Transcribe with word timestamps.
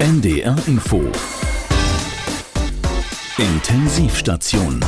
NDR 0.00 0.56
Info 0.66 1.02
Intensivstation 3.36 4.82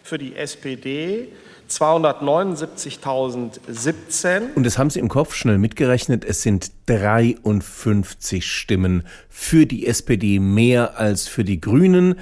für 0.03 0.17
die 0.17 0.35
SPD 0.35 1.29
279.017. 1.71 4.55
Und 4.55 4.65
das 4.65 4.79
haben 4.79 4.89
Sie 4.91 5.01
im 5.01 5.09
Kopf 5.09 5.35
schnell 5.35 5.59
mitgerechnet. 5.59 6.25
Es 6.25 6.43
sind 6.43 6.71
53 6.87 8.47
Stimmen 8.47 9.03
für 9.29 9.67
die 9.67 9.87
SPD 9.87 10.39
mehr 10.39 10.99
als 10.99 11.29
für 11.29 11.45
die 11.45 11.61
Grünen. 11.61 12.15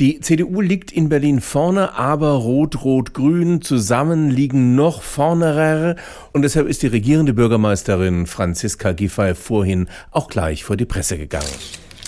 Die 0.00 0.18
CDU 0.18 0.60
liegt 0.60 0.90
in 0.90 1.08
Berlin 1.08 1.40
vorne, 1.40 1.94
aber 1.94 2.32
Rot-Rot-Grün 2.32 3.62
zusammen 3.62 4.30
liegen 4.30 4.74
noch 4.74 5.02
vornerer. 5.02 5.94
Und 6.32 6.42
deshalb 6.42 6.66
ist 6.66 6.82
die 6.82 6.88
regierende 6.88 7.32
Bürgermeisterin 7.32 8.26
Franziska 8.26 8.92
Giffey 8.92 9.34
vorhin 9.36 9.88
auch 10.10 10.28
gleich 10.28 10.64
vor 10.64 10.76
die 10.76 10.86
Presse 10.86 11.16
gegangen. 11.16 11.46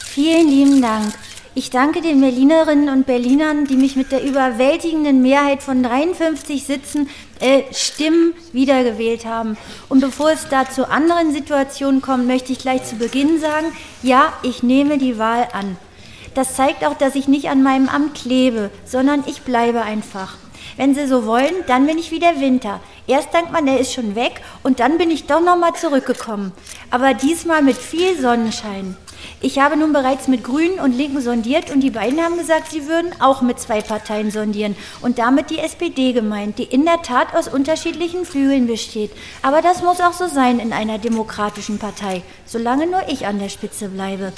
Vielen 0.04 0.48
lieben 0.48 0.82
Dank. 0.82 1.12
Ich 1.58 1.70
danke 1.70 2.02
den 2.02 2.20
Berlinerinnen 2.20 2.90
und 2.90 3.06
Berlinern, 3.06 3.64
die 3.64 3.76
mich 3.76 3.96
mit 3.96 4.12
der 4.12 4.22
überwältigenden 4.22 5.22
Mehrheit 5.22 5.62
von 5.62 5.82
53 5.82 6.62
Sitzen 6.62 7.08
äh, 7.40 7.62
Stimmen 7.72 8.34
wiedergewählt 8.52 9.24
haben. 9.24 9.56
Und 9.88 10.00
bevor 10.00 10.30
es 10.30 10.50
da 10.50 10.68
zu 10.68 10.86
anderen 10.86 11.32
Situationen 11.32 12.02
kommt, 12.02 12.26
möchte 12.26 12.52
ich 12.52 12.58
gleich 12.58 12.84
zu 12.84 12.96
Beginn 12.96 13.40
sagen, 13.40 13.68
ja, 14.02 14.34
ich 14.42 14.62
nehme 14.62 14.98
die 14.98 15.16
Wahl 15.16 15.48
an. 15.54 15.78
Das 16.34 16.56
zeigt 16.56 16.84
auch, 16.84 16.92
dass 16.92 17.14
ich 17.14 17.26
nicht 17.26 17.48
an 17.48 17.62
meinem 17.62 17.88
Amt 17.88 18.16
klebe, 18.16 18.70
sondern 18.84 19.24
ich 19.26 19.40
bleibe 19.40 19.80
einfach. 19.80 20.36
Wenn 20.76 20.94
Sie 20.94 21.06
so 21.06 21.24
wollen, 21.24 21.54
dann 21.66 21.86
bin 21.86 21.96
ich 21.96 22.10
wie 22.10 22.18
der 22.18 22.38
Winter. 22.38 22.80
Erst 23.06 23.32
denkt 23.32 23.50
man, 23.50 23.66
er 23.66 23.80
ist 23.80 23.94
schon 23.94 24.14
weg 24.14 24.42
und 24.62 24.78
dann 24.78 24.98
bin 24.98 25.10
ich 25.10 25.24
doch 25.24 25.40
nochmal 25.40 25.72
zurückgekommen. 25.72 26.52
Aber 26.90 27.14
diesmal 27.14 27.62
mit 27.62 27.78
viel 27.78 28.20
Sonnenschein. 28.20 28.94
Ich 29.40 29.58
habe 29.58 29.76
nun 29.76 29.92
bereits 29.92 30.28
mit 30.28 30.44
Grünen 30.44 30.80
und 30.80 30.96
Linken 30.96 31.20
sondiert 31.20 31.70
und 31.70 31.80
die 31.80 31.90
beiden 31.90 32.20
haben 32.20 32.38
gesagt, 32.38 32.70
sie 32.70 32.86
würden 32.86 33.12
auch 33.20 33.42
mit 33.42 33.60
zwei 33.60 33.80
Parteien 33.80 34.30
sondieren 34.30 34.76
und 35.02 35.18
damit 35.18 35.50
die 35.50 35.58
SPD 35.58 36.12
gemeint, 36.12 36.58
die 36.58 36.64
in 36.64 36.84
der 36.84 37.02
Tat 37.02 37.34
aus 37.34 37.48
unterschiedlichen 37.48 38.24
Flügeln 38.24 38.66
besteht. 38.66 39.10
Aber 39.42 39.62
das 39.62 39.82
muss 39.82 40.00
auch 40.00 40.12
so 40.12 40.26
sein 40.26 40.58
in 40.58 40.72
einer 40.72 40.98
demokratischen 40.98 41.78
Partei, 41.78 42.22
solange 42.44 42.86
nur 42.86 43.08
ich 43.08 43.26
an 43.26 43.38
der 43.38 43.48
Spitze 43.48 43.88
bleibe. 43.88 44.32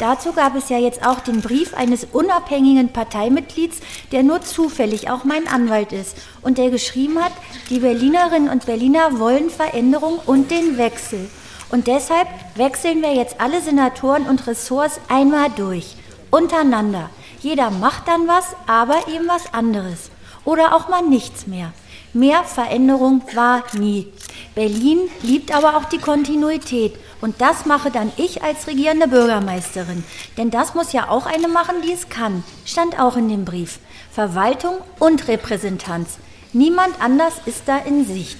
Dazu 0.00 0.32
gab 0.32 0.56
es 0.56 0.70
ja 0.70 0.78
jetzt 0.78 1.06
auch 1.06 1.20
den 1.20 1.42
Brief 1.42 1.74
eines 1.74 2.06
unabhängigen 2.10 2.88
Parteimitglieds, 2.88 3.80
der 4.12 4.22
nur 4.22 4.40
zufällig 4.40 5.10
auch 5.10 5.24
mein 5.24 5.46
Anwalt 5.46 5.92
ist 5.92 6.16
und 6.40 6.56
der 6.56 6.70
geschrieben 6.70 7.22
hat, 7.22 7.32
die 7.68 7.80
Berlinerinnen 7.80 8.48
und 8.48 8.64
Berliner 8.64 9.18
wollen 9.18 9.50
Veränderung 9.50 10.18
und 10.24 10.50
den 10.50 10.78
Wechsel. 10.78 11.28
Und 11.70 11.86
deshalb 11.86 12.28
wechseln 12.56 13.00
wir 13.02 13.14
jetzt 13.14 13.40
alle 13.40 13.60
Senatoren 13.60 14.26
und 14.26 14.46
Ressorts 14.46 15.00
einmal 15.08 15.50
durch, 15.50 15.96
untereinander. 16.30 17.10
Jeder 17.40 17.70
macht 17.70 18.08
dann 18.08 18.26
was, 18.26 18.56
aber 18.66 19.08
eben 19.08 19.28
was 19.28 19.54
anderes. 19.54 20.10
Oder 20.44 20.74
auch 20.74 20.88
mal 20.88 21.02
nichts 21.02 21.46
mehr. 21.46 21.72
Mehr 22.12 22.42
Veränderung 22.42 23.22
war 23.34 23.62
nie. 23.74 24.08
Berlin 24.54 24.98
liebt 25.22 25.54
aber 25.54 25.76
auch 25.76 25.84
die 25.84 25.98
Kontinuität. 25.98 26.94
Und 27.20 27.40
das 27.40 27.66
mache 27.66 27.90
dann 27.90 28.10
ich 28.16 28.42
als 28.42 28.66
regierende 28.66 29.06
Bürgermeisterin. 29.06 30.02
Denn 30.36 30.50
das 30.50 30.74
muss 30.74 30.92
ja 30.92 31.08
auch 31.08 31.26
eine 31.26 31.48
machen, 31.48 31.76
die 31.84 31.92
es 31.92 32.08
kann. 32.08 32.42
Stand 32.64 32.98
auch 32.98 33.16
in 33.16 33.28
dem 33.28 33.44
Brief. 33.44 33.78
Verwaltung 34.10 34.74
und 34.98 35.28
Repräsentanz. 35.28 36.18
Niemand 36.52 37.00
anders 37.00 37.34
ist 37.46 37.62
da 37.66 37.78
in 37.78 38.04
Sicht. 38.04 38.38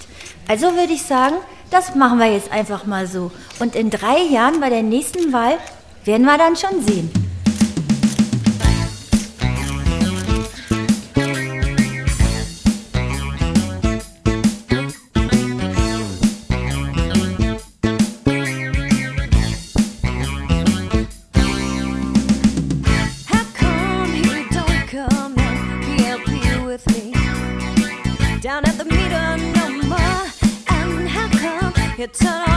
Also 0.48 0.74
würde 0.74 0.92
ich 0.92 1.02
sagen, 1.02 1.36
das 1.70 1.94
machen 1.94 2.18
wir 2.18 2.32
jetzt 2.32 2.52
einfach 2.52 2.86
mal 2.86 3.06
so. 3.06 3.30
Und 3.58 3.74
in 3.76 3.90
drei 3.90 4.18
Jahren 4.30 4.60
bei 4.60 4.70
der 4.70 4.82
nächsten 4.82 5.32
Wahl 5.32 5.58
werden 6.04 6.26
wir 6.26 6.38
dann 6.38 6.56
schon 6.56 6.82
sehen. 6.82 7.29
could 32.00 32.14
turn 32.14 32.49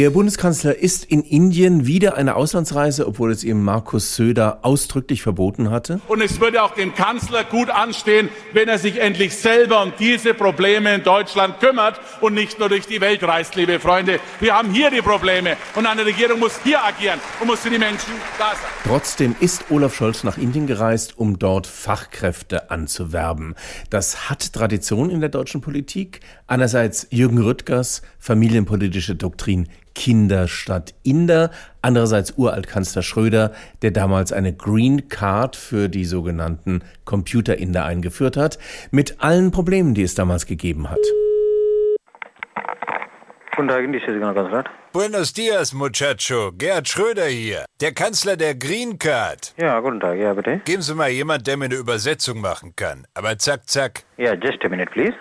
Der 0.00 0.08
Bundeskanzler 0.08 0.78
ist 0.78 1.04
in 1.04 1.22
Indien 1.22 1.86
wieder 1.86 2.16
eine 2.16 2.34
Auslandsreise, 2.34 3.06
obwohl 3.06 3.32
es 3.32 3.44
ihm 3.44 3.62
Markus 3.62 4.16
Söder 4.16 4.60
ausdrücklich 4.62 5.20
verboten 5.20 5.70
hatte. 5.70 6.00
Und 6.08 6.22
es 6.22 6.40
würde 6.40 6.62
auch 6.62 6.70
dem 6.70 6.94
Kanzler 6.94 7.44
gut 7.44 7.68
anstehen, 7.68 8.30
wenn 8.54 8.66
er 8.66 8.78
sich 8.78 8.98
endlich 8.98 9.36
selber 9.36 9.82
um 9.82 9.92
diese 9.98 10.32
Probleme 10.32 10.94
in 10.94 11.02
Deutschland 11.02 11.60
kümmert 11.60 12.00
und 12.22 12.32
nicht 12.32 12.58
nur 12.58 12.70
durch 12.70 12.86
die 12.86 13.02
Welt 13.02 13.22
reist, 13.22 13.56
liebe 13.56 13.78
Freunde. 13.78 14.20
Wir 14.40 14.54
haben 14.54 14.72
hier 14.72 14.90
die 14.90 15.02
Probleme 15.02 15.58
und 15.74 15.84
eine 15.84 16.06
Regierung 16.06 16.40
muss 16.40 16.58
hier 16.64 16.82
agieren 16.82 17.20
und 17.38 17.48
muss 17.48 17.60
für 17.60 17.68
die 17.68 17.78
Menschen 17.78 18.14
da 18.38 18.52
sein. 18.52 18.70
Trotzdem 18.84 19.36
ist 19.38 19.66
Olaf 19.68 19.94
Scholz 19.94 20.24
nach 20.24 20.38
Indien 20.38 20.66
gereist, 20.66 21.18
um 21.18 21.38
dort 21.38 21.66
Fachkräfte 21.66 22.70
anzuwerben. 22.70 23.54
Das 23.90 24.30
hat 24.30 24.54
Tradition 24.54 25.10
in 25.10 25.20
der 25.20 25.28
deutschen 25.28 25.60
Politik. 25.60 26.20
Einerseits 26.46 27.06
Jürgen 27.10 27.42
Rüttgers 27.42 28.00
familienpolitische 28.18 29.14
Doktrin 29.14 29.68
Kinder 30.00 30.48
statt 30.48 30.94
Inder. 31.02 31.50
Andererseits 31.82 32.32
Uraltkanzler 32.38 33.02
Schröder, 33.02 33.52
der 33.82 33.90
damals 33.90 34.32
eine 34.32 34.54
Green 34.54 35.10
Card 35.10 35.56
für 35.56 35.90
die 35.90 36.06
sogenannten 36.06 36.80
Computer-Inder 37.04 37.84
eingeführt 37.84 38.38
hat, 38.38 38.58
mit 38.90 39.20
allen 39.20 39.50
Problemen, 39.50 39.92
die 39.92 40.02
es 40.02 40.14
damals 40.14 40.46
gegeben 40.46 40.88
hat. 40.88 41.00
Guten 43.54 43.68
Tag, 43.68 43.84
in 43.84 43.92
die 43.92 44.00
Kanzler. 44.00 44.64
Buenos 44.94 45.34
dias, 45.34 45.74
Muchacho. 45.74 46.50
Gerhard 46.56 46.88
Schröder 46.88 47.26
hier. 47.26 47.66
Der 47.82 47.92
Kanzler 47.92 48.38
der 48.38 48.54
Green 48.54 48.98
Card. 48.98 49.54
Ja, 49.58 49.80
guten 49.80 50.00
Tag, 50.00 50.18
ja, 50.18 50.32
bitte. 50.32 50.62
Geben 50.64 50.80
Sie 50.80 50.94
mal 50.94 51.10
jemand, 51.10 51.46
der 51.46 51.58
mir 51.58 51.66
eine 51.66 51.74
Übersetzung 51.74 52.40
machen 52.40 52.72
kann. 52.74 53.06
Aber 53.12 53.36
zack, 53.36 53.68
zack. 53.68 54.04
Ja, 54.16 54.32
just 54.32 54.64
a 54.64 54.68
minute, 54.70 54.90
please. 54.90 55.12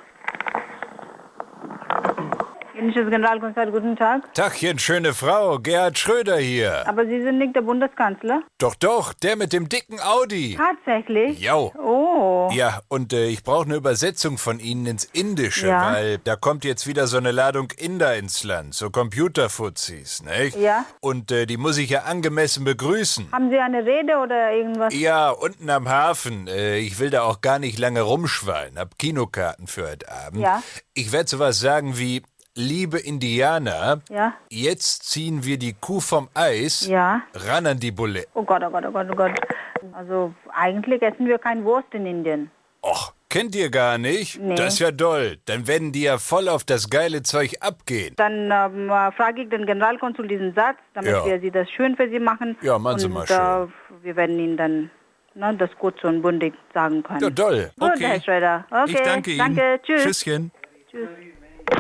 Indisches 2.80 3.10
Generalkonsulat, 3.10 3.72
guten 3.72 3.96
Tag. 3.98 4.34
Tachchen, 4.34 4.80
schöne 4.80 5.14
Frau, 5.14 5.60
Gerhard 5.60 5.98
Schröder 5.98 6.38
hier. 6.38 6.88
Aber 6.88 7.06
Sie 7.06 7.22
sind 7.22 7.38
nicht 7.38 7.54
der 7.56 7.62
Bundeskanzler? 7.62 8.42
Doch, 8.58 8.74
doch, 8.76 9.12
der 9.14 9.36
mit 9.36 9.52
dem 9.52 9.68
dicken 9.68 10.00
Audi. 10.00 10.58
Tatsächlich? 10.58 11.40
Jo. 11.40 11.74
Oh. 11.78 12.50
Ja, 12.54 12.80
und 12.88 13.12
äh, 13.12 13.28
ich 13.28 13.44
brauche 13.44 13.66
eine 13.66 13.76
Übersetzung 13.76 14.38
von 14.38 14.60
Ihnen 14.60 14.86
ins 14.86 15.04
Indische, 15.04 15.68
Ja. 15.68 15.92
weil 15.94 16.20
da 16.20 16.38
kommt 16.38 16.64
jetzt 16.64 16.88
wieder 16.88 17.08
so 17.08 17.18
eine 17.18 17.32
Ladung 17.32 17.68
Inder 17.78 18.16
ins 18.16 18.46
Land, 18.46 18.74
so 18.74 18.90
Computerfuzis, 18.90 20.24
nicht? 20.24 20.58
Ja. 20.58 20.86
Und 21.02 21.32
äh, 21.32 21.46
die 21.46 21.58
muss 21.58 21.78
ich 21.78 21.90
ja 21.90 22.04
angemessen 22.04 22.64
begrüßen. 22.64 23.30
Haben 23.34 23.50
Sie 23.50 23.58
eine 23.58 23.86
Rede 23.86 24.18
oder 24.24 24.54
irgendwas? 24.54 24.94
Ja, 24.96 25.32
unten 25.32 25.70
am 25.70 25.90
Hafen. 25.90 26.48
Äh, 26.48 26.78
ich 26.78 26.98
will 27.00 27.10
da 27.10 27.24
auch 27.24 27.42
gar 27.42 27.60
nicht 27.60 27.78
lange 27.78 28.02
rumschwallen. 28.02 28.80
Hab 28.80 28.98
Kinokarten 28.98 29.68
für 29.68 29.90
heute 29.90 30.10
Abend. 30.10 30.42
Ja. 30.42 30.64
Ich 30.94 31.12
werde 31.12 31.30
sowas 31.30 31.60
sagen 31.60 31.98
wie, 31.98 32.24
liebe 32.56 33.00
Indianer, 33.00 34.02
Ja. 34.10 34.34
jetzt 34.50 35.10
ziehen 35.10 35.44
wir 35.46 35.58
die 35.58 35.74
Kuh 35.74 36.00
vom 36.00 36.30
Eis, 36.34 36.88
Ja. 36.88 37.22
ran 37.34 37.66
an 37.68 37.80
die 37.80 37.92
Bulle. 37.92 38.26
Oh 38.34 38.44
Gott, 38.44 38.64
oh 38.66 38.70
Gott, 38.70 38.86
oh 38.86 38.92
Gott, 38.92 39.08
oh 39.12 39.16
Gott. 39.16 39.32
Also 39.94 40.34
eigentlich 40.54 41.02
essen 41.02 41.26
wir 41.28 41.38
kein 41.40 41.64
Wurst 41.64 41.88
in 41.94 42.06
Indien. 42.06 42.52
Och, 42.82 43.14
kennt 43.30 43.56
ihr 43.56 43.70
gar 43.70 43.98
nicht? 43.98 44.40
Nee. 44.40 44.56
Das 44.56 44.74
ist 44.74 44.80
ja 44.80 44.92
doll. 44.92 45.38
Dann 45.46 45.68
werden 45.68 45.92
die 45.92 46.04
ja 46.04 46.18
voll 46.18 46.48
auf 46.50 46.64
das 46.64 46.90
geile 46.90 47.24
Zeug 47.24 47.56
abgehen. 47.62 48.14
Dann 48.18 48.52
ähm, 48.52 48.90
äh, 48.90 49.12
frage 49.14 49.44
ich 49.44 49.50
den 49.50 49.66
Generalkonsul 49.66 50.28
diesen 50.28 50.54
Satz, 50.54 50.78
damit 50.94 51.12
Ja. 51.12 51.26
wir 51.26 51.40
Sie 51.42 51.52
das 51.52 51.70
schön 51.72 51.96
für 51.96 52.10
Sie 52.10 52.20
machen. 52.20 52.58
Ja, 52.62 52.78
machen 52.80 53.00
Sie 53.00 53.08
mal 53.10 53.28
schön. 53.28 53.38
Äh, 53.38 53.68
wir 54.04 54.16
werden 54.16 54.40
Ihnen 54.40 54.58
dann 54.58 54.92
ne, 55.36 55.56
das 55.58 55.70
kurz 55.80 56.02
und 56.04 56.22
bundig 56.22 56.54
sagen 56.74 57.04
können. 57.04 57.20
Ja, 57.22 57.30
doll. 57.30 57.72
Gut, 57.80 57.92
Okay. 57.96 58.06
Herr 58.08 58.22
Schröder. 58.22 58.66
Okay. 58.72 58.92
Ich 58.92 59.02
danke 59.02 59.32
Ihnen. 59.32 59.40
Danke, 59.56 59.80
tschüss. 59.84 60.04
Tschüsschen. 60.04 60.52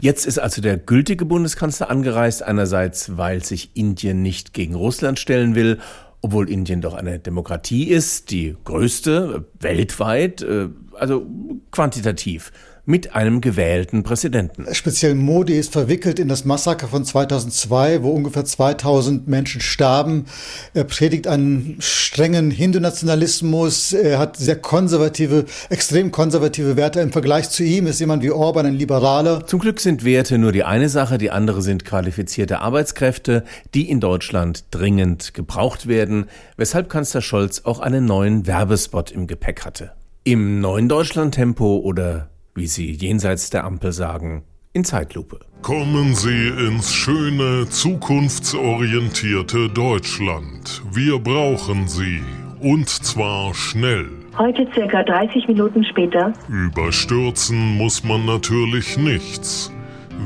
Jetzt 0.02 0.26
ist 0.26 0.40
also 0.40 0.62
der 0.62 0.78
gültige 0.78 1.26
Bundeskanzler 1.26 1.90
angereist, 1.90 2.44
einerseits, 2.44 3.18
weil 3.18 3.44
sich 3.44 3.72
Indien 3.76 4.22
nicht 4.22 4.54
gegen 4.54 4.76
Russland 4.76 5.20
stellen 5.20 5.56
will, 5.56 5.80
obwohl 6.22 6.50
Indien 6.50 6.82
doch 6.82 6.94
eine 6.94 7.20
Demokratie 7.20 7.90
ist, 7.90 8.32
die 8.32 8.56
größte 8.66 9.46
äh, 9.60 9.64
weltweit, 9.64 10.42
äh, 10.42 10.70
also 10.98 11.26
quantitativ, 11.72 12.52
mit 12.90 13.14
einem 13.14 13.40
gewählten 13.40 14.02
Präsidenten. 14.02 14.66
Speziell 14.74 15.14
Modi 15.14 15.54
ist 15.54 15.72
verwickelt 15.72 16.18
in 16.18 16.28
das 16.28 16.44
Massaker 16.44 16.88
von 16.88 17.06
2002, 17.06 18.02
wo 18.02 18.10
ungefähr 18.10 18.46
2000 18.46 19.28
Menschen 19.28 19.62
starben. 19.62 20.26
Er 20.74 20.86
predigt 20.86 21.28
einen 21.28 21.78
strengen 21.80 22.50
Hindu-Nationalismus. 22.50 23.94
Er 23.94 24.18
hat 24.18 24.38
sehr 24.38 24.56
konservative, 24.56 25.46
extrem 25.70 26.12
konservative 26.12 26.78
Werte. 26.78 27.00
Im 27.02 27.12
Vergleich 27.12 27.52
zu 27.52 27.64
ihm 27.64 27.86
ist 27.86 28.00
jemand 28.00 28.24
wie 28.24 28.32
Orban 28.32 28.66
ein 28.66 28.74
Liberaler. 28.74 29.46
Zum 29.46 29.60
Glück 29.60 29.80
sind 29.80 30.04
Werte 30.04 30.40
nur 30.40 30.52
die 30.52 30.64
eine 30.64 30.90
Sache, 30.90 31.20
die 31.20 31.30
andere 31.30 31.62
sind 31.62 31.86
qualifizierte 31.86 32.60
Arbeitskräfte, 32.60 33.44
die 33.76 33.88
in 33.88 34.00
Deutschland 34.00 34.66
dringend 34.72 35.36
gebraucht 35.36 35.88
werden, 35.88 36.26
weshalb 36.58 36.90
Kanzler 36.90 37.22
Scholz 37.22 37.62
auch 37.66 37.82
einen 37.82 38.06
neuen 38.06 38.48
Werbespot 38.48 39.12
im 39.12 39.28
Gepäck 39.28 39.64
hatte. 39.64 39.92
Im 40.24 40.60
neuen 40.60 40.90
Deutschland-Tempo 40.90 41.78
oder, 41.78 42.30
wie 42.56 42.68
sie 42.68 42.92
jenseits 42.92 43.50
der 43.50 43.64
Ampel 43.64 43.92
sagen, 43.92 44.44
in 44.74 44.84
Zeitlupe. 44.84 45.40
Kommen 45.62 46.16
Sie 46.16 46.48
ins 46.48 46.94
schöne, 46.94 47.68
zukunftsorientierte 47.70 49.70
Deutschland. 49.70 50.82
Wir 50.92 51.20
brauchen 51.20 51.88
Sie. 51.88 52.22
Und 52.62 52.90
zwar 52.90 53.54
schnell. 53.54 54.08
Heute 54.38 54.68
circa 54.74 55.04
30 55.04 55.48
Minuten 55.48 55.84
später. 55.84 56.34
Überstürzen 56.48 57.78
muss 57.78 58.04
man 58.04 58.26
natürlich 58.26 58.98
nichts. 58.98 59.72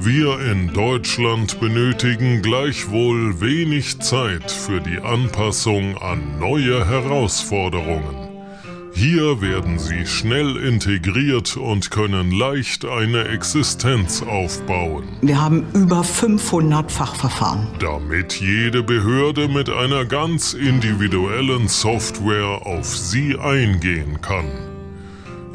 Wir 0.01 0.39
in 0.51 0.73
Deutschland 0.73 1.59
benötigen 1.59 2.41
gleichwohl 2.41 3.39
wenig 3.39 3.99
Zeit 4.01 4.51
für 4.51 4.81
die 4.81 4.97
Anpassung 4.97 5.97
an 5.97 6.39
neue 6.39 6.87
Herausforderungen. 6.87 8.32
Hier 8.95 9.41
werden 9.41 9.79
sie 9.79 10.05
schnell 10.05 10.55
integriert 10.57 11.57
und 11.57 11.89
können 11.89 12.31
leicht 12.31 12.85
eine 12.85 13.27
Existenz 13.27 14.21
aufbauen. 14.21 15.07
Wir 15.21 15.41
haben 15.41 15.65
über 15.73 16.03
500 16.03 16.91
Fachverfahren. 16.91 17.67
Damit 17.79 18.39
jede 18.39 18.83
Behörde 18.83 19.47
mit 19.47 19.69
einer 19.69 20.05
ganz 20.05 20.53
individuellen 20.53 21.67
Software 21.67 22.67
auf 22.67 22.85
Sie 22.85 23.35
eingehen 23.35 24.21
kann. 24.21 24.45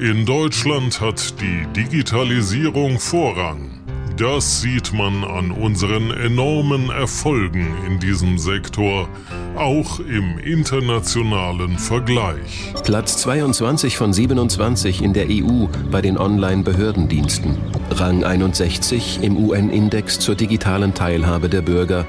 In 0.00 0.26
Deutschland 0.26 1.00
hat 1.00 1.40
die 1.40 1.66
Digitalisierung 1.74 2.98
Vorrang. 2.98 3.77
Das 4.18 4.62
sieht 4.62 4.92
man 4.92 5.22
an 5.22 5.52
unseren 5.52 6.10
enormen 6.10 6.90
Erfolgen 6.90 7.68
in 7.86 8.00
diesem 8.00 8.36
Sektor, 8.36 9.08
auch 9.54 10.00
im 10.00 10.38
internationalen 10.38 11.78
Vergleich. 11.78 12.72
Platz 12.82 13.18
22 13.18 13.96
von 13.96 14.12
27 14.12 15.02
in 15.02 15.12
der 15.12 15.26
EU 15.28 15.66
bei 15.92 16.02
den 16.02 16.18
Online-Behördendiensten. 16.18 17.58
Rang 17.92 18.24
61 18.24 19.20
im 19.22 19.36
UN-Index 19.36 20.18
zur 20.18 20.34
digitalen 20.34 20.94
Teilhabe 20.94 21.48
der 21.48 21.62
Bürger 21.62 22.04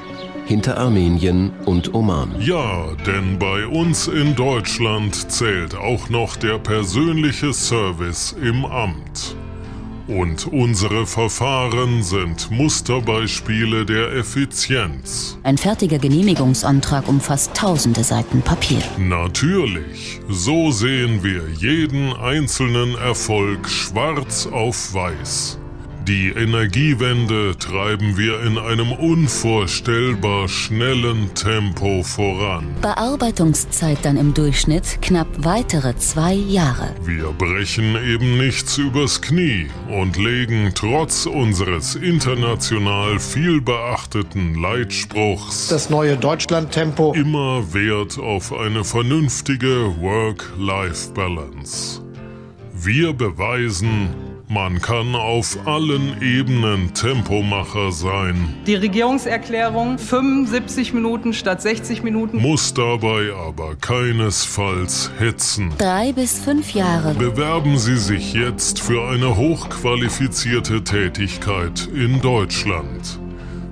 hinter 0.47 0.79
Armenien 0.79 1.51
und 1.65 1.94
Oman. 1.94 2.31
Ja, 2.39 2.88
denn 3.05 3.38
bei 3.38 3.67
uns 3.67 4.07
in 4.07 4.33
Deutschland 4.33 5.31
zählt 5.31 5.75
auch 5.75 6.09
noch 6.09 6.38
der 6.38 6.57
persönliche 6.57 7.53
Service 7.53 8.35
im 8.41 8.65
Amt. 8.65 9.35
Und 10.09 10.47
unsere 10.47 11.06
Verfahren 11.06 12.01
sind 12.01 12.50
Musterbeispiele 12.50 13.85
der 13.85 14.11
Effizienz. 14.13 15.38
Ein 15.44 15.59
fertiger 15.59 16.00
Genehmigungsantrag 16.00 17.07
umfasst 17.07 17.53
tausende 17.53 18.03
Seiten 18.03 18.41
Papier. 18.41 18.81
Natürlich, 18.97 20.19
so 20.27 20.71
sehen 20.71 21.23
wir 21.23 21.44
jeden 21.59 22.11
einzelnen 22.13 22.97
Erfolg 22.97 23.69
schwarz 23.69 24.47
auf 24.47 24.95
weiß. 24.95 25.59
Die 26.09 26.29
Energiewende 26.29 27.56
treiben 27.59 28.17
wir 28.17 28.41
in 28.41 28.57
einem 28.57 28.91
unvorstellbar 28.94 30.47
schnellen 30.47 31.35
Tempo 31.35 32.01
voran. 32.01 32.65
Bearbeitungszeit 32.81 34.00
dann 34.01 34.17
im 34.17 34.33
Durchschnitt 34.33 35.03
knapp 35.03 35.27
weitere 35.38 35.95
zwei 35.97 36.33
Jahre. 36.33 36.95
Wir 37.03 37.27
brechen 37.38 37.95
eben 37.95 38.39
nichts 38.39 38.79
übers 38.79 39.21
Knie 39.21 39.67
und 39.88 40.17
legen 40.17 40.71
trotz 40.73 41.27
unseres 41.27 41.94
international 41.94 43.19
viel 43.19 43.62
beachteten 43.62 44.59
Leitspruchs 44.59 45.67
Das 45.67 45.91
neue 45.91 46.17
Deutschland-Tempo. 46.17 47.13
immer 47.13 47.71
Wert 47.71 48.17
auf 48.17 48.51
eine 48.51 48.83
vernünftige 48.83 49.94
Work-Life-Balance. 50.01 52.01
Wir 52.73 53.13
beweisen, 53.13 54.09
man 54.50 54.81
kann 54.81 55.13
auf 55.13 55.57
allen 55.66 56.22
Ebenen 56.22 56.92
Tempomacher 56.96 57.92
sein, 57.92 58.56
Die 58.66 58.74
Regierungserklärung 58.74 60.00
75 60.00 60.94
Minuten 60.94 61.34
statt 61.34 61.62
60 61.62 62.01
Minuten. 62.04 62.42
muss 62.42 62.74
dabei 62.74 63.31
aber 63.34 63.75
keinesfalls 63.75 65.12
hetzen. 65.19 65.72
Drei 65.77 66.12
bis 66.13 66.39
fünf 66.39 66.72
Jahre. 66.74 67.13
Bewerben 67.13 67.77
Sie 67.77 67.98
sich 67.98 68.34
jetzt 68.34 68.82
für 68.82 69.08
eine 69.08 69.38
hochqualifizierte 69.38 70.84
Tätigkeit 70.84 71.88
in 71.94 72.20
Deutschland. 72.22 73.20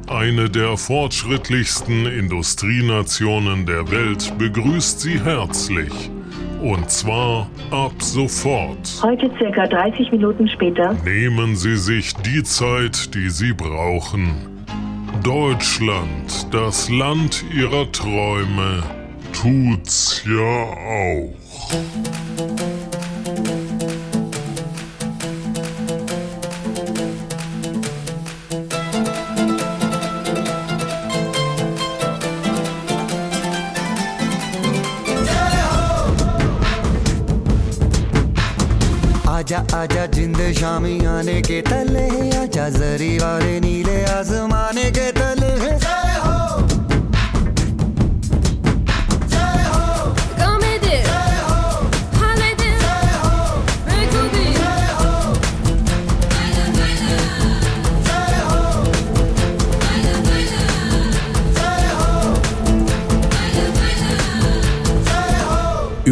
Eine 0.07 0.50
der 0.50 0.77
fortschrittlichsten 0.77 2.05
Industrienationen 2.05 3.65
der 3.65 3.89
Welt 3.91 4.38
begrüßt 4.38 5.01
Sie 5.01 5.19
herzlich. 5.19 6.12
Und 6.61 6.89
zwar 6.89 7.49
ab 7.71 7.93
sofort. 7.99 8.99
Heute 9.01 9.29
circa 9.37 9.67
30 9.67 10.11
Minuten 10.11 10.47
später. 10.49 10.93
Nehmen 11.05 11.55
Sie 11.55 11.75
sich 11.75 12.13
die 12.15 12.43
Zeit, 12.43 13.13
die 13.13 13.29
Sie 13.29 13.53
brauchen. 13.53 14.65
Deutschland, 15.23 16.47
das 16.51 16.89
Land 16.89 17.45
Ihrer 17.53 17.91
Träume, 17.91 18.83
tut's 19.33 20.23
ja 20.25 20.41
auch. 20.41 21.33
आजा 39.75 40.05
जिंद 40.15 40.38
शामी 40.59 40.97
आने 41.05 41.41
के 41.47 41.62
तले 41.69 42.07
आजा 42.41 42.67
जरी 42.77 43.17
वाले 43.19 43.59
नीले 43.59 43.97
आसमाने 44.17 44.89
के 44.97 45.12
तले 45.19 45.51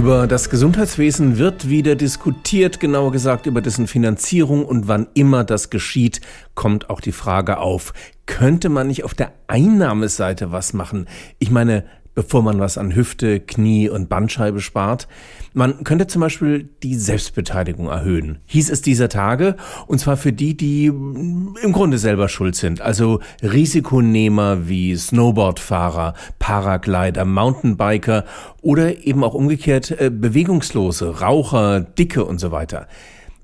Über 0.06 0.28
das 0.28 0.52
Gesundheitswesen 0.52 1.40
wird 1.40 1.68
wieder 1.68 1.96
diskutiert, 1.96 2.80
genauer 2.80 3.12
gesagt 3.12 3.48
über 3.48 3.60
dessen 3.60 3.88
Finanzierung 3.88 4.64
und 4.64 4.88
wann 4.88 5.08
immer 5.16 5.44
das 5.44 5.72
geschieht, 5.72 6.22
kommt 6.54 6.92
auch 6.92 7.02
die 7.02 7.12
Frage 7.12 7.58
auf, 7.58 7.92
könnte 8.28 8.70
man 8.70 8.86
nicht 8.86 9.04
auf 9.04 9.16
der 9.16 9.32
Einnahmeseite 9.48 10.52
was 10.52 10.74
machen? 10.74 11.08
Ich 11.40 11.50
meine, 11.50 11.86
bevor 12.16 12.42
man 12.42 12.60
was 12.60 12.78
an 12.78 12.96
Hüfte, 12.96 13.40
Knie 13.42 13.90
und 13.90 14.10
Bandscheibe 14.10 14.62
spart. 14.62 15.08
Man 15.54 15.84
könnte 15.84 16.08
zum 16.08 16.22
Beispiel 16.22 16.70
die 16.82 16.96
Selbstbeteiligung 16.96 17.88
erhöhen, 17.88 18.40
hieß 18.46 18.70
es 18.70 18.82
dieser 18.82 19.10
Tage, 19.10 19.56
und 19.88 20.00
zwar 20.00 20.18
für 20.18 20.34
die, 20.34 20.58
die 20.58 20.88
im 20.88 21.72
Grunde 21.72 21.98
selber 21.98 22.30
schuld 22.30 22.56
sind, 22.56 22.82
also 22.82 23.20
Risikonehmer 23.44 24.68
wie 24.68 24.96
Snowboardfahrer, 24.96 26.14
Paraglider, 26.40 27.26
Mountainbiker 27.26 28.26
oder 28.62 29.06
eben 29.06 29.24
auch 29.24 29.34
umgekehrt 29.34 29.92
äh, 29.92 30.10
Bewegungslose, 30.10 31.20
Raucher, 31.22 31.82
Dicke 31.82 32.26
und 32.26 32.40
so 32.40 32.52
weiter. 32.52 32.88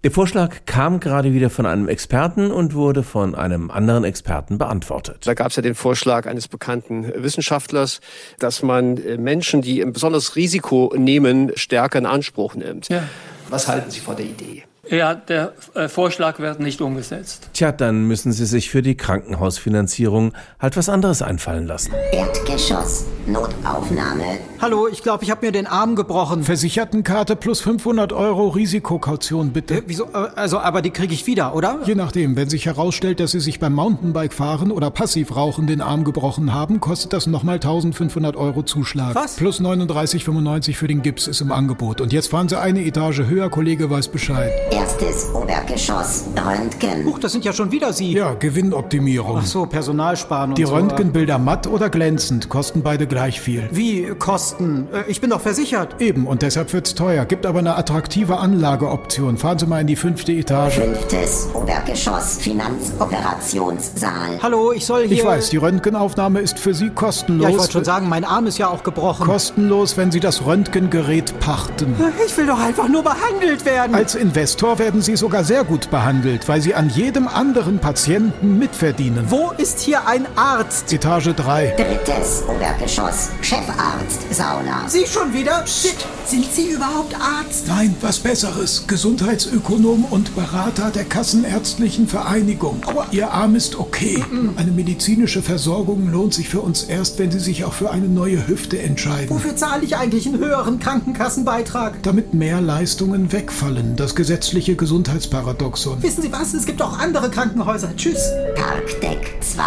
Der 0.04 0.10
Vorschlag 0.10 0.66
kam 0.66 1.00
gerade 1.00 1.32
wieder 1.32 1.52
von 1.52 1.68
einem 1.68 1.88
Experten 1.88 2.50
und 2.50 2.74
wurde 2.74 3.04
von 3.04 3.36
einem 3.36 3.70
anderen 3.70 4.04
Experten 4.04 4.58
beantwortet. 4.58 5.28
Da 5.28 5.36
gab 5.36 5.52
es 5.52 5.58
ja 5.58 5.62
den 5.62 5.76
Vorschlag 5.76 6.26
eines 6.26 6.48
bekannten 6.48 7.06
Wissenschaftlers, 7.22 8.02
dass 8.40 8.64
man 8.64 8.98
äh, 8.98 9.18
Menschen, 9.18 9.62
die 9.62 9.80
ein 9.80 9.94
besonderes 9.94 10.36
Risiko 10.36 10.92
nehmen, 10.98 11.52
stärker 11.54 12.00
in 12.00 12.08
Anspruch 12.08 12.56
nimmt. 12.56 12.90
Ja. 12.90 13.04
Was 13.50 13.68
halten 13.68 13.92
Sie 13.92 14.00
von 14.00 14.16
der 14.16 14.26
Idee? 14.26 14.64
Ja, 14.92 15.16
der 15.16 15.54
äh, 15.74 15.88
Vorschlag 15.88 16.40
wird 16.40 16.60
nicht 16.60 16.82
umgesetzt. 16.82 17.48
Tja, 17.54 17.72
dann 17.72 18.08
müssen 18.08 18.34
Sie 18.34 18.46
sich 18.46 18.70
für 18.70 18.82
die 18.82 18.96
Krankenhausfinanzierung 18.96 20.34
halt 20.60 20.76
was 20.76 20.90
anderes 20.90 21.22
einfallen 21.22 21.66
lassen. 21.66 21.94
Erdgeschoss, 22.12 23.06
Notaufnahme. 23.26 24.40
Hallo, 24.60 24.90
ich 24.90 25.02
glaube, 25.02 25.24
ich 25.24 25.32
habe 25.32 25.46
mir 25.46 25.54
den 25.54 25.66
Arm 25.66 25.96
gebrochen. 25.96 26.44
Versichertenkarte 26.44 27.38
plus 27.38 27.62
500 27.62 28.12
Euro 28.12 28.50
Risikokaution, 28.50 29.54
bitte. 29.54 29.76
Äh, 29.76 29.84
wieso? 29.88 30.08
Äh, 30.08 30.28
also, 30.36 30.60
aber 30.60 30.82
die 30.82 30.90
kriege 30.90 31.14
ich 31.14 31.26
wieder, 31.26 31.56
oder? 31.56 31.80
Je 31.86 31.96
nachdem. 31.96 32.36
Wenn 32.36 32.50
sich 32.50 32.66
herausstellt, 32.66 33.22
dass 33.22 33.32
Sie 33.32 33.40
sich 33.40 33.62
beim 33.62 33.74
Mountainbike-Fahren 33.74 34.72
oder 34.72 34.92
Passivrauchen 34.92 35.68
den 35.68 35.80
Arm 35.80 36.04
gebrochen 36.04 36.54
haben, 36.54 36.82
kostet 36.82 37.14
das 37.14 37.28
nochmal 37.28 37.56
1500 37.56 38.36
Euro 38.36 38.64
Zuschlag. 38.64 39.16
Was? 39.16 39.38
Plus 39.38 39.62
39,95 39.62 40.76
für 40.76 40.90
den 40.90 41.02
Gips 41.02 41.28
ist 41.28 41.40
im 41.40 41.54
Angebot. 41.54 42.02
Und 42.02 42.12
jetzt 42.12 42.28
fahren 42.28 42.50
Sie 42.50 42.60
eine 42.60 42.84
Etage 42.84 43.22
höher, 43.22 43.50
Kollege 43.50 43.90
weiß 43.90 44.10
Bescheid. 44.10 44.52
Erstes 44.82 45.30
Obergeschoss, 45.36 46.24
Röntgen. 46.36 47.06
Huch, 47.06 47.20
das 47.20 47.34
sind 47.34 47.46
ja 47.46 47.54
schon 47.54 47.72
wieder 47.72 47.94
Sie. 47.94 48.14
Ja, 48.14 48.34
Gewinnoptimierung. 48.34 49.38
Ach 49.40 49.46
so, 49.46 49.68
Personalsparen 49.68 50.50
und 50.52 50.58
Die 50.58 50.66
so. 50.66 50.74
Röntgenbilder 50.74 51.38
matt 51.38 51.68
oder 51.68 51.92
glänzend 51.92 52.50
kosten 52.50 52.82
beide 52.82 53.06
gleich 53.06 53.40
viel. 53.40 53.70
Wie 53.72 54.08
Kosten? 54.18 54.88
Äh, 54.92 55.04
Ich 55.08 55.22
bin 55.22 55.30
doch 55.30 55.42
versichert. 55.42 56.02
Eben, 56.02 56.26
und 56.26 56.42
deshalb 56.42 56.74
wird's 56.74 56.96
teuer. 56.96 57.26
Gibt 57.26 57.46
aber 57.46 57.60
eine 57.60 57.76
attraktive 57.76 58.38
Anlageoption. 58.38 59.38
Fahren 59.38 59.60
Sie 59.60 59.68
mal 59.68 59.82
in 59.82 59.88
die 59.88 59.96
fünfte 59.96 60.32
Etage. 60.32 60.80
Fünftes 60.80 61.50
Obergeschoss, 61.54 62.38
Finanzoperationssaal. 62.40 64.40
Hallo, 64.42 64.72
ich 64.72 64.88
soll 64.88 65.08
hier... 65.08 65.18
Ich 65.18 65.24
weiß, 65.24 65.52
die 65.52 65.58
Röntgenaufnahme 65.58 66.40
ist 66.40 66.58
für 66.58 66.74
Sie 66.74 66.90
kostenlos. 66.90 67.44
Ja, 67.44 67.50
ich 67.52 67.58
wollte 67.60 67.72
schon 67.74 67.84
sagen, 67.84 68.10
mein 68.10 68.24
Arm 68.24 68.48
ist 68.48 68.58
ja 68.58 68.70
auch 68.70 68.82
gebrochen. 68.82 69.28
Kostenlos, 69.28 69.96
wenn 69.96 70.12
Sie 70.12 70.20
das 70.20 70.44
Röntgengerät 70.44 71.40
pachten. 71.40 71.94
Ich 72.26 72.36
will 72.36 72.48
doch 72.48 72.60
einfach 72.60 72.88
nur 72.90 73.04
behandelt 73.04 73.64
werden. 73.64 73.94
Als 73.94 74.16
Investor 74.16 74.61
werden 74.78 75.02
Sie 75.02 75.16
sogar 75.16 75.44
sehr 75.44 75.64
gut 75.64 75.90
behandelt, 75.90 76.48
weil 76.48 76.62
Sie 76.62 76.76
an 76.76 76.90
jedem 76.90 77.28
anderen 77.28 77.80
Patienten 77.80 78.60
mitverdienen. 78.60 79.26
Wo 79.30 79.52
ist 79.58 79.80
hier 79.80 80.08
ein 80.08 80.28
Arzt? 80.36 80.94
Etage 80.94 81.30
3. 81.36 81.74
Drittes 81.78 82.44
Obergeschoss, 82.48 83.30
Chefarzt, 83.42 84.32
Sauna. 84.32 84.88
Sie 84.88 85.06
schon 85.08 85.34
wieder? 85.34 85.66
Shit, 85.66 85.96
sind 86.26 86.46
Sie 86.46 86.70
überhaupt 86.70 87.16
Arzt? 87.16 87.68
Nein, 87.68 87.96
was 88.02 88.20
Besseres. 88.20 88.86
Gesundheitsökonom 88.86 90.06
und 90.06 90.36
Berater 90.36 90.92
der 90.92 91.06
Kassenärztlichen 91.06 92.08
Vereinigung. 92.08 92.84
Aua. 92.86 93.08
Ihr 93.12 93.32
Arm 93.32 93.56
ist 93.56 93.80
okay. 93.80 94.24
Eine 94.58 94.72
medizinische 94.72 95.42
Versorgung 95.42 96.12
lohnt 96.12 96.36
sich 96.36 96.50
für 96.50 96.62
uns 96.62 96.84
erst, 96.84 97.18
wenn 97.18 97.32
Sie 97.32 97.40
sich 97.40 97.66
auch 97.66 97.74
für 97.74 97.90
eine 97.90 98.08
neue 98.08 98.48
Hüfte 98.48 98.80
entscheiden. 98.80 99.30
Wofür 99.32 99.56
zahle 99.56 99.84
ich 99.84 99.98
eigentlich 99.98 100.28
einen 100.28 100.38
höheren 100.38 100.80
Krankenkassenbeitrag? 100.80 102.04
Damit 102.04 102.34
mehr 102.34 102.62
Leistungen 102.62 103.32
wegfallen. 103.32 103.96
Das 103.96 104.16
gesetzliche 104.52 104.76
Gesundheitsparadoxon. 104.76 106.04
Wissen 106.04 106.22
Sie 106.22 106.32
was? 106.32 106.54
Es 106.54 106.66
gibt 106.66 106.82
auch 106.82 107.00
andere 107.00 107.30
Krankenhäuser. 107.30 107.96
Tschüss. 107.96 108.32
Parkdeck 108.56 109.38
2. 109.40 109.64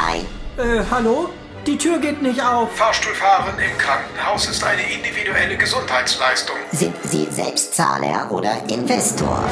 Äh, 0.63 0.83
hallo? 0.91 1.31
Die 1.67 1.79
Tür 1.79 1.99
geht 1.99 2.21
nicht 2.21 2.43
auf. 2.43 2.71
Fahrstuhlfahren 2.77 3.55
im 3.59 3.79
Krankenhaus 3.79 4.47
ist 4.47 4.63
eine 4.63 4.83
individuelle 4.83 5.57
Gesundheitsleistung. 5.57 6.57
Sind 6.73 6.95
Sie 7.05 7.27
Selbstzahler 7.31 8.31
oder 8.31 8.53
Investor? 8.69 9.43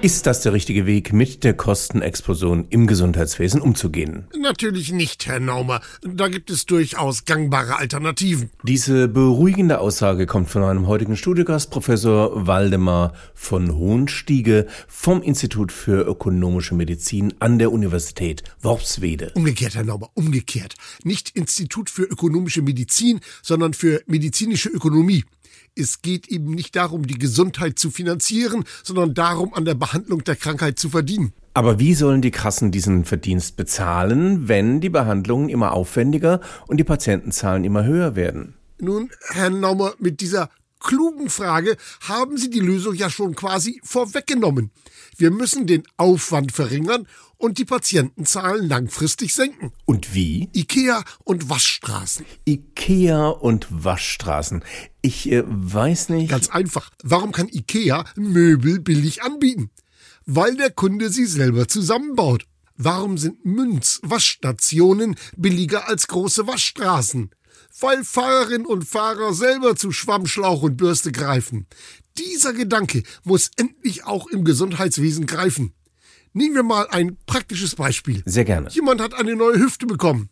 Ist 0.00 0.28
das 0.28 0.42
der 0.42 0.52
richtige 0.52 0.86
Weg, 0.86 1.12
mit 1.12 1.42
der 1.42 1.54
Kostenexplosion 1.54 2.66
im 2.70 2.86
Gesundheitswesen 2.86 3.60
umzugehen? 3.60 4.28
Natürlich 4.40 4.92
nicht, 4.92 5.26
Herr 5.26 5.40
Naumer. 5.40 5.80
Da 6.02 6.28
gibt 6.28 6.50
es 6.50 6.66
durchaus 6.66 7.24
gangbare 7.24 7.78
Alternativen. 7.78 8.48
Diese 8.62 9.08
beruhigende 9.08 9.80
Aussage 9.80 10.26
kommt 10.26 10.50
von 10.50 10.62
einem 10.62 10.86
heutigen 10.86 11.16
Studiogast, 11.16 11.72
Professor 11.72 12.46
Waldemar 12.46 13.12
von 13.34 13.74
Hohenstiege 13.74 14.68
vom 14.86 15.20
Institut 15.20 15.72
für 15.72 16.06
ökonomische 16.06 16.76
Medizin 16.76 17.34
an 17.40 17.58
der 17.58 17.72
Universität 17.72 18.44
Worpswede. 18.62 19.32
Umgekehrt, 19.34 19.74
Herr 19.74 19.84
Naumer, 19.84 20.10
umgekehrt. 20.14 20.76
Nicht 21.02 21.30
Institut 21.30 21.90
für 21.90 22.04
ökonomische 22.04 22.62
Medizin, 22.62 23.18
sondern 23.42 23.74
für 23.74 24.00
medizinische 24.06 24.68
Ökonomie. 24.68 25.24
Es 25.74 26.02
geht 26.02 26.28
eben 26.28 26.54
nicht 26.54 26.76
darum, 26.76 27.06
die 27.06 27.18
Gesundheit 27.18 27.78
zu 27.78 27.90
finanzieren, 27.90 28.64
sondern 28.82 29.14
darum, 29.14 29.54
an 29.54 29.64
der 29.64 29.74
Behandlung 29.74 30.24
der 30.24 30.36
Krankheit 30.36 30.78
zu 30.78 30.90
verdienen. 30.90 31.32
Aber 31.54 31.78
wie 31.78 31.94
sollen 31.94 32.22
die 32.22 32.30
Kassen 32.30 32.70
diesen 32.70 33.04
Verdienst 33.04 33.56
bezahlen, 33.56 34.48
wenn 34.48 34.80
die 34.80 34.90
Behandlungen 34.90 35.48
immer 35.48 35.72
aufwendiger 35.72 36.40
und 36.66 36.76
die 36.76 36.84
Patientenzahlen 36.84 37.64
immer 37.64 37.84
höher 37.84 38.14
werden? 38.14 38.54
Nun, 38.80 39.10
Herr 39.30 39.50
Naumer, 39.50 39.94
mit 39.98 40.20
dieser 40.20 40.50
klugen 40.80 41.30
Frage 41.30 41.76
haben 42.00 42.36
Sie 42.36 42.50
die 42.50 42.60
Lösung 42.60 42.94
ja 42.94 43.10
schon 43.10 43.34
quasi 43.34 43.80
vorweggenommen. 43.82 44.70
Wir 45.16 45.32
müssen 45.32 45.66
den 45.66 45.82
Aufwand 45.96 46.52
verringern 46.52 47.08
und 47.38 47.58
die 47.58 47.64
Patientenzahlen 47.64 48.68
langfristig 48.68 49.34
senken. 49.34 49.72
Und 49.84 50.14
wie? 50.14 50.50
Ikea 50.52 51.04
und 51.24 51.48
Waschstraßen. 51.48 52.26
Ikea 52.44 53.28
und 53.28 53.66
Waschstraßen. 53.70 54.62
Ich 55.00 55.30
äh, 55.30 55.44
weiß 55.46 56.10
nicht. 56.10 56.30
Ganz 56.30 56.50
einfach. 56.50 56.90
Warum 57.02 57.32
kann 57.32 57.48
Ikea 57.48 58.04
Möbel 58.16 58.80
billig 58.80 59.22
anbieten? 59.22 59.70
Weil 60.26 60.56
der 60.56 60.70
Kunde 60.70 61.10
sie 61.10 61.26
selber 61.26 61.68
zusammenbaut. 61.68 62.44
Warum 62.76 63.18
sind 63.18 63.44
Münz-Waschstationen 63.44 65.16
billiger 65.36 65.88
als 65.88 66.06
große 66.06 66.46
Waschstraßen? 66.46 67.30
Weil 67.80 68.04
Fahrerinnen 68.04 68.66
und 68.66 68.84
Fahrer 68.84 69.32
selber 69.32 69.74
zu 69.76 69.90
Schwammschlauch 69.90 70.62
und 70.62 70.76
Bürste 70.76 71.12
greifen. 71.12 71.66
Dieser 72.18 72.52
Gedanke 72.52 73.02
muss 73.24 73.50
endlich 73.56 74.04
auch 74.04 74.26
im 74.28 74.44
Gesundheitswesen 74.44 75.26
greifen. 75.26 75.72
Nehmen 76.32 76.54
wir 76.54 76.62
mal 76.62 76.86
ein 76.90 77.16
praktisches 77.26 77.74
Beispiel. 77.74 78.22
Sehr 78.24 78.44
gerne. 78.44 78.68
Jemand 78.70 79.00
hat 79.00 79.14
eine 79.14 79.36
neue 79.36 79.58
Hüfte 79.58 79.86
bekommen. 79.86 80.30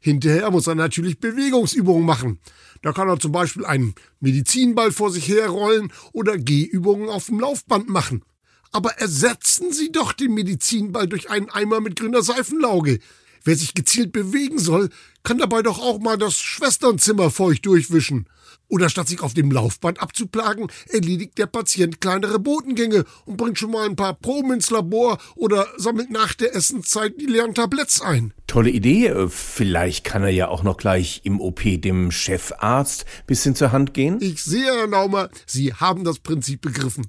Hinterher 0.00 0.50
muss 0.50 0.66
er 0.66 0.74
natürlich 0.74 1.20
Bewegungsübungen 1.20 2.04
machen. 2.04 2.40
Da 2.82 2.92
kann 2.92 3.08
er 3.08 3.20
zum 3.20 3.30
Beispiel 3.30 3.64
einen 3.64 3.94
Medizinball 4.18 4.90
vor 4.90 5.12
sich 5.12 5.28
herrollen 5.28 5.92
oder 6.12 6.36
Gehübungen 6.36 7.08
auf 7.08 7.26
dem 7.26 7.38
Laufband 7.38 7.88
machen. 7.88 8.24
Aber 8.72 8.94
ersetzen 8.94 9.72
Sie 9.72 9.92
doch 9.92 10.12
den 10.12 10.34
Medizinball 10.34 11.06
durch 11.06 11.30
einen 11.30 11.50
Eimer 11.50 11.80
mit 11.80 11.96
grüner 11.96 12.22
Seifenlauge. 12.22 12.98
Wer 13.44 13.56
sich 13.56 13.74
gezielt 13.74 14.12
bewegen 14.12 14.58
soll, 14.58 14.88
kann 15.22 15.38
dabei 15.38 15.62
doch 15.62 15.78
auch 15.78 16.00
mal 16.00 16.18
das 16.18 16.38
Schwesternzimmer 16.38 17.30
feucht 17.30 17.66
durchwischen. 17.66 18.26
Oder 18.72 18.88
statt 18.88 19.06
sich 19.06 19.20
auf 19.20 19.34
dem 19.34 19.50
Laufband 19.50 20.00
abzuplagen, 20.00 20.68
erledigt 20.88 21.36
der 21.36 21.44
Patient 21.44 22.00
kleinere 22.00 22.38
Botengänge 22.38 23.04
und 23.26 23.36
bringt 23.36 23.58
schon 23.58 23.70
mal 23.70 23.86
ein 23.86 23.96
paar 23.96 24.14
Proben 24.14 24.54
ins 24.54 24.70
Labor 24.70 25.18
oder 25.34 25.66
sammelt 25.76 26.10
nach 26.10 26.32
der 26.32 26.56
Essenszeit 26.56 27.20
die 27.20 27.26
leeren 27.26 27.52
Tabletts 27.52 28.00
ein. 28.00 28.32
Tolle 28.46 28.70
Idee. 28.70 29.08
Äh, 29.08 29.28
Vielleicht 29.28 30.04
kann 30.04 30.22
er 30.22 30.30
ja 30.30 30.48
auch 30.48 30.62
noch 30.62 30.78
gleich 30.78 31.20
im 31.24 31.38
OP 31.38 31.60
dem 31.82 32.10
Chefarzt 32.10 33.04
bisschen 33.26 33.54
zur 33.54 33.72
Hand 33.72 33.92
gehen. 33.92 34.16
Ich 34.22 34.42
sehe, 34.42 34.64
Herr 34.64 34.86
Naumer, 34.86 35.28
Sie 35.44 35.74
haben 35.74 36.02
das 36.02 36.20
Prinzip 36.20 36.62
begriffen. 36.62 37.08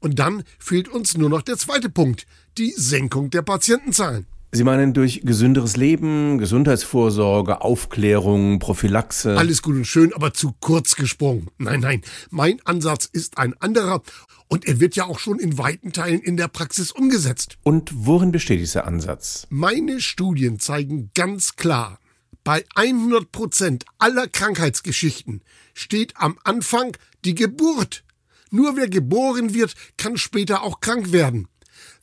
Und 0.00 0.18
dann 0.18 0.42
fehlt 0.58 0.88
uns 0.88 1.16
nur 1.16 1.30
noch 1.30 1.42
der 1.42 1.58
zweite 1.58 1.90
Punkt, 1.90 2.26
die 2.58 2.72
Senkung 2.72 3.30
der 3.30 3.42
Patientenzahlen. 3.42 4.26
Sie 4.56 4.62
meinen 4.62 4.94
durch 4.94 5.22
gesünderes 5.24 5.76
Leben, 5.76 6.38
Gesundheitsvorsorge, 6.38 7.60
Aufklärung, 7.62 8.60
Prophylaxe? 8.60 9.36
Alles 9.36 9.62
gut 9.62 9.74
und 9.74 9.84
schön, 9.84 10.14
aber 10.14 10.32
zu 10.32 10.54
kurz 10.60 10.94
gesprungen. 10.94 11.48
Nein, 11.58 11.80
nein, 11.80 12.02
mein 12.30 12.60
Ansatz 12.64 13.06
ist 13.12 13.36
ein 13.36 13.54
anderer 13.60 14.02
und 14.46 14.64
er 14.64 14.78
wird 14.78 14.94
ja 14.94 15.06
auch 15.06 15.18
schon 15.18 15.40
in 15.40 15.58
weiten 15.58 15.92
Teilen 15.92 16.20
in 16.20 16.36
der 16.36 16.46
Praxis 16.46 16.92
umgesetzt. 16.92 17.58
Und 17.64 17.90
worin 17.94 18.30
besteht 18.30 18.60
dieser 18.60 18.86
Ansatz? 18.86 19.48
Meine 19.50 20.00
Studien 20.00 20.60
zeigen 20.60 21.10
ganz 21.14 21.56
klar, 21.56 21.98
Bei 22.44 22.62
100 22.74 23.32
Prozent 23.32 23.84
aller 23.98 24.28
Krankheitsgeschichten 24.28 25.42
steht 25.72 26.12
am 26.16 26.38
Anfang 26.44 26.94
die 27.24 27.34
Geburt. 27.34 28.04
Nur 28.50 28.76
wer 28.76 28.88
geboren 28.88 29.54
wird, 29.54 29.74
kann 29.96 30.18
später 30.18 30.62
auch 30.62 30.80
krank 30.80 31.10
werden. 31.10 31.48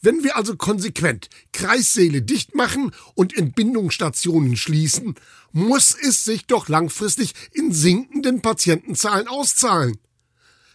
Wenn 0.01 0.23
wir 0.23 0.35
also 0.37 0.55
konsequent 0.55 1.29
Kreissäle 1.53 2.21
dicht 2.21 2.55
machen 2.55 2.91
und 3.15 3.37
Entbindungsstationen 3.37 4.55
schließen, 4.55 5.15
muss 5.51 5.95
es 5.99 6.23
sich 6.23 6.45
doch 6.45 6.69
langfristig 6.69 7.33
in 7.53 7.71
sinkenden 7.71 8.41
Patientenzahlen 8.41 9.27
auszahlen. 9.27 9.97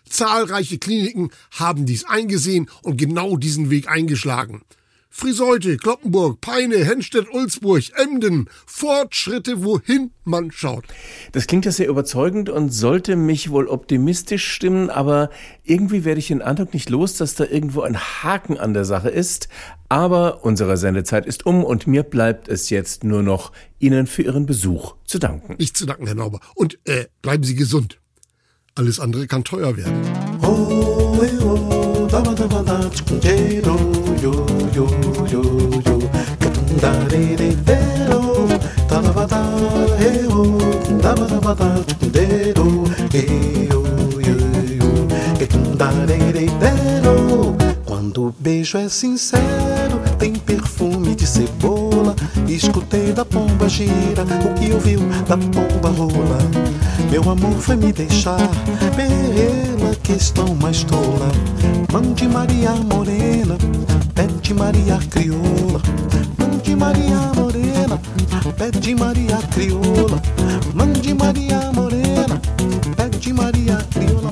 Zahlreiche 0.09 0.79
Kliniken 0.79 1.31
haben 1.51 1.87
dies 1.87 2.05
eingesehen 2.05 2.71
und 2.83 2.97
genau 2.97 3.37
diesen 3.37 3.71
Weg 3.71 3.89
eingeschlagen. 3.89 4.63
Friseute, 5.17 5.79
Kloppenburg, 5.79 6.43
Peine, 6.43 6.77
Henstedt-Ulzburg, 6.77 7.85
Emden. 7.97 8.51
Fortschritte, 8.67 9.65
wohin 9.65 10.11
man 10.25 10.53
schaut. 10.53 10.85
Das 11.33 11.47
klingt 11.47 11.65
ja 11.65 11.73
sehr 11.73 11.89
überzeugend 11.89 12.51
und 12.51 12.69
sollte 12.69 13.17
mich 13.17 13.51
wohl 13.51 13.67
optimistisch 13.67 14.47
stimmen, 14.47 14.91
aber 14.91 15.31
irgendwie 15.65 16.05
werde 16.05 16.19
ich 16.19 16.29
den 16.29 16.43
Eindruck 16.43 16.75
nicht 16.75 16.91
los, 16.91 17.17
dass 17.17 17.35
da 17.35 17.47
irgendwo 17.47 17.81
ein 17.81 17.97
Haken 17.97 18.59
an 18.59 18.75
der 18.75 18.85
Sache 18.85 19.09
ist. 19.09 19.49
Aber 19.89 20.45
unsere 20.45 20.77
Sendezeit 20.77 21.25
ist 21.25 21.47
um 21.47 21.65
und 21.65 21.87
mir 21.87 22.03
bleibt 22.03 22.49
es 22.49 22.69
jetzt 22.69 23.03
nur 23.03 23.23
noch, 23.23 23.53
Ihnen 23.79 24.07
für 24.07 24.21
Ihren 24.21 24.45
Besuch 24.45 24.97
zu 25.07 25.19
danken. 25.19 25.57
Nicht 25.59 25.79
zu 25.79 25.87
danken, 25.87 26.05
Herr 26.05 26.15
Nauber. 26.15 26.41
Und 26.55 26.79
äh, 26.85 27.07
bleiben 27.23 27.43
Sie 27.43 27.55
gesund. 27.55 28.01
Alles 28.75 29.01
andere 29.01 29.27
kann 29.27 29.45
teuer 29.45 29.75
werden. 29.79 29.95
Oh, 30.43 31.19
eh, 31.23 31.43
oh, 31.43 32.07
da, 32.11 32.21
da, 32.21 32.35
da, 32.35 32.63
da, 32.63 32.91
yo, 33.63 33.86
Quando 47.85 48.27
o 48.27 48.35
beijo 48.37 48.77
é 48.79 48.89
sincero, 48.89 50.01
tem 50.19 50.33
perfume 50.33 51.15
de 51.15 51.25
cebola. 51.25 52.17
Escutei 52.49 53.13
da 53.13 53.25
pomba 53.25 53.69
gira 53.69 54.25
o 54.25 54.55
que 54.55 54.73
ouviu 54.73 54.99
da 55.29 55.37
pomba 55.37 55.91
rola. 55.91 56.39
Meu 57.11 57.23
amor 57.31 57.55
foi 57.61 57.77
me 57.77 57.93
deixar, 57.93 58.49
pela 58.97 59.95
questão 60.03 60.53
mais 60.57 60.83
tola. 60.83 61.31
Mão 61.93 62.13
de 62.13 62.27
Maria 62.27 62.73
Morena, 62.73 63.57
pé 64.15 64.27
de 64.43 64.53
Maria 64.53 64.99
Crioula. 65.11 65.81
Mão 66.39 66.59
de 66.63 66.75
Maria 66.75 67.31
Morena, 67.37 67.66
pé 68.57 68.71
de 68.71 68.95
Maria 68.95 69.39
Crioula. 69.53 70.21
Mão 70.75 70.93
de 70.93 71.15
Maria 71.15 71.73
Morena, 71.73 72.41
pé 72.97 73.09
de 73.09 73.33
Maria 73.33 73.79
Crioula. 73.93 74.31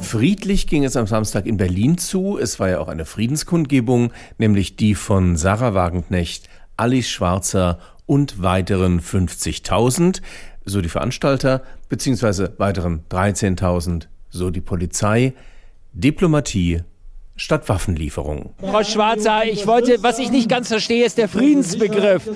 Friedlich 0.00 0.66
ging 0.66 0.84
es 0.84 0.96
am 0.96 1.06
Samstag 1.06 1.46
in 1.46 1.58
Berlin 1.58 1.98
zu. 1.98 2.38
Es 2.38 2.58
war 2.58 2.70
ja 2.70 2.80
auch 2.80 2.88
eine 2.88 3.04
Friedenskundgebung, 3.04 4.12
nämlich 4.38 4.76
die 4.76 4.94
von 4.94 5.36
Sarah 5.36 5.74
Wagenknecht, 5.74 6.48
Alice 6.76 7.08
Schwarzer 7.08 7.78
und 8.06 8.42
weiteren 8.42 9.00
50.000, 9.00 10.22
so 10.64 10.80
die 10.80 10.88
Veranstalter, 10.88 11.62
beziehungsweise 11.88 12.54
weiteren 12.56 13.04
13.000, 13.10 14.06
so 14.30 14.50
die 14.50 14.62
Polizei. 14.62 15.34
Diplomatie 15.92 16.82
statt 17.38 17.68
Waffenlieferung. 17.68 18.54
Frau 18.60 18.82
Schwarzer, 18.82 19.44
ich 19.44 19.66
wollte, 19.66 20.02
was 20.02 20.18
ich 20.18 20.30
nicht 20.30 20.48
ganz 20.48 20.68
verstehe, 20.68 21.06
ist 21.06 21.18
der 21.18 21.28
Friedensbegriff. 21.28 22.28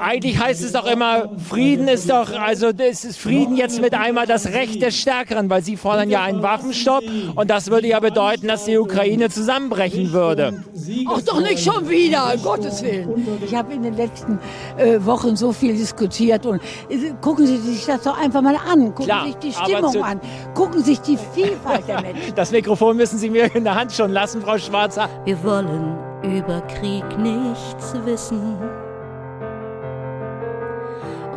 Eigentlich 0.00 0.38
heißt 0.42 0.64
es 0.64 0.72
doch 0.72 0.86
immer, 0.86 1.30
Frieden 1.48 1.86
ist 1.86 2.10
doch, 2.10 2.32
also 2.32 2.70
es 2.76 3.04
ist 3.04 3.18
Frieden 3.18 3.56
jetzt 3.56 3.80
mit 3.80 3.94
einmal 3.94 4.26
das 4.26 4.46
Recht 4.46 4.82
des 4.82 4.98
Stärkeren, 4.98 5.50
weil 5.50 5.62
Sie 5.62 5.76
fordern 5.76 6.10
ja 6.10 6.22
einen 6.22 6.42
Waffenstopp 6.42 7.04
und 7.34 7.50
das 7.50 7.70
würde 7.70 7.88
ja 7.88 8.00
bedeuten, 8.00 8.48
dass 8.48 8.64
die 8.64 8.78
Ukraine 8.78 9.28
zusammenbrechen 9.28 10.12
würde. 10.12 10.64
Ach 11.08 11.20
doch 11.22 11.40
nicht 11.40 11.62
schon 11.62 11.88
wieder, 11.88 12.32
um 12.34 12.42
Gottes 12.42 12.82
Willen. 12.82 13.38
Ich 13.44 13.54
habe 13.54 13.74
in 13.74 13.82
den 13.82 13.96
letzten 13.96 14.38
äh, 14.78 14.98
Wochen 15.04 15.36
so 15.36 15.52
viel 15.52 15.76
diskutiert 15.76 16.46
und 16.46 16.62
äh, 16.88 17.12
gucken 17.20 17.46
Sie 17.46 17.58
sich 17.58 17.84
das 17.84 18.02
doch 18.02 18.18
einfach 18.18 18.40
mal 18.40 18.56
an. 18.56 18.94
Gucken 18.94 19.04
Klar, 19.04 19.24
Sie 19.24 19.32
sich 19.32 19.36
die 19.38 19.52
Stimmung 19.52 20.02
an. 20.02 20.20
Gucken 20.54 20.82
Sie 20.82 20.94
sich 20.94 21.00
die 21.00 21.18
Vielfalt 21.34 21.86
der 21.86 22.00
Menschen. 22.00 22.34
Das 22.34 22.50
Mikrofon 22.50 22.96
müssen 22.96 23.18
Sie 23.18 23.28
mir 23.28 23.54
in 23.54 23.64
der 23.64 23.74
Hand 23.74 23.92
schon 23.92 24.10
lassen, 24.38 24.42
Frau 24.42 24.58
Schwarzer. 24.58 25.08
Wir 25.24 25.42
wollen 25.42 25.96
über 26.22 26.60
Krieg 26.62 27.04
nichts 27.18 27.94
wissen. 28.04 28.58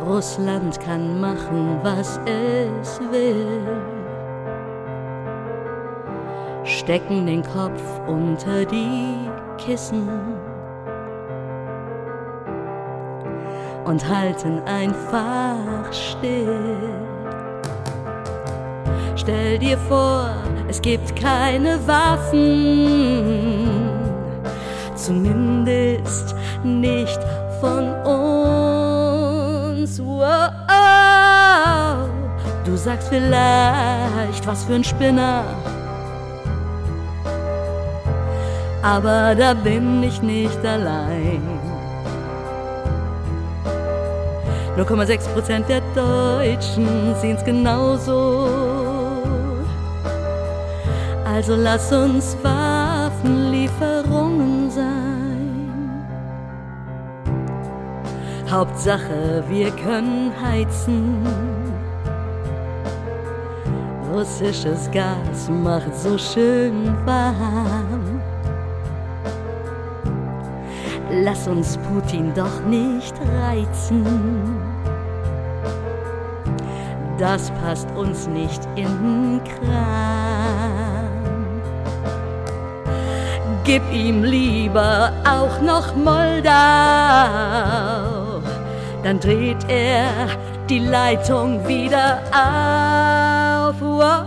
Russland 0.06 0.80
kann 0.80 1.20
machen, 1.20 1.78
was 1.82 2.18
es 2.26 3.00
will. 3.10 3.66
Stecken 6.64 7.26
den 7.26 7.42
Kopf 7.42 7.82
unter 8.06 8.64
die 8.64 9.28
Kissen 9.58 10.08
und 13.84 14.08
halten 14.08 14.60
einfach 14.64 15.92
still. 15.92 16.91
Stell 19.22 19.56
dir 19.56 19.78
vor, 19.78 20.34
es 20.66 20.82
gibt 20.82 21.14
keine 21.14 21.78
Waffen, 21.86 23.78
zumindest 24.96 26.34
nicht 26.64 27.20
von 27.60 27.94
uns. 28.04 30.02
Wow. 30.02 30.50
Du 32.64 32.76
sagst 32.76 33.10
vielleicht, 33.10 34.44
was 34.44 34.64
für 34.64 34.74
ein 34.74 34.82
Spinner. 34.82 35.44
Aber 38.82 39.36
da 39.36 39.54
bin 39.54 40.02
ich 40.02 40.20
nicht 40.20 40.66
allein. 40.66 41.40
0,6% 44.76 45.66
der 45.68 45.80
Deutschen 45.94 47.14
sehen's 47.20 47.44
genauso. 47.44 48.71
Also 51.32 51.56
lass 51.56 51.90
uns 51.90 52.36
Waffenlieferungen 52.42 54.70
sein. 54.70 56.04
Hauptsache, 58.50 59.42
wir 59.48 59.70
können 59.70 60.30
heizen. 60.42 61.26
Russisches 64.12 64.90
Gas 64.90 65.48
macht 65.48 65.96
so 65.96 66.18
schön 66.18 66.94
warm. 67.06 68.20
Lass 71.10 71.48
uns 71.48 71.78
Putin 71.78 72.34
doch 72.34 72.60
nicht 72.68 73.14
reizen. 73.40 74.04
Das 77.16 77.50
passt 77.62 77.90
uns 77.96 78.28
nicht 78.28 78.68
in 78.76 78.84
den 78.84 79.40
Kram. 79.44 80.31
Gib 83.72 83.90
ihm 83.90 84.22
lieber 84.22 85.10
auch 85.24 85.62
noch 85.62 85.96
Moldau, 85.96 86.52
dann 89.02 89.18
dreht 89.18 89.64
er 89.66 90.28
die 90.68 90.80
Leitung 90.80 91.66
wieder 91.66 92.18
auf. 92.32 93.80
Wow. 93.80 94.26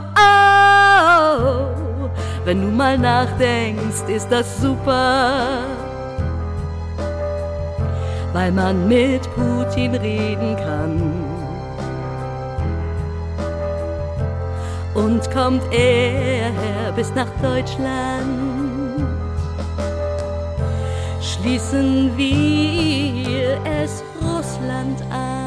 Wenn 2.43 2.59
du 2.59 2.69
mal 2.69 2.97
nachdenkst, 2.97 4.09
ist 4.09 4.31
das 4.31 4.59
super 4.59 5.31
weil 8.33 8.51
man 8.51 8.87
mit 8.87 9.21
Putin 9.35 9.93
reden 9.95 10.57
kann. 10.57 11.13
Und 14.95 15.31
kommt 15.31 15.63
er 15.71 16.51
bis 16.97 17.13
nach 17.15 17.29
Deutschland, 17.41 19.24
schließen 21.25 22.15
wir 22.17 23.59
es 23.65 24.03
Russland 24.21 25.01
an. 25.11 25.45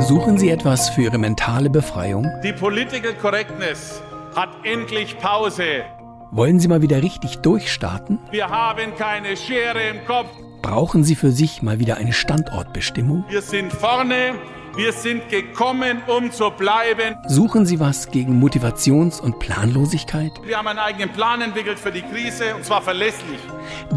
Suchen 0.00 0.38
Sie 0.38 0.48
etwas 0.48 0.88
für 0.88 1.02
Ihre 1.02 1.18
mentale 1.18 1.68
Befreiung? 1.68 2.26
Die 2.42 2.52
Political 2.52 3.14
Correctness 3.14 4.02
hat 4.34 4.48
endlich 4.64 5.18
Pause. 5.18 5.84
Wollen 6.30 6.58
Sie 6.58 6.68
mal 6.68 6.80
wieder 6.80 7.02
richtig 7.02 7.38
durchstarten? 7.38 8.18
Wir 8.30 8.48
haben 8.48 8.94
keine 8.96 9.36
Schere 9.36 9.88
im 9.88 10.04
Kopf. 10.06 10.28
Brauchen 10.62 11.04
Sie 11.04 11.16
für 11.16 11.32
sich 11.32 11.62
mal 11.62 11.78
wieder 11.78 11.96
eine 11.96 12.12
Standortbestimmung? 12.12 13.24
Wir 13.28 13.42
sind 13.42 13.72
vorne 13.72 14.34
Wir 14.76 14.92
sind 14.92 15.28
gekommen, 15.28 16.00
um 16.06 16.30
zu 16.30 16.50
bleiben. 16.50 17.16
Suchen 17.26 17.66
Sie 17.66 17.80
was 17.80 18.08
gegen 18.08 18.40
Motivations- 18.40 19.20
und 19.20 19.40
Planlosigkeit? 19.40 20.32
Wir 20.44 20.58
haben 20.58 20.68
einen 20.68 20.78
eigenen 20.78 21.10
Plan 21.10 21.40
entwickelt 21.40 21.78
für 21.78 21.90
die 21.90 22.02
Krise 22.02 22.54
und 22.54 22.64
zwar 22.64 22.80
verlässlich. 22.80 23.40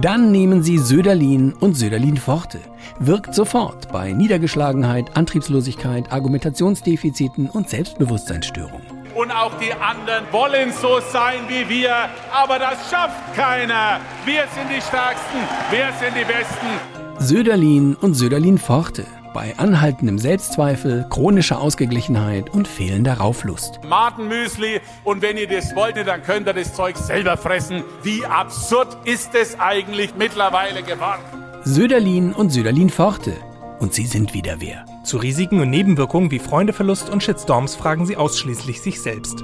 Dann 0.01 0.31
nehmen 0.31 0.63
Sie 0.63 0.79
Söderlin 0.79 1.53
und 1.53 1.75
Söderlin 1.75 2.17
Forte. 2.17 2.59
Wirkt 2.99 3.35
sofort 3.35 3.91
bei 3.91 4.13
Niedergeschlagenheit, 4.13 5.15
Antriebslosigkeit, 5.15 6.11
Argumentationsdefiziten 6.11 7.49
und 7.51 7.69
Selbstbewusstseinsstörungen. 7.69 8.81
Und 9.15 9.31
auch 9.31 9.53
die 9.59 9.71
anderen 9.73 10.25
wollen 10.31 10.71
so 10.71 10.99
sein 11.11 11.41
wie 11.47 11.69
wir, 11.69 11.93
aber 12.31 12.57
das 12.57 12.89
schafft 12.89 13.35
keiner. 13.35 13.99
Wir 14.25 14.45
sind 14.55 14.69
die 14.75 14.81
Stärksten, 14.81 15.37
wir 15.69 15.89
sind 15.99 16.17
die 16.17 16.25
Besten. 16.25 17.19
Söderlin 17.19 17.95
und 17.95 18.15
Söderlin 18.15 18.57
Forte. 18.57 19.05
Bei 19.33 19.57
anhaltendem 19.57 20.19
Selbstzweifel, 20.19 21.07
chronischer 21.09 21.59
Ausgeglichenheit 21.59 22.51
und 22.51 22.67
fehlender 22.67 23.15
Rauflust. 23.15 23.79
Matenmüsli 23.83 24.79
und 25.03 25.23
wenn 25.23 25.37
ihr 25.37 25.47
das 25.47 25.75
wollt, 25.75 25.97
dann 25.97 26.21
könnt 26.21 26.47
ihr 26.47 26.53
das 26.53 26.75
Zeug 26.75 26.95
selber 26.97 27.35
fressen. 27.35 27.83
Wie 28.03 28.23
absurd 28.25 28.95
ist 29.05 29.33
es 29.33 29.59
eigentlich 29.59 30.13
mittlerweile 30.15 30.83
geworden? 30.83 31.21
Söderlin 31.63 32.31
und 32.31 32.51
Söderlin 32.51 32.91
Forte. 32.91 33.33
Und 33.79 33.95
sie 33.95 34.05
sind 34.05 34.35
wieder 34.35 34.57
wer. 34.59 34.85
Zu 35.03 35.17
Risiken 35.17 35.59
und 35.59 35.71
Nebenwirkungen 35.71 36.29
wie 36.29 36.39
Freundeverlust 36.39 37.09
und 37.09 37.23
Shitstorms 37.23 37.75
fragen 37.75 38.05
sie 38.05 38.17
ausschließlich 38.17 38.81
sich 38.81 39.01
selbst. 39.01 39.39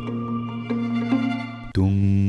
Dumm, 1.73 2.28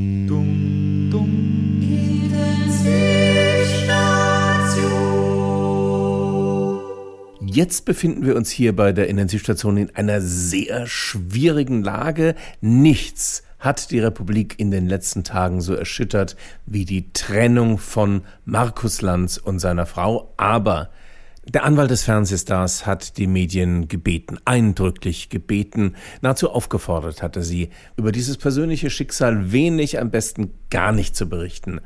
Jetzt 7.52 7.84
befinden 7.84 8.24
wir 8.24 8.36
uns 8.36 8.48
hier 8.48 8.76
bei 8.76 8.92
der 8.92 9.08
Intensivstation 9.08 9.76
in 9.76 9.90
einer 9.96 10.20
sehr 10.20 10.86
schwierigen 10.86 11.82
Lage. 11.82 12.36
Nichts 12.60 13.42
hat 13.58 13.90
die 13.90 13.98
Republik 13.98 14.60
in 14.60 14.70
den 14.70 14.86
letzten 14.86 15.24
Tagen 15.24 15.60
so 15.60 15.74
erschüttert 15.74 16.36
wie 16.66 16.84
die 16.84 17.12
Trennung 17.12 17.78
von 17.78 18.22
Markus 18.44 19.02
Lanz 19.02 19.36
und 19.36 19.58
seiner 19.58 19.86
Frau. 19.86 20.32
Aber 20.36 20.90
der 21.44 21.64
Anwalt 21.64 21.90
des 21.90 22.04
Fernsehstars 22.04 22.86
hat 22.86 23.16
die 23.16 23.26
Medien 23.26 23.88
gebeten, 23.88 24.38
eindrücklich 24.44 25.28
gebeten, 25.28 25.96
nahezu 26.20 26.50
aufgefordert 26.50 27.20
hatte 27.20 27.42
sie, 27.42 27.70
über 27.96 28.12
dieses 28.12 28.36
persönliche 28.36 28.90
Schicksal 28.90 29.50
wenig, 29.50 29.98
am 29.98 30.12
besten 30.12 30.52
gar 30.70 30.92
nicht 30.92 31.16
zu 31.16 31.28
berichten. 31.28 31.80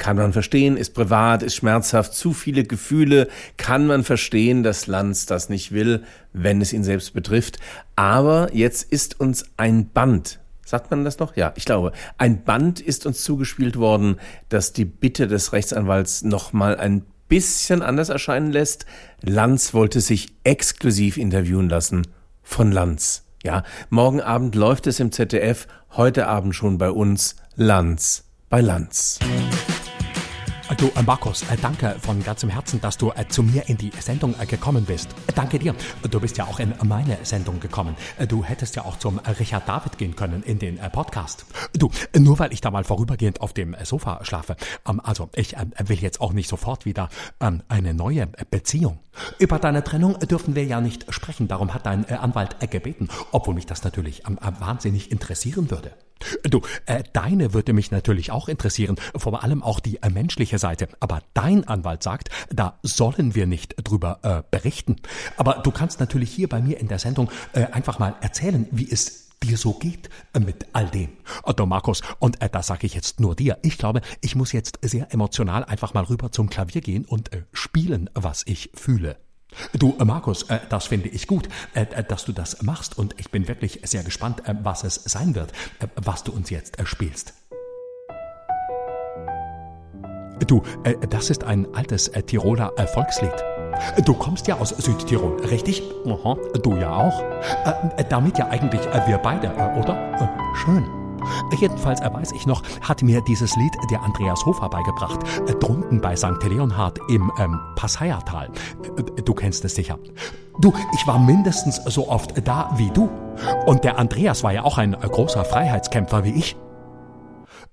Kann 0.00 0.16
man 0.16 0.32
verstehen, 0.32 0.78
ist 0.78 0.94
privat, 0.94 1.42
ist 1.42 1.56
schmerzhaft, 1.56 2.14
zu 2.14 2.32
viele 2.32 2.64
Gefühle, 2.64 3.28
kann 3.58 3.86
man 3.86 4.02
verstehen, 4.02 4.62
dass 4.62 4.86
Lanz 4.86 5.26
das 5.26 5.50
nicht 5.50 5.72
will, 5.72 6.04
wenn 6.32 6.62
es 6.62 6.72
ihn 6.72 6.84
selbst 6.84 7.12
betrifft. 7.12 7.58
Aber 7.96 8.48
jetzt 8.54 8.90
ist 8.90 9.20
uns 9.20 9.44
ein 9.58 9.90
Band, 9.90 10.40
sagt 10.64 10.90
man 10.90 11.04
das 11.04 11.18
noch? 11.18 11.36
Ja, 11.36 11.52
ich 11.54 11.66
glaube, 11.66 11.92
ein 12.16 12.44
Band 12.44 12.80
ist 12.80 13.04
uns 13.04 13.22
zugespielt 13.22 13.76
worden, 13.76 14.16
das 14.48 14.72
die 14.72 14.86
Bitte 14.86 15.28
des 15.28 15.52
Rechtsanwalts 15.52 16.22
nochmal 16.22 16.78
ein 16.78 17.04
bisschen 17.28 17.82
anders 17.82 18.08
erscheinen 18.08 18.52
lässt. 18.52 18.86
Lanz 19.20 19.74
wollte 19.74 20.00
sich 20.00 20.28
exklusiv 20.44 21.18
interviewen 21.18 21.68
lassen 21.68 22.06
von 22.42 22.72
Lanz. 22.72 23.26
Ja, 23.44 23.64
morgen 23.90 24.22
Abend 24.22 24.54
läuft 24.54 24.86
es 24.86 24.98
im 24.98 25.12
ZDF, 25.12 25.68
heute 25.90 26.26
Abend 26.26 26.54
schon 26.54 26.78
bei 26.78 26.90
uns 26.90 27.36
Lanz 27.54 28.24
bei 28.48 28.62
Lanz. 28.62 29.18
Du, 30.76 30.86
äh, 30.94 31.02
Markus, 31.02 31.42
äh, 31.50 31.56
danke 31.60 31.96
von 32.00 32.22
ganzem 32.22 32.48
Herzen, 32.48 32.80
dass 32.80 32.96
du 32.96 33.10
äh, 33.10 33.26
zu 33.26 33.42
mir 33.42 33.68
in 33.68 33.76
die 33.76 33.90
Sendung 33.98 34.36
gekommen 34.46 34.84
bist. 34.84 35.08
Danke 35.34 35.58
dir. 35.58 35.74
Du 36.08 36.20
bist 36.20 36.36
ja 36.38 36.44
auch 36.44 36.60
in 36.60 36.72
meine 36.84 37.18
Sendung 37.24 37.58
gekommen. 37.58 37.96
Du 38.28 38.44
hättest 38.44 38.76
ja 38.76 38.84
auch 38.84 38.96
zum 38.96 39.18
Richard 39.18 39.68
David 39.68 39.98
gehen 39.98 40.14
können 40.14 40.44
in 40.44 40.60
den 40.60 40.78
Podcast. 40.92 41.44
Du, 41.76 41.90
nur 42.16 42.38
weil 42.38 42.52
ich 42.52 42.60
da 42.60 42.70
mal 42.70 42.84
vorübergehend 42.84 43.40
auf 43.40 43.52
dem 43.52 43.74
Sofa 43.82 44.24
schlafe. 44.24 44.54
Ähm, 44.88 45.00
also, 45.02 45.28
ich 45.34 45.56
will 45.84 45.98
jetzt 45.98 46.20
auch 46.20 46.32
nicht 46.32 46.48
sofort 46.48 46.84
wieder 46.84 47.08
ähm, 47.40 47.62
eine 47.68 47.92
neue 47.92 48.28
Beziehung. 48.50 49.00
Über 49.38 49.58
deine 49.58 49.82
Trennung 49.82 50.18
dürfen 50.20 50.54
wir 50.54 50.64
ja 50.64 50.80
nicht 50.80 51.12
sprechen. 51.12 51.48
Darum 51.48 51.74
hat 51.74 51.86
dein 51.86 52.08
Anwalt 52.08 52.58
gebeten, 52.70 53.08
obwohl 53.32 53.54
mich 53.54 53.66
das 53.66 53.82
natürlich 53.82 54.22
ähm, 54.28 54.38
äh, 54.40 54.60
wahnsinnig 54.60 55.10
interessieren 55.10 55.70
würde. 55.70 55.92
Du, 56.44 56.62
äh, 56.86 57.02
deine 57.12 57.54
würde 57.54 57.72
mich 57.72 57.90
natürlich 57.90 58.30
auch 58.30 58.48
interessieren, 58.48 58.96
vor 59.16 59.42
allem 59.42 59.62
auch 59.62 59.80
die 59.80 60.02
äh, 60.02 60.10
menschliche 60.10 60.58
Seite. 60.58 60.88
Aber 61.00 61.22
dein 61.34 61.66
Anwalt 61.66 62.02
sagt, 62.02 62.30
da 62.50 62.78
sollen 62.82 63.34
wir 63.34 63.46
nicht 63.46 63.76
drüber 63.82 64.18
äh, 64.22 64.42
berichten. 64.50 64.96
Aber 65.36 65.60
du 65.64 65.70
kannst 65.70 66.00
natürlich 66.00 66.30
hier 66.30 66.48
bei 66.48 66.60
mir 66.60 66.78
in 66.78 66.88
der 66.88 66.98
Sendung 66.98 67.30
äh, 67.52 67.66
einfach 67.66 67.98
mal 67.98 68.14
erzählen, 68.20 68.66
wie 68.70 68.90
es 68.90 69.30
dir 69.42 69.56
so 69.56 69.72
geht 69.72 70.10
äh, 70.34 70.40
mit 70.40 70.66
all 70.72 70.88
dem. 70.88 71.10
Otto 71.42 71.66
Markus, 71.66 72.02
und 72.18 72.40
äh, 72.42 72.48
das 72.50 72.66
sage 72.66 72.86
ich 72.86 72.94
jetzt 72.94 73.20
nur 73.20 73.34
dir. 73.34 73.58
Ich 73.62 73.78
glaube, 73.78 74.02
ich 74.20 74.36
muss 74.36 74.52
jetzt 74.52 74.78
sehr 74.82 75.12
emotional 75.12 75.64
einfach 75.64 75.94
mal 75.94 76.04
rüber 76.04 76.32
zum 76.32 76.50
Klavier 76.50 76.80
gehen 76.80 77.04
und 77.04 77.32
äh, 77.32 77.44
spielen, 77.52 78.10
was 78.14 78.42
ich 78.46 78.70
fühle. 78.74 79.16
Du, 79.78 79.96
äh, 79.98 80.04
Markus, 80.04 80.44
äh, 80.44 80.58
das 80.68 80.86
finde 80.86 81.08
ich 81.08 81.26
gut, 81.26 81.48
äh, 81.74 81.86
dass 82.04 82.24
du 82.24 82.32
das 82.32 82.62
machst 82.62 82.98
und 82.98 83.14
ich 83.18 83.30
bin 83.30 83.48
wirklich 83.48 83.80
sehr 83.84 84.02
gespannt, 84.02 84.42
was 84.62 84.84
es 84.84 84.94
sein 84.94 85.34
wird, 85.34 85.52
was 85.96 86.24
du 86.24 86.32
uns 86.32 86.50
jetzt 86.50 86.76
spielst. 86.84 87.34
Du, 90.46 90.62
das 91.10 91.28
ist 91.28 91.44
ein 91.44 91.74
altes 91.74 92.10
Tiroler 92.26 92.72
Volkslied. 92.94 93.34
Du 94.04 94.14
kommst 94.14 94.46
ja 94.46 94.56
aus 94.58 94.70
Südtirol, 94.70 95.44
richtig? 95.44 95.82
Du 96.62 96.76
ja 96.76 96.94
auch. 96.94 97.22
Damit 98.08 98.38
ja 98.38 98.48
eigentlich 98.48 98.80
wir 99.06 99.18
beide, 99.18 99.50
oder? 99.52 100.32
Schön. 100.54 100.99
Jedenfalls 101.58 102.00
äh, 102.00 102.12
weiß 102.12 102.32
ich 102.32 102.46
noch, 102.46 102.62
hat 102.80 103.02
mir 103.02 103.20
dieses 103.22 103.56
Lied 103.56 103.72
der 103.90 104.02
Andreas 104.02 104.44
Hofer 104.44 104.68
beigebracht, 104.68 105.20
äh, 105.46 105.54
drunten 105.54 106.00
bei 106.00 106.16
St. 106.16 106.42
Leonhard 106.42 106.98
im 107.08 107.30
ähm, 107.38 107.58
Passaiertal. 107.76 108.50
Äh, 108.96 109.22
du 109.22 109.34
kennst 109.34 109.64
es 109.64 109.74
sicher. 109.74 109.98
Du, 110.60 110.72
ich 110.94 111.06
war 111.06 111.18
mindestens 111.18 111.76
so 111.76 112.08
oft 112.08 112.46
da 112.46 112.70
wie 112.76 112.90
du. 112.90 113.08
Und 113.66 113.84
der 113.84 113.98
Andreas 113.98 114.42
war 114.42 114.52
ja 114.52 114.64
auch 114.64 114.78
ein 114.78 114.92
großer 114.92 115.44
Freiheitskämpfer 115.44 116.24
wie 116.24 116.32
ich. 116.32 116.56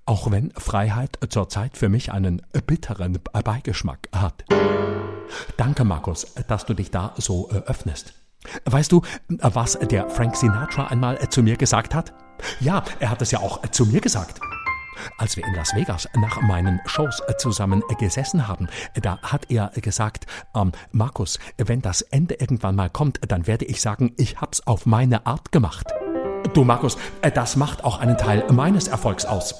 Auch 0.06 0.30
wenn 0.30 0.52
Freiheit 0.52 1.18
zurzeit 1.28 1.76
für 1.76 1.90
mich 1.90 2.12
einen 2.12 2.40
bitteren 2.66 3.18
Beigeschmack 3.44 4.08
hat. 4.14 4.44
Danke, 5.58 5.84
Markus, 5.84 6.34
dass 6.48 6.64
du 6.64 6.72
dich 6.72 6.90
da 6.90 7.12
so 7.18 7.50
öffnest. 7.50 8.14
Weißt 8.64 8.92
du, 8.92 9.02
was 9.28 9.78
der 9.78 10.08
Frank 10.10 10.36
Sinatra 10.36 10.86
einmal 10.86 11.16
äh, 11.16 11.28
zu 11.28 11.42
mir 11.42 11.56
gesagt 11.56 11.94
hat? 11.94 12.12
Ja, 12.60 12.84
er 13.00 13.10
hat 13.10 13.22
es 13.22 13.30
ja 13.30 13.40
auch 13.40 13.64
äh, 13.64 13.70
zu 13.70 13.86
mir 13.86 14.00
gesagt. 14.00 14.40
Als 15.16 15.36
wir 15.36 15.46
in 15.46 15.54
Las 15.54 15.74
Vegas 15.74 16.08
nach 16.16 16.40
meinen 16.42 16.80
Shows 16.86 17.20
äh, 17.26 17.36
zusammen 17.36 17.82
gesessen 17.98 18.48
haben, 18.48 18.68
da 19.00 19.18
hat 19.22 19.50
er 19.50 19.70
gesagt, 19.74 20.26
ähm, 20.54 20.72
Markus, 20.92 21.38
wenn 21.56 21.82
das 21.82 22.02
Ende 22.02 22.34
irgendwann 22.34 22.76
mal 22.76 22.90
kommt, 22.90 23.20
dann 23.28 23.46
werde 23.46 23.64
ich 23.64 23.80
sagen, 23.80 24.12
ich 24.16 24.40
hab's 24.40 24.66
auf 24.66 24.86
meine 24.86 25.26
Art 25.26 25.52
gemacht. 25.52 25.86
Du 26.54 26.64
Markus, 26.64 26.96
das 27.34 27.56
macht 27.56 27.84
auch 27.84 27.98
einen 27.98 28.16
Teil 28.16 28.44
meines 28.50 28.88
Erfolgs 28.88 29.24
aus. 29.24 29.54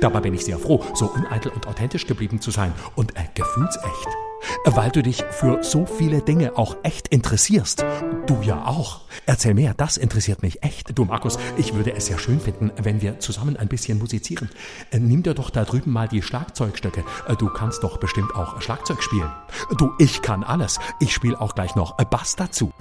Dabei 0.00 0.20
bin 0.20 0.34
ich 0.34 0.44
sehr 0.44 0.58
froh, 0.58 0.84
so 0.94 1.06
uneitel 1.06 1.50
und 1.52 1.66
authentisch 1.66 2.06
geblieben 2.06 2.40
zu 2.40 2.50
sein 2.50 2.72
und 2.94 3.16
äh, 3.16 3.24
gefühlsecht. 3.34 4.27
Weil 4.64 4.90
du 4.90 5.02
dich 5.02 5.24
für 5.30 5.62
so 5.62 5.86
viele 5.86 6.22
Dinge 6.22 6.56
auch 6.56 6.76
echt 6.82 7.08
interessierst. 7.08 7.84
Du 8.26 8.40
ja 8.42 8.64
auch. 8.66 9.00
Erzähl 9.26 9.54
mehr, 9.54 9.74
das 9.74 9.96
interessiert 9.96 10.42
mich 10.42 10.62
echt. 10.62 10.96
Du 10.98 11.04
Markus, 11.04 11.38
ich 11.56 11.74
würde 11.74 11.94
es 11.94 12.06
sehr 12.06 12.18
schön 12.18 12.40
finden, 12.40 12.70
wenn 12.82 13.00
wir 13.02 13.18
zusammen 13.20 13.56
ein 13.56 13.68
bisschen 13.68 13.98
musizieren. 13.98 14.50
Äh, 14.90 14.98
Nimm 15.00 15.22
dir 15.22 15.34
doch 15.34 15.50
da 15.50 15.64
drüben 15.64 15.92
mal 15.92 16.08
die 16.08 16.22
Schlagzeugstöcke. 16.22 17.04
Äh, 17.26 17.36
Du 17.36 17.48
kannst 17.48 17.82
doch 17.84 17.98
bestimmt 17.98 18.34
auch 18.34 18.60
Schlagzeug 18.60 19.02
spielen. 19.02 19.30
Du, 19.76 19.92
ich 19.98 20.22
kann 20.22 20.42
alles. 20.44 20.78
Ich 21.00 21.12
spiele 21.12 21.40
auch 21.40 21.54
gleich 21.54 21.74
noch 21.76 21.96
Bass 22.08 22.36
dazu. 22.36 22.72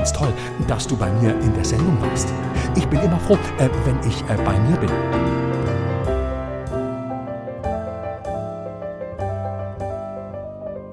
Find's 0.00 0.12
toll, 0.12 0.32
dass 0.66 0.86
du 0.86 0.96
bei 0.96 1.10
mir 1.12 1.38
in 1.40 1.52
der 1.54 1.64
Sendung 1.64 2.00
warst. 2.00 2.28
Ich 2.74 2.86
bin 2.86 3.00
immer 3.00 3.20
froh, 3.20 3.38
äh, 3.58 3.68
wenn 3.84 3.98
ich 4.08 4.22
äh, 4.22 4.36
bei 4.44 4.58
mir 4.60 4.76
bin. 4.78 4.88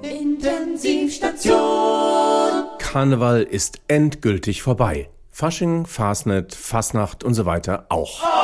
Intensivstation. 0.02 1.56
Karneval 2.80 3.44
ist 3.44 3.80
endgültig 3.88 4.62
vorbei. 4.62 5.10
Fasching, 5.32 5.86
Fasnet, 5.86 6.54
Fasnacht 6.54 7.24
und 7.24 7.34
so 7.34 7.46
weiter 7.46 7.86
auch. 7.90 8.37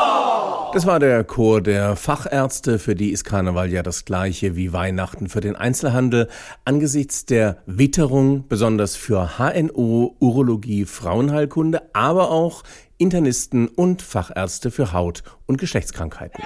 Das 0.73 0.87
war 0.87 0.99
der 0.99 1.23
Chor 1.23 1.61
der 1.61 1.95
Fachärzte, 1.95 2.79
für 2.79 2.95
die 2.95 3.11
ist 3.11 3.25
Karneval 3.25 3.71
ja 3.71 3.83
das 3.83 4.05
gleiche 4.05 4.55
wie 4.55 4.73
Weihnachten 4.73 5.29
für 5.29 5.39
den 5.39 5.55
Einzelhandel. 5.55 6.27
Angesichts 6.65 7.27
der 7.27 7.57
Witterung, 7.67 8.47
besonders 8.47 8.95
für 8.95 9.37
HNO, 9.37 10.15
Urologie, 10.19 10.85
Frauenheilkunde, 10.85 11.93
aber 11.93 12.31
auch 12.31 12.63
Internisten 12.97 13.67
und 13.67 14.01
Fachärzte 14.01 14.71
für 14.71 14.93
Haut- 14.93 15.21
und 15.45 15.57
Geschlechtskrankheiten. 15.57 16.43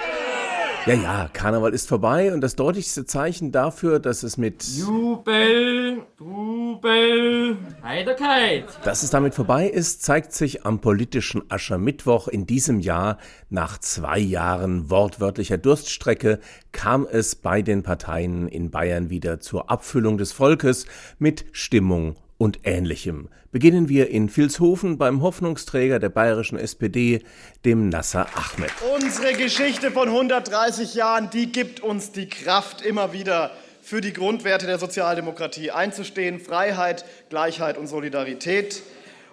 Ja, 0.88 0.94
ja, 0.94 1.28
Karneval 1.30 1.74
ist 1.74 1.86
vorbei 1.86 2.32
und 2.32 2.40
das 2.40 2.56
deutlichste 2.56 3.04
Zeichen 3.04 3.52
dafür, 3.52 3.98
dass 3.98 4.22
es 4.22 4.38
mit 4.38 4.64
Jubel, 4.64 5.98
Jubel, 6.18 7.58
Heiterkeit. 7.82 8.64
Dass 8.84 9.02
es 9.02 9.10
damit 9.10 9.34
vorbei 9.34 9.68
ist, 9.68 10.02
zeigt 10.02 10.32
sich 10.32 10.64
am 10.64 10.80
politischen 10.80 11.42
Aschermittwoch 11.50 12.26
in 12.26 12.46
diesem 12.46 12.80
Jahr. 12.80 13.18
Nach 13.50 13.76
zwei 13.76 14.18
Jahren 14.18 14.88
wortwörtlicher 14.88 15.58
Durststrecke 15.58 16.40
kam 16.72 17.06
es 17.06 17.34
bei 17.34 17.60
den 17.60 17.82
Parteien 17.82 18.48
in 18.48 18.70
Bayern 18.70 19.10
wieder 19.10 19.40
zur 19.40 19.70
Abfüllung 19.70 20.16
des 20.16 20.32
Volkes 20.32 20.86
mit 21.18 21.44
Stimmung 21.52 22.16
und 22.38 22.60
Ähnlichem. 22.62 23.28
Beginnen 23.50 23.88
wir 23.88 24.08
in 24.10 24.34
Vilshofen 24.34 24.96
beim 24.96 25.20
Hoffnungsträger 25.22 25.98
der 25.98 26.08
bayerischen 26.08 26.58
SPD, 26.58 27.22
dem 27.64 27.88
Nasser 27.88 28.26
Ahmed. 28.34 28.70
Unsere 28.94 29.34
Geschichte 29.34 29.90
von 29.90 30.08
130 30.08 30.94
Jahren, 30.94 31.30
die 31.30 31.52
gibt 31.52 31.80
uns 31.80 32.12
die 32.12 32.28
Kraft, 32.28 32.80
immer 32.82 33.12
wieder 33.12 33.50
für 33.82 34.00
die 34.00 34.12
Grundwerte 34.12 34.66
der 34.66 34.78
Sozialdemokratie 34.78 35.70
einzustehen. 35.70 36.40
Freiheit, 36.40 37.04
Gleichheit 37.30 37.76
und 37.76 37.86
Solidarität. 37.86 38.82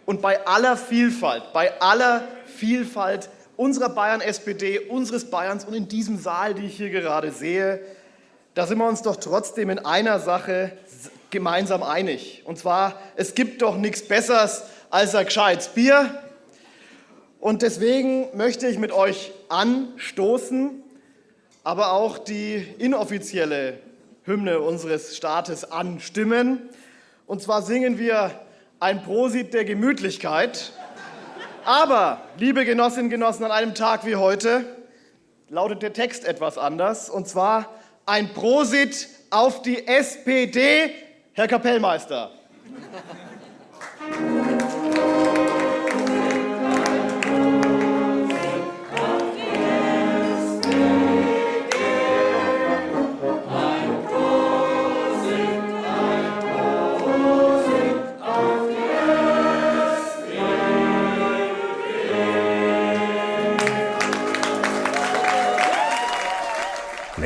Und 0.05 0.21
bei 0.21 0.45
aller 0.47 0.77
Vielfalt, 0.77 1.43
bei 1.53 1.79
aller 1.81 2.27
Vielfalt 2.45 3.29
unserer 3.57 3.89
Bayern-SPD, 3.89 4.79
unseres 4.79 5.29
Bayerns 5.29 5.65
und 5.65 5.73
in 5.73 5.87
diesem 5.87 6.17
Saal, 6.17 6.53
die 6.53 6.65
ich 6.65 6.77
hier 6.77 6.89
gerade 6.89 7.31
sehe, 7.31 7.81
da 8.55 8.65
sind 8.65 8.77
wir 8.77 8.87
uns 8.87 9.01
doch 9.01 9.17
trotzdem 9.17 9.69
in 9.69 9.79
einer 9.79 10.19
Sache 10.19 10.71
gemeinsam 11.29 11.83
einig. 11.83 12.41
Und 12.45 12.57
zwar, 12.57 12.97
es 13.17 13.35
gibt 13.35 13.61
doch 13.61 13.75
nichts 13.75 14.07
Besseres 14.07 14.63
als 14.89 15.13
ein 15.13 15.25
gescheites 15.25 15.67
Bier. 15.67 16.23
Und 17.41 17.61
deswegen 17.61 18.35
möchte 18.35 18.67
ich 18.67 18.79
mit 18.79 18.93
euch 18.93 19.33
anstoßen, 19.49 20.81
aber 21.65 21.91
auch 21.91 22.17
die 22.17 22.65
inoffizielle 22.77 23.79
Hymne 24.23 24.61
unseres 24.61 25.17
Staates 25.17 25.69
anstimmen. 25.69 26.61
Und 27.27 27.41
zwar 27.41 27.61
singen 27.61 27.99
wir 27.99 28.31
ein 28.79 29.03
Prosit 29.03 29.53
der 29.53 29.65
Gemütlichkeit. 29.65 30.71
Aber, 31.65 32.21
liebe 32.37 32.63
Genossinnen 32.63 33.07
und 33.07 33.11
Genossen, 33.11 33.43
an 33.43 33.51
einem 33.51 33.75
Tag 33.75 34.05
wie 34.05 34.15
heute 34.15 34.63
lautet 35.49 35.81
der 35.81 35.91
Text 35.91 36.23
etwas 36.23 36.57
anders. 36.57 37.09
Und 37.09 37.27
zwar 37.27 37.69
ein 38.05 38.33
Prosit 38.33 39.07
auf 39.29 39.61
die 39.61 39.87
SPD 39.87 40.91
Herr 41.33 41.47
Kapellmeister. 41.47 42.31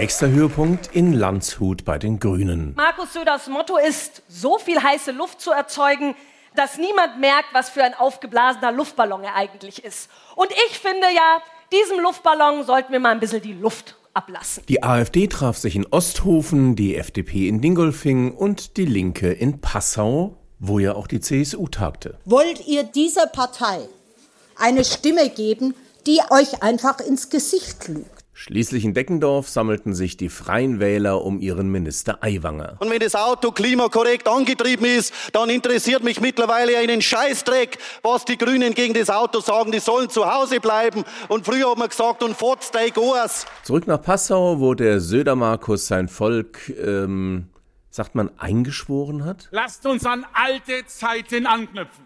Nächster 0.10 0.32
Höhepunkt 0.32 0.90
in 0.96 1.14
Landshut 1.14 1.86
bei 1.86 2.00
den 2.00 2.20
Grünen. 2.20 2.74
Markus 2.76 3.14
Söders 3.14 3.48
Motto 3.48 3.78
ist, 3.78 4.24
so 4.28 4.58
viel 4.58 4.82
heiße 4.82 5.12
Luft 5.12 5.40
zu 5.40 5.52
erzeugen, 5.52 6.16
dass 6.56 6.80
niemand 6.80 7.20
merkt, 7.20 7.50
was 7.54 7.70
für 7.70 7.84
ein 7.84 7.94
aufgeblasener 7.94 8.72
Luftballon 8.72 9.24
er 9.24 9.36
eigentlich 9.36 9.86
ist. 9.86 10.10
Und 10.36 10.50
ich 10.68 10.80
finde 10.80 11.06
ja, 11.14 11.44
diesem 11.72 12.00
Luftballon 12.00 12.66
sollten 12.66 12.92
wir 12.92 13.00
mal 13.00 13.12
ein 13.12 13.20
bisschen 13.20 13.44
die 13.44 13.54
Luft 13.54 13.98
ablassen. 14.16 14.64
Die 14.68 14.82
AfD 14.82 15.28
traf 15.28 15.60
sich 15.60 15.76
in 15.76 15.86
Osthofen, 15.86 16.76
die 16.76 16.96
FDP 16.96 17.48
in 17.48 17.62
Dingolfing 17.62 18.34
und 18.34 18.78
die 18.78 18.86
Linke 18.86 19.32
in 19.32 19.62
Passau, 19.62 20.38
wo 20.58 20.80
ja 20.80 20.96
auch 20.96 21.06
die 21.06 21.20
CSU 21.20 21.68
tagte. 21.68 22.18
Wollt 22.26 22.66
ihr 22.66 22.82
dieser 22.82 23.28
Partei 23.28 23.88
eine 24.58 24.86
Stimme 24.86 25.30
geben, 25.30 25.76
die 26.08 26.20
euch 26.32 26.64
einfach 26.64 27.00
ins 27.00 27.30
Gesicht 27.30 27.88
lügt? 27.88 28.19
Schließlich 28.42 28.86
in 28.86 28.94
Deckendorf 28.94 29.50
sammelten 29.50 29.94
sich 29.94 30.16
die 30.16 30.30
Freien 30.30 30.80
Wähler 30.80 31.26
um 31.26 31.42
ihren 31.42 31.70
Minister 31.70 32.24
Aiwanger. 32.24 32.78
Und 32.80 32.90
wenn 32.90 33.02
das 33.02 33.14
Auto 33.14 33.52
klimakorrekt 33.52 34.30
angetrieben 34.30 34.86
ist, 34.86 35.14
dann 35.34 35.50
interessiert 35.50 36.06
mich 36.06 36.22
mittlerweile 36.22 36.78
einen 36.78 37.02
Scheißdreck, 37.02 37.78
was 38.02 38.24
die 38.24 38.38
Grünen 38.38 38.74
gegen 38.74 38.94
das 38.94 39.10
Auto 39.10 39.42
sagen. 39.42 39.74
Die 39.74 39.80
sollen 39.80 40.10
zu 40.10 40.26
Hause 40.26 40.62
bleiben. 40.62 41.04
Und 41.28 41.46
früher 41.46 41.70
hat 41.70 41.78
man 41.78 41.90
gesagt, 41.90 42.24
und 42.24 42.34
fotz 42.34 42.72
Goas. 42.94 43.46
Zurück 43.64 43.88
nach 43.88 44.02
Passau, 44.02 44.62
wo 44.62 44.74
der 44.74 45.02
Söder-Markus 45.02 45.88
sein 45.88 46.08
Volk, 46.08 46.70
ähm, 46.82 47.50
sagt 47.90 48.16
man, 48.16 48.32
eingeschworen 48.40 49.26
hat? 49.26 49.50
Lasst 49.52 49.86
uns 49.86 50.06
an 50.06 50.26
alte 50.32 50.86
Zeiten 50.86 51.46
anknüpfen. 51.46 52.06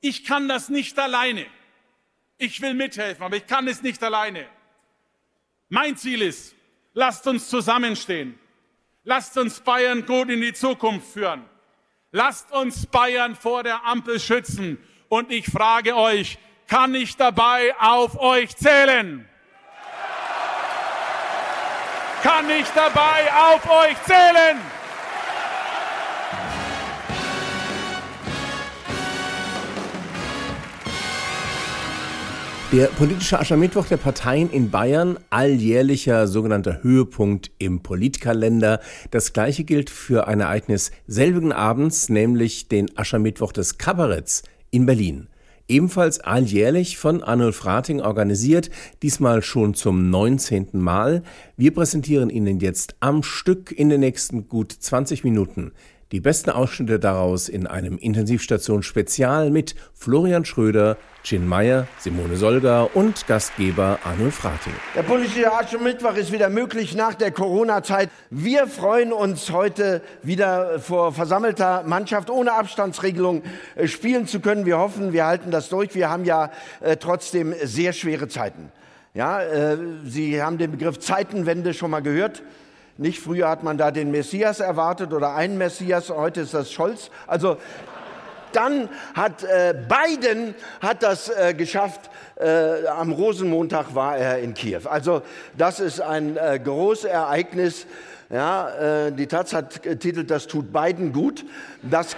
Ich 0.00 0.24
kann 0.24 0.46
das 0.46 0.68
nicht 0.68 0.96
alleine. 1.00 1.46
Ich 2.36 2.62
will 2.62 2.74
mithelfen, 2.74 3.24
aber 3.24 3.38
ich 3.38 3.46
kann 3.48 3.66
es 3.66 3.82
nicht 3.82 4.00
alleine. 4.04 4.46
Mein 5.68 5.96
Ziel 5.96 6.22
ist, 6.22 6.54
lasst 6.94 7.26
uns 7.26 7.48
zusammenstehen. 7.48 8.38
Lasst 9.04 9.36
uns 9.38 9.60
Bayern 9.60 10.04
gut 10.04 10.28
in 10.28 10.40
die 10.40 10.52
Zukunft 10.52 11.12
führen. 11.12 11.44
Lasst 12.10 12.50
uns 12.52 12.86
Bayern 12.86 13.34
vor 13.34 13.62
der 13.62 13.84
Ampel 13.84 14.18
schützen. 14.20 14.78
Und 15.08 15.30
ich 15.30 15.46
frage 15.46 15.96
euch, 15.96 16.38
kann 16.66 16.94
ich 16.94 17.16
dabei 17.16 17.74
auf 17.78 18.18
euch 18.18 18.54
zählen? 18.56 19.26
Kann 22.22 22.50
ich 22.50 22.66
dabei 22.68 23.32
auf 23.32 23.70
euch 23.70 24.02
zählen? 24.02 24.60
Der 32.70 32.88
politische 32.88 33.40
Aschermittwoch 33.40 33.86
der 33.86 33.96
Parteien 33.96 34.50
in 34.50 34.68
Bayern, 34.68 35.18
alljährlicher 35.30 36.26
sogenannter 36.28 36.82
Höhepunkt 36.82 37.50
im 37.56 37.80
Politkalender. 37.80 38.80
Das 39.10 39.32
gleiche 39.32 39.64
gilt 39.64 39.88
für 39.88 40.28
ein 40.28 40.40
Ereignis 40.40 40.90
selbigen 41.06 41.52
Abends, 41.52 42.10
nämlich 42.10 42.68
den 42.68 42.94
Aschermittwoch 42.98 43.52
des 43.52 43.78
Kabaretts 43.78 44.42
in 44.70 44.84
Berlin. 44.84 45.28
Ebenfalls 45.66 46.20
alljährlich 46.20 46.98
von 46.98 47.22
Arnulf 47.22 47.64
Rating 47.64 48.02
organisiert, 48.02 48.68
diesmal 49.02 49.40
schon 49.40 49.72
zum 49.72 50.10
19. 50.10 50.68
Mal. 50.72 51.22
Wir 51.56 51.72
präsentieren 51.72 52.28
Ihnen 52.28 52.60
jetzt 52.60 52.96
am 53.00 53.22
Stück 53.22 53.72
in 53.72 53.88
den 53.88 54.00
nächsten 54.00 54.46
gut 54.46 54.72
20 54.72 55.24
Minuten 55.24 55.72
die 56.12 56.20
besten 56.20 56.50
Ausschnitte 56.50 56.98
daraus 56.98 57.48
in 57.48 57.66
einem 57.66 57.98
Intensivstation-Spezial 57.98 59.50
mit 59.50 59.74
Florian 59.94 60.44
Schröder, 60.44 60.96
Gin 61.22 61.46
Meyer, 61.46 61.86
Simone 61.98 62.36
Solger 62.36 62.96
und 62.96 63.26
Gastgeber 63.26 63.98
Arnulf 64.04 64.42
Rating. 64.44 64.72
Der 64.94 65.02
politische 65.02 65.52
Aschermittwoch 65.52 66.14
ist 66.14 66.32
wieder 66.32 66.48
möglich 66.48 66.94
nach 66.94 67.14
der 67.14 67.30
Corona-Zeit. 67.30 68.08
Wir 68.30 68.66
freuen 68.66 69.12
uns 69.12 69.52
heute 69.52 70.00
wieder 70.22 70.80
vor 70.80 71.12
versammelter 71.12 71.82
Mannschaft 71.82 72.30
ohne 72.30 72.52
Abstandsregelung 72.52 73.42
äh, 73.76 73.86
spielen 73.86 74.26
zu 74.26 74.40
können. 74.40 74.64
Wir 74.64 74.78
hoffen, 74.78 75.12
wir 75.12 75.26
halten 75.26 75.50
das 75.50 75.68
durch. 75.68 75.94
Wir 75.94 76.08
haben 76.08 76.24
ja 76.24 76.50
äh, 76.80 76.96
trotzdem 76.96 77.54
sehr 77.62 77.92
schwere 77.92 78.28
Zeiten. 78.28 78.72
Ja, 79.12 79.42
äh, 79.42 79.76
Sie 80.04 80.40
haben 80.42 80.56
den 80.56 80.70
Begriff 80.70 80.98
Zeitenwende 81.00 81.74
schon 81.74 81.90
mal 81.90 82.00
gehört. 82.00 82.42
Nicht 83.00 83.20
früher 83.20 83.48
hat 83.48 83.62
man 83.62 83.78
da 83.78 83.92
den 83.92 84.10
Messias 84.10 84.58
erwartet 84.58 85.12
oder 85.12 85.36
einen 85.36 85.56
Messias, 85.56 86.10
heute 86.10 86.40
ist 86.40 86.52
das 86.52 86.72
Scholz. 86.72 87.10
Also 87.28 87.56
dann 88.50 88.88
hat 89.14 89.44
äh, 89.44 89.72
Biden 89.72 90.56
hat 90.80 91.04
das 91.04 91.28
äh, 91.28 91.54
geschafft. 91.54 92.10
Äh, 92.34 92.88
am 92.88 93.12
Rosenmontag 93.12 93.94
war 93.94 94.16
er 94.16 94.40
in 94.40 94.52
Kiew. 94.52 94.80
Also 94.88 95.22
das 95.56 95.78
ist 95.78 96.00
ein 96.00 96.36
äh, 96.36 96.58
großes 96.58 97.04
Ereignis. 97.04 97.86
Ja, 98.30 99.06
äh, 99.06 99.12
die 99.12 99.28
Taz 99.28 99.52
hat 99.52 99.84
getitelt, 99.84 100.28
das 100.28 100.48
tut 100.48 100.72
Biden 100.72 101.12
gut. 101.12 101.44
Das 101.82 102.16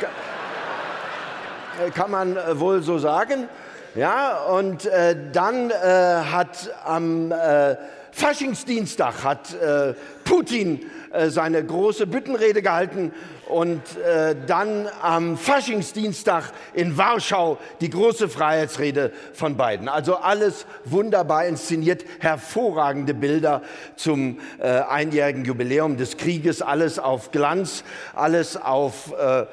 kann 1.94 2.10
man 2.10 2.38
äh, 2.38 2.58
wohl 2.58 2.82
so 2.82 2.96
sagen. 2.96 3.48
Ja, 3.94 4.44
und 4.44 4.86
äh, 4.86 5.14
dann 5.30 5.70
äh, 5.70 5.74
hat 5.74 6.70
am 6.86 7.32
äh, 7.32 7.76
Faschingsdienstag 8.12 9.24
hat 9.24 9.54
äh, 9.54 9.94
Putin 10.24 10.80
äh, 11.12 11.28
seine 11.30 11.64
große 11.64 12.06
Büttenrede 12.06 12.62
gehalten 12.62 13.12
und 13.50 13.82
äh, 13.98 14.36
dann 14.46 14.88
am 15.02 15.36
Faschingsdienstag 15.36 16.52
in 16.74 16.96
Warschau 16.96 17.58
die 17.80 17.90
große 17.90 18.28
Freiheitsrede 18.28 19.12
von 19.32 19.56
Biden. 19.56 19.88
Also 19.88 20.16
alles 20.16 20.66
wunderbar 20.84 21.46
inszeniert, 21.46 22.04
hervorragende 22.20 23.14
Bilder 23.14 23.62
zum 23.96 24.38
äh, 24.58 24.66
einjährigen 24.68 25.44
Jubiläum 25.44 25.96
des 25.96 26.16
Krieges, 26.16 26.62
alles 26.62 26.98
auf 26.98 27.30
Glanz, 27.30 27.84
alles 28.14 28.56
auf 28.56 29.12
äh, 29.18 29.46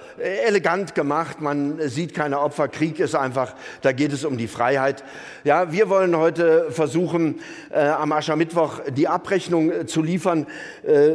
elegant 0.45 0.95
gemacht. 0.95 1.41
Man 1.41 1.79
sieht 1.89 2.13
keine 2.13 2.39
Opfer. 2.39 2.67
Krieg 2.67 2.99
ist 2.99 3.15
einfach, 3.15 3.53
da 3.81 3.91
geht 3.91 4.13
es 4.13 4.25
um 4.25 4.37
die 4.37 4.47
Freiheit. 4.47 5.03
Ja, 5.43 5.71
wir 5.71 5.89
wollen 5.89 6.15
heute 6.15 6.71
versuchen, 6.71 7.39
äh, 7.71 7.79
am 7.79 8.11
Aschermittwoch 8.11 8.81
die 8.89 9.07
Abrechnung 9.07 9.71
äh, 9.71 9.85
zu 9.85 10.01
liefern, 10.01 10.47
äh, 10.85 11.11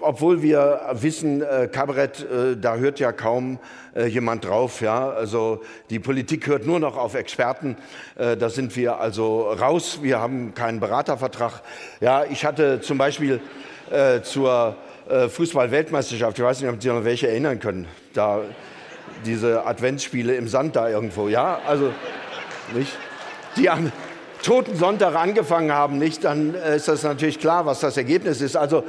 obwohl 0.00 0.42
wir 0.42 0.80
wissen, 0.94 1.42
äh, 1.42 1.68
Kabarett, 1.70 2.21
äh, 2.24 2.56
da 2.56 2.76
hört 2.76 3.00
ja 3.00 3.12
kaum 3.12 3.58
äh, 3.94 4.06
jemand 4.06 4.44
drauf. 4.44 4.80
Ja? 4.80 5.10
Also 5.10 5.62
die 5.90 5.98
Politik 5.98 6.46
hört 6.46 6.66
nur 6.66 6.80
noch 6.80 6.96
auf 6.96 7.14
Experten. 7.14 7.76
Äh, 8.16 8.36
da 8.36 8.48
sind 8.50 8.76
wir 8.76 8.98
also 9.00 9.50
raus. 9.50 10.00
Wir 10.02 10.20
haben 10.20 10.54
keinen 10.54 10.80
Beratervertrag. 10.80 11.62
Ja, 12.00 12.24
ich 12.24 12.44
hatte 12.44 12.80
zum 12.80 12.98
Beispiel 12.98 13.40
zur 14.22 14.76
Fußball-Weltmeisterschaft, 15.28 16.38
ich 16.38 16.44
weiß 16.44 16.62
nicht, 16.62 16.70
ob 16.70 16.82
Sie 16.82 16.88
noch 16.88 17.04
welche 17.04 17.28
erinnern 17.28 17.60
können, 17.60 17.86
da 18.14 18.40
diese 19.26 19.66
Adventsspiele 19.66 20.34
im 20.34 20.48
Sand 20.48 20.76
da 20.76 20.88
irgendwo. 20.88 21.28
Ja, 21.28 21.60
also 21.66 21.92
nicht? 22.72 22.96
Die 23.56 23.68
am 23.68 23.92
Toten 24.42 24.76
Sonntag 24.76 25.14
angefangen 25.14 25.72
haben, 25.72 25.98
nicht, 25.98 26.24
dann 26.24 26.54
ist 26.54 26.88
das 26.88 27.02
natürlich 27.02 27.38
klar, 27.38 27.66
was 27.66 27.80
das 27.80 27.96
Ergebnis 27.96 28.40
ist. 28.40 28.56
Also 28.56 28.82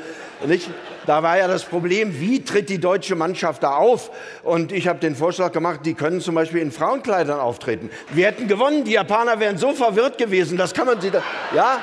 nicht, 0.48 0.70
da 1.06 1.24
war 1.24 1.38
ja 1.38 1.48
das 1.48 1.64
Problem, 1.64 2.20
wie 2.20 2.44
tritt 2.44 2.70
die 2.70 2.80
deutsche 2.80 3.16
Mannschaft 3.16 3.64
da 3.64 3.76
auf? 3.76 4.12
Und 4.44 4.72
ich 4.72 4.88
habe 4.88 5.00
den 5.00 5.16
Vorschlag 5.16 5.52
gemacht, 5.52 5.82
die 5.86 5.94
können 5.94 6.22
zum 6.22 6.36
Beispiel 6.36 6.62
in 6.62 6.72
Frauenkleidern 6.72 7.40
auftreten. 7.40 7.90
Wir 8.12 8.28
hätten 8.28 8.48
gewonnen, 8.48 8.84
die 8.84 8.94
Japaner 8.94 9.40
wären 9.40 9.58
so 9.58 9.74
verwirrt 9.74 10.18
gewesen, 10.18 10.58
das 10.58 10.74
kann 10.74 10.86
man 10.86 11.02
sich 11.02 11.12
da, 11.12 11.22
ja, 11.56 11.80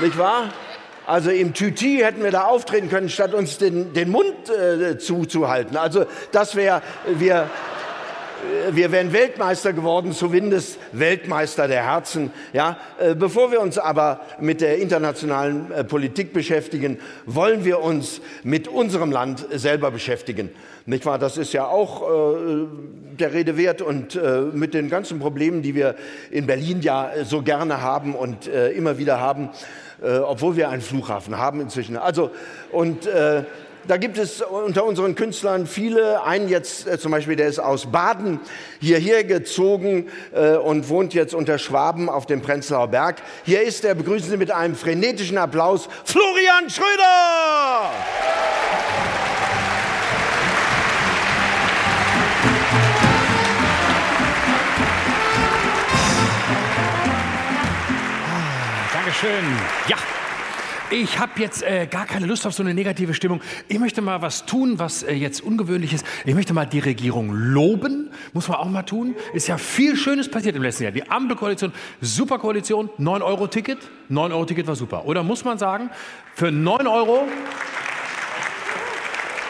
nicht 0.00 0.18
wahr? 0.18 0.50
Also 1.06 1.30
im 1.30 1.54
Tüti 1.54 2.00
hätten 2.02 2.22
wir 2.22 2.30
da 2.30 2.44
auftreten 2.44 2.90
können, 2.90 3.08
statt 3.08 3.32
uns 3.32 3.56
den, 3.56 3.94
den 3.94 4.10
Mund 4.10 4.50
äh, 4.50 4.98
zuzuhalten. 4.98 5.76
Also 5.78 6.04
das 6.32 6.54
wäre, 6.54 6.82
wir, 7.06 7.48
wir 8.70 8.92
wären 8.92 9.12
Weltmeister 9.12 9.72
geworden, 9.72 10.12
zumindest 10.12 10.78
Weltmeister 10.92 11.68
der 11.68 11.84
Herzen. 11.84 12.30
Ja, 12.52 12.78
äh, 12.98 13.14
bevor 13.14 13.50
wir 13.50 13.60
uns 13.60 13.78
aber 13.78 14.20
mit 14.40 14.60
der 14.60 14.78
internationalen 14.78 15.70
äh, 15.72 15.84
Politik 15.84 16.32
beschäftigen, 16.32 16.98
wollen 17.26 17.64
wir 17.64 17.80
uns 17.80 18.20
mit 18.42 18.68
unserem 18.68 19.10
Land 19.10 19.46
selber 19.50 19.90
beschäftigen. 19.90 20.50
Nicht 20.86 21.04
wahr? 21.04 21.18
Das 21.18 21.36
ist 21.36 21.52
ja 21.52 21.66
auch 21.66 22.02
äh, 22.02 22.66
der 23.18 23.32
Rede 23.32 23.56
wert 23.56 23.82
und 23.82 24.16
äh, 24.16 24.40
mit 24.52 24.74
den 24.74 24.88
ganzen 24.88 25.18
Problemen, 25.18 25.62
die 25.62 25.74
wir 25.74 25.96
in 26.30 26.46
Berlin 26.46 26.80
ja 26.80 27.10
so 27.24 27.42
gerne 27.42 27.82
haben 27.82 28.14
und 28.14 28.46
äh, 28.46 28.70
immer 28.70 28.98
wieder 28.98 29.20
haben, 29.20 29.50
äh, 30.02 30.18
obwohl 30.18 30.56
wir 30.56 30.68
einen 30.68 30.82
Flughafen 30.82 31.38
haben 31.38 31.60
inzwischen. 31.60 31.96
Also 31.96 32.30
und 32.70 33.06
äh, 33.06 33.44
da 33.88 33.96
gibt 33.96 34.18
es 34.18 34.42
unter 34.42 34.84
unseren 34.84 35.14
Künstlern 35.14 35.66
viele. 35.66 36.22
Einen 36.22 36.48
jetzt 36.48 36.86
äh, 36.86 36.98
zum 36.98 37.10
Beispiel, 37.10 37.36
der 37.36 37.48
ist 37.48 37.58
aus 37.58 37.86
Baden 37.86 38.38
hierher 38.80 39.24
gezogen 39.24 40.08
äh, 40.32 40.56
und 40.56 40.88
wohnt 40.90 41.14
jetzt 41.14 41.34
unter 41.34 41.58
Schwaben 41.58 42.08
auf 42.10 42.26
dem 42.26 42.42
Prenzlauer 42.42 42.88
Berg. 42.88 43.16
Hier 43.44 43.62
ist 43.62 43.84
er. 43.84 43.94
Begrüßen 43.94 44.28
Sie 44.28 44.36
mit 44.36 44.50
einem 44.50 44.76
frenetischen 44.76 45.38
Applaus 45.38 45.88
Florian 46.04 46.68
Schröder! 46.68 47.90
Dankeschön. 58.92 59.44
Ja. 59.88 59.96
Ich 60.90 61.18
habe 61.18 61.32
jetzt 61.36 61.62
äh, 61.62 61.86
gar 61.86 62.06
keine 62.06 62.24
Lust 62.24 62.46
auf 62.46 62.54
so 62.54 62.62
eine 62.62 62.72
negative 62.72 63.12
Stimmung. 63.12 63.42
Ich 63.68 63.78
möchte 63.78 64.00
mal 64.00 64.22
was 64.22 64.46
tun, 64.46 64.78
was 64.78 65.02
äh, 65.02 65.12
jetzt 65.12 65.42
ungewöhnlich 65.42 65.92
ist. 65.92 66.06
Ich 66.24 66.34
möchte 66.34 66.54
mal 66.54 66.64
die 66.64 66.78
Regierung 66.78 67.30
loben. 67.30 68.10
Muss 68.32 68.48
man 68.48 68.56
auch 68.56 68.70
mal 68.70 68.84
tun. 68.84 69.14
Ist 69.34 69.48
ja 69.48 69.58
viel 69.58 69.96
Schönes 69.96 70.30
passiert 70.30 70.56
im 70.56 70.62
letzten 70.62 70.84
Jahr. 70.84 70.92
Die 70.92 71.06
Ampelkoalition, 71.10 71.72
super 72.00 72.38
Koalition, 72.38 72.88
9-Euro-Ticket. 72.98 73.78
9-Euro-Ticket 74.10 74.66
war 74.66 74.76
super. 74.76 75.04
Oder 75.04 75.22
muss 75.22 75.44
man 75.44 75.58
sagen, 75.58 75.90
für 76.34 76.50
9 76.50 76.86
Euro 76.86 77.28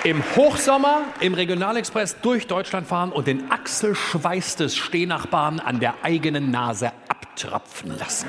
im 0.02 0.24
Hochsommer 0.34 1.02
im 1.20 1.34
Regionalexpress 1.34 2.20
durch 2.20 2.48
Deutschland 2.48 2.88
fahren 2.88 3.12
und 3.12 3.28
den 3.28 3.48
Achselschweiß 3.50 4.56
des 4.56 4.76
Stehnachbarn 4.76 5.60
an 5.60 5.78
der 5.78 5.94
eigenen 6.02 6.50
Nase 6.50 6.90
abtropfen 7.08 7.96
lassen. 7.96 8.26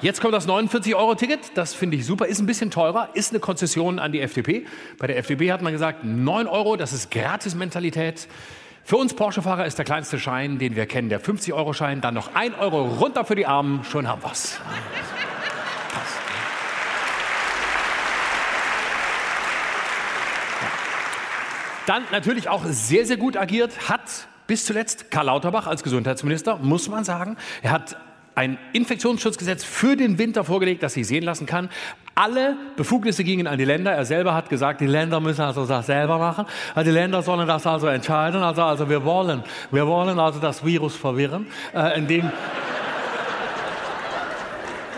Jetzt 0.00 0.20
kommt 0.20 0.34
das 0.34 0.48
49-Euro-Ticket. 0.48 1.56
Das 1.56 1.72
finde 1.72 1.96
ich 1.96 2.04
super. 2.04 2.26
Ist 2.26 2.40
ein 2.40 2.46
bisschen 2.46 2.70
teurer. 2.70 3.10
Ist 3.14 3.30
eine 3.30 3.40
Konzession 3.40 3.98
an 3.98 4.12
die 4.12 4.20
FDP. 4.20 4.66
Bei 4.98 5.06
der 5.06 5.16
FDP 5.18 5.52
hat 5.52 5.62
man 5.62 5.72
gesagt, 5.72 6.04
9 6.04 6.46
Euro, 6.46 6.76
das 6.76 6.92
ist 6.92 7.10
Gratis-Mentalität. 7.10 8.28
Für 8.82 8.96
uns 8.96 9.14
Porsche-Fahrer 9.14 9.64
ist 9.64 9.78
der 9.78 9.84
kleinste 9.84 10.18
Schein, 10.18 10.58
den 10.58 10.76
wir 10.76 10.86
kennen, 10.86 11.08
der 11.08 11.22
50-Euro-Schein. 11.22 12.00
Dann 12.00 12.14
noch 12.14 12.34
1 12.34 12.58
Euro 12.58 12.84
runter 12.84 13.24
für 13.24 13.34
die 13.34 13.46
Armen. 13.46 13.82
Schon 13.84 14.08
haben 14.08 14.22
wir's. 14.22 14.60
Dann 21.86 22.02
natürlich 22.12 22.48
auch 22.48 22.64
sehr, 22.66 23.06
sehr 23.06 23.16
gut 23.16 23.36
agiert 23.36 23.88
hat 23.88 24.28
bis 24.46 24.64
zuletzt 24.66 25.10
Karl 25.10 25.26
Lauterbach 25.26 25.66
als 25.66 25.82
Gesundheitsminister, 25.82 26.58
muss 26.58 26.88
man 26.88 27.04
sagen. 27.04 27.36
Er 27.62 27.70
hat 27.70 27.96
ein 28.34 28.58
Infektionsschutzgesetz 28.72 29.64
für 29.64 29.96
den 29.96 30.18
Winter 30.18 30.44
vorgelegt, 30.44 30.82
das 30.82 30.94
sich 30.94 31.06
sehen 31.06 31.24
lassen 31.24 31.46
kann. 31.46 31.68
Alle 32.14 32.56
Befugnisse 32.76 33.24
gingen 33.24 33.46
an 33.46 33.58
die 33.58 33.64
Länder. 33.64 33.92
Er 33.92 34.04
selber 34.04 34.34
hat 34.34 34.48
gesagt, 34.48 34.80
die 34.80 34.86
Länder 34.86 35.20
müssen 35.20 35.42
also 35.42 35.66
das 35.66 35.86
selber 35.86 36.18
machen. 36.18 36.46
Die 36.76 36.90
Länder 36.90 37.22
sollen 37.22 37.46
das 37.46 37.66
also 37.66 37.88
entscheiden. 37.88 38.42
Also, 38.42 38.62
also 38.62 38.88
wir 38.88 39.04
wollen, 39.04 39.42
wir 39.72 39.86
wollen 39.86 40.18
also 40.18 40.38
das 40.38 40.64
Virus 40.64 40.94
verwirren, 40.94 41.46
äh, 41.74 41.98
indem 41.98 42.30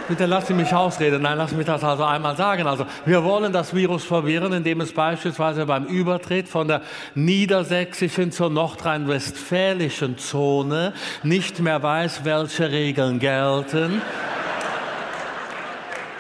Bitte 0.09 0.27
lassen 0.27 0.47
Sie 0.49 0.55
mich 0.55 0.73
ausreden. 0.73 1.23
Nein, 1.23 1.45
Sie 1.49 1.57
mich 1.57 1.67
das 1.67 1.83
also 1.83 2.05
einmal 2.05 2.37
sagen. 2.37 2.67
Also, 2.67 2.87
wir 3.05 3.25
wollen 3.25 3.53
das 3.53 3.75
Virus 3.75 4.05
verwirren, 4.05 4.53
indem 4.53 4.81
es 4.81 4.93
beispielsweise 4.93 5.67
beim 5.67 5.87
Übertritt 5.87 6.49
von 6.49 6.69
der 6.69 6.83
niedersächsischen 7.17 8.31
zur 8.31 8.51
nordrhein-westfälischen 8.51 10.17
Zone 10.19 10.93
nicht 11.25 11.59
mehr 11.59 11.83
weiß, 11.83 12.25
welche 12.25 12.71
Regeln 12.71 13.19
gelten. 13.19 14.01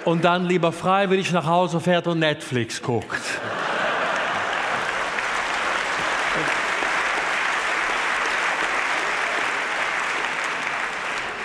Und 0.05 0.25
dann 0.25 0.47
lieber 0.47 0.73
freiwillig 0.73 1.31
nach 1.33 1.47
Hause 1.47 1.79
fährt 1.79 2.09
und 2.09 2.19
Netflix 2.19 2.83
guckt. 2.83 3.21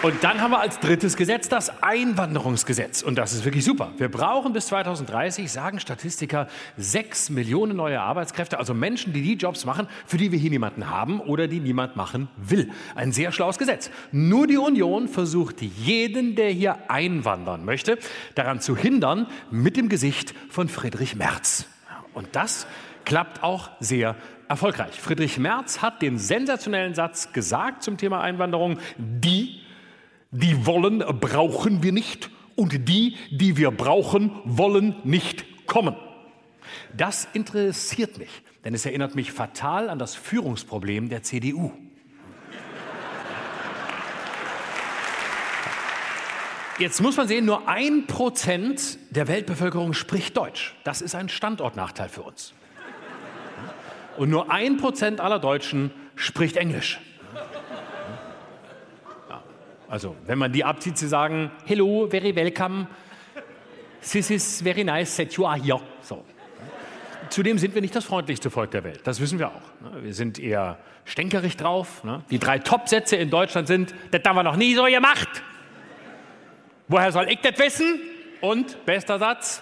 Und 0.03 0.23
dann 0.23 0.41
haben 0.41 0.49
wir 0.49 0.59
als 0.59 0.79
drittes 0.79 1.15
Gesetz 1.15 1.47
das 1.47 1.83
Einwanderungsgesetz. 1.83 3.03
Und 3.03 3.19
das 3.19 3.33
ist 3.33 3.45
wirklich 3.45 3.63
super. 3.63 3.93
Wir 3.97 4.09
brauchen 4.09 4.51
bis 4.51 4.65
2030, 4.65 5.51
sagen 5.51 5.79
Statistiker, 5.79 6.47
sechs 6.75 7.29
Millionen 7.29 7.77
neue 7.77 8.01
Arbeitskräfte, 8.01 8.57
also 8.57 8.73
Menschen, 8.73 9.13
die 9.13 9.21
die 9.21 9.35
Jobs 9.35 9.63
machen, 9.63 9.87
für 10.07 10.17
die 10.17 10.31
wir 10.31 10.39
hier 10.39 10.49
niemanden 10.49 10.89
haben 10.89 11.19
oder 11.19 11.47
die 11.47 11.59
niemand 11.59 11.97
machen 11.97 12.29
will. 12.35 12.71
Ein 12.95 13.11
sehr 13.11 13.31
schlaues 13.31 13.59
Gesetz. 13.59 13.91
Nur 14.11 14.47
die 14.47 14.57
Union 14.57 15.07
versucht 15.07 15.61
jeden, 15.61 16.33
der 16.33 16.49
hier 16.49 16.89
einwandern 16.89 17.63
möchte, 17.63 17.99
daran 18.33 18.59
zu 18.59 18.75
hindern, 18.75 19.27
mit 19.51 19.77
dem 19.77 19.87
Gesicht 19.87 20.33
von 20.49 20.67
Friedrich 20.67 21.15
Merz. 21.15 21.65
Und 22.15 22.29
das 22.31 22.65
klappt 23.05 23.43
auch 23.43 23.69
sehr 23.79 24.15
erfolgreich. 24.47 24.99
Friedrich 24.99 25.37
Merz 25.37 25.83
hat 25.83 26.01
den 26.01 26.17
sensationellen 26.17 26.95
Satz 26.95 27.33
gesagt 27.33 27.83
zum 27.83 27.97
Thema 27.97 28.21
Einwanderung, 28.21 28.79
die 28.97 29.60
die 30.31 30.65
wollen, 30.65 30.99
brauchen 31.19 31.83
wir 31.83 31.91
nicht 31.91 32.29
und 32.55 32.87
die, 32.87 33.17
die 33.29 33.57
wir 33.57 33.71
brauchen, 33.71 34.31
wollen 34.45 34.95
nicht 35.03 35.67
kommen. 35.67 35.95
Das 36.95 37.27
interessiert 37.33 38.17
mich, 38.17 38.29
denn 38.63 38.73
es 38.73 38.85
erinnert 38.85 39.15
mich 39.15 39.31
fatal 39.31 39.89
an 39.89 39.99
das 39.99 40.15
Führungsproblem 40.15 41.09
der 41.09 41.23
CDU. 41.23 41.71
Jetzt 46.79 47.01
muss 47.01 47.15
man 47.15 47.27
sehen, 47.27 47.45
nur 47.45 47.67
ein 47.67 48.07
Prozent 48.07 48.97
der 49.11 49.27
Weltbevölkerung 49.27 49.93
spricht 49.93 50.35
Deutsch. 50.35 50.73
Das 50.83 51.01
ist 51.01 51.13
ein 51.13 51.29
Standortnachteil 51.29 52.09
für 52.09 52.23
uns. 52.23 52.53
Und 54.17 54.29
nur 54.29 54.49
ein 54.49 54.77
Prozent 54.77 55.19
aller 55.19 55.37
Deutschen 55.37 55.91
spricht 56.15 56.57
Englisch. 56.57 56.99
Also, 59.91 60.15
wenn 60.25 60.37
man 60.37 60.53
die 60.53 60.63
abzieht, 60.63 60.97
sie 60.97 61.09
sagen, 61.09 61.51
hello, 61.65 62.07
very 62.09 62.33
welcome, 62.33 62.87
this 63.99 64.29
is 64.29 64.61
very 64.61 64.85
nice 64.85 65.17
that 65.17 65.33
you 65.33 65.45
are 65.45 65.61
here. 65.61 65.81
So. 66.01 66.23
zudem 67.29 67.57
sind 67.57 67.75
wir 67.75 67.81
nicht 67.81 67.93
das 67.93 68.05
freundlichste 68.05 68.49
Volk 68.49 68.71
der 68.71 68.85
Welt. 68.85 69.01
Das 69.03 69.19
wissen 69.19 69.37
wir 69.37 69.49
auch. 69.49 69.61
ne? 69.81 70.01
Wir 70.01 70.13
sind 70.13 70.39
eher 70.39 70.77
stänkerig 71.03 71.57
drauf. 71.57 72.05
ne? 72.05 72.23
Die 72.31 72.39
drei 72.39 72.59
Top-Sätze 72.59 73.17
in 73.17 73.29
Deutschland 73.29 73.67
sind, 73.67 73.93
das 74.11 74.21
haben 74.25 74.37
wir 74.37 74.43
noch 74.43 74.55
nie 74.55 74.75
so 74.75 74.85
gemacht. 74.85 75.27
Woher 76.87 77.11
soll 77.11 77.29
ich 77.29 77.39
das 77.41 77.59
wissen? 77.59 77.99
Und, 78.39 78.85
bester 78.85 79.19
Satz, 79.19 79.61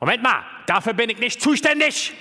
Moment 0.00 0.22
mal, 0.22 0.42
dafür 0.66 0.94
bin 0.94 1.10
ich 1.10 1.18
nicht 1.18 1.42
zuständig. 1.42 2.14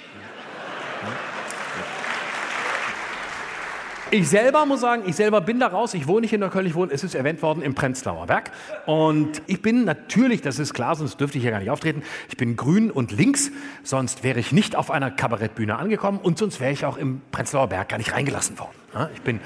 Ich 4.12 4.30
selber 4.30 4.68
muss 4.68 4.82
sagen, 4.82 5.04
ich 5.08 5.16
selber 5.16 5.42
bin 5.42 5.60
da 5.60 5.68
raus. 5.68 5.96
Ich 5.96 6.08
wohne 6.08 6.22
nicht 6.22 6.34
in 6.34 6.40
Neukölln, 6.40 6.68
ich 6.68 6.76
wohne, 6.76 6.92
es 6.94 7.04
ist 7.04 7.16
erwähnt 7.16 7.42
worden, 7.42 7.64
im 7.64 7.74
Prenzlauer 7.74 8.28
Berg. 8.28 8.52
Und 8.86 9.42
ich 9.48 9.64
bin 9.64 9.84
natürlich, 9.84 10.42
das 10.42 10.60
ist 10.60 10.76
klar, 10.76 10.96
sonst 10.96 11.20
dürfte 11.20 11.40
ich 11.40 11.44
hier 11.44 11.52
gar 11.52 11.60
nicht 11.60 11.72
auftreten, 11.72 12.04
ich 12.30 12.38
bin 12.38 12.56
grün 12.56 12.92
und 12.92 13.12
links, 13.12 13.52
sonst 13.84 14.24
wäre 14.24 14.40
ich 14.40 14.52
nicht 14.52 14.76
auf 14.76 14.92
einer 14.92 15.10
Kabarettbühne 15.10 15.76
angekommen 15.76 16.20
und 16.22 16.38
sonst 16.38 16.60
wäre 16.60 16.72
ich 16.72 16.86
auch 16.86 16.98
im 16.98 17.22
Prenzlauer 17.32 17.68
Berg 17.68 17.90
gar 17.90 17.98
nicht 17.98 18.14
reingelassen 18.14 18.60
worden. 18.60 19.10
Ich 19.16 19.22
bin 19.22 19.40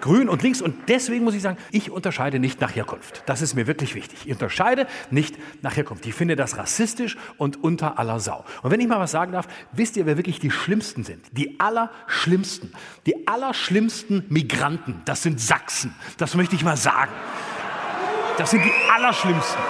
grün 0.00 0.28
und 0.28 0.42
links 0.42 0.60
und 0.62 0.74
deswegen 0.88 1.24
muss 1.24 1.34
ich 1.34 1.42
sagen, 1.42 1.58
ich 1.70 1.90
unterscheide 1.90 2.38
nicht 2.38 2.60
nach 2.60 2.74
Herkunft. 2.74 3.22
Das 3.26 3.42
ist 3.42 3.54
mir 3.54 3.66
wirklich 3.66 3.94
wichtig. 3.94 4.18
Ich 4.24 4.32
unterscheide 4.32 4.86
nicht 5.10 5.36
nach 5.62 5.76
Herkunft. 5.76 6.06
Ich 6.06 6.14
finde 6.14 6.36
das 6.36 6.56
rassistisch 6.56 7.16
und 7.36 7.62
unter 7.62 7.98
aller 7.98 8.20
Sau. 8.20 8.44
Und 8.62 8.70
wenn 8.70 8.80
ich 8.80 8.88
mal 8.88 9.00
was 9.00 9.10
sagen 9.10 9.32
darf, 9.32 9.48
wisst 9.72 9.96
ihr, 9.96 10.06
wer 10.06 10.16
wirklich 10.16 10.40
die 10.40 10.50
Schlimmsten 10.50 11.04
sind? 11.04 11.24
Die 11.32 11.58
Allerschlimmsten. 11.60 12.72
Die 13.06 13.26
Allerschlimmsten 13.26 14.24
Migranten, 14.28 15.02
das 15.04 15.22
sind 15.22 15.40
Sachsen. 15.40 15.94
Das 16.18 16.34
möchte 16.34 16.54
ich 16.54 16.64
mal 16.64 16.76
sagen. 16.76 17.12
Das 18.38 18.50
sind 18.50 18.64
die 18.64 18.72
Allerschlimmsten. 18.94 19.60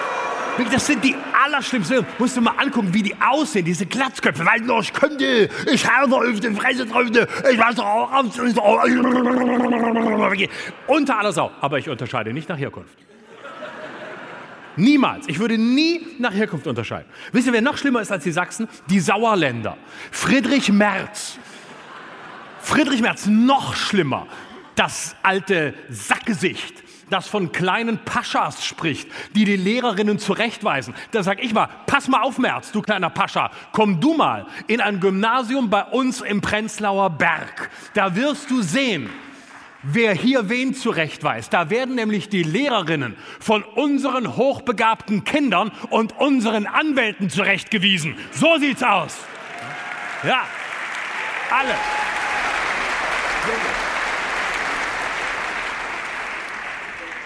Das 0.73 0.87
sind 0.87 1.05
die 1.05 1.17
Allerschlimmsten. 1.51 2.07
Musst 2.19 2.37
du 2.37 2.41
mal 2.41 2.55
angucken, 2.57 2.95
wie 2.95 3.03
die 3.03 3.15
aussehen, 3.21 3.65
diese 3.65 3.87
Glatzköpfe. 3.87 4.45
Weil 4.47 4.63
ich 4.81 4.93
könnte, 4.93 5.49
ich 5.73 5.91
habe 5.91 6.15
auf 6.15 6.41
die 6.41 6.51
Fresse 6.55 6.87
drauf, 6.87 7.05
ich 7.05 7.59
weiß 7.59 7.79
auch, 7.81 8.11
unter 10.87 11.19
aller 11.19 11.33
Sau. 11.33 11.51
Aber 11.61 11.79
ich 11.79 11.89
unterscheide 11.89 12.33
nicht 12.33 12.49
nach 12.49 12.59
Herkunft. 12.59 12.97
Niemals. 14.77 15.29
Ich 15.29 15.39
würde 15.39 15.59
nie 15.59 16.07
nach 16.19 16.33
Herkunft 16.33 16.67
unterscheiden. 16.67 17.09
Wisst 17.33 17.49
ihr, 17.49 17.53
wer 17.53 17.61
noch 17.61 17.77
schlimmer 17.77 18.01
ist 18.01 18.13
als 18.13 18.25
die 18.25 18.31
Sachsen? 18.31 18.69
Die 18.89 19.01
Sauerländer. 19.01 19.77
Friedrich 20.11 20.71
Merz. 20.73 21.39
Friedrich 22.61 23.03
Merz, 23.03 23.27
noch 23.27 23.75
schlimmer. 23.75 24.27
Das 24.77 25.17
alte 25.23 25.75
Sackgesicht, 25.91 26.83
das 27.11 27.29
von 27.29 27.53
kleinen 27.53 27.99
Paschas 28.05 28.65
spricht, 28.65 29.09
die 29.35 29.45
die 29.45 29.57
Lehrerinnen 29.57 30.19
zurechtweisen. 30.19 30.95
Da 31.11 31.23
sag 31.23 31.43
ich 31.43 31.53
mal, 31.53 31.69
pass 31.87 32.09
mal 32.09 32.23
auf, 32.23 32.39
Merz, 32.39 32.73
du 32.73 32.83
kleiner 32.83 33.11
Pascha, 33.11 33.51
komm 33.73 34.01
du 34.01 34.15
mal 34.15 34.47
in 34.67 34.81
ein 34.81 35.01
Gymnasium 35.01 35.71
bei 35.71 35.85
uns 35.85 36.21
im 36.21 36.41
Prenzlauer 36.41 37.11
Berg. 37.11 37.71
Da 37.95 38.17
wirst 38.17 38.51
du 38.51 38.63
sehen, 38.63 39.11
wer 39.83 40.15
hier 40.15 40.49
wen 40.49 40.75
zurechtweist. 40.75 41.53
Da 41.53 41.71
werden 41.71 41.95
nämlich 41.95 42.29
die 42.29 42.43
Lehrerinnen 42.43 43.17
von 43.39 43.63
unseren 43.63 44.37
hochbegabten 44.37 45.25
Kindern 45.25 45.73
und 45.91 46.19
unseren 46.19 46.67
Anwälten 46.67 47.31
zurechtgewiesen. 47.31 48.17
So 48.33 48.57
sieht's 48.59 48.83
aus. 48.83 49.19
Ja, 50.23 50.45
alle. 51.51 51.75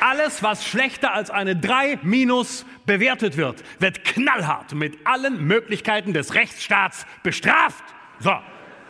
Alles, 0.07 0.43
was 0.43 0.67
schlechter 0.67 1.15
als 1.15 1.31
eine 1.31 1.57
3 1.57 2.01
minus 2.03 2.67
bewertet 2.85 3.39
wird, 3.39 3.65
wird 3.79 4.05
knallhart 4.05 4.75
mit 4.75 4.99
allen 5.07 5.47
Möglichkeiten 5.47 6.13
des 6.13 6.35
Rechtsstaats 6.35 7.07
bestraft. 7.23 7.83
So, 8.21 8.35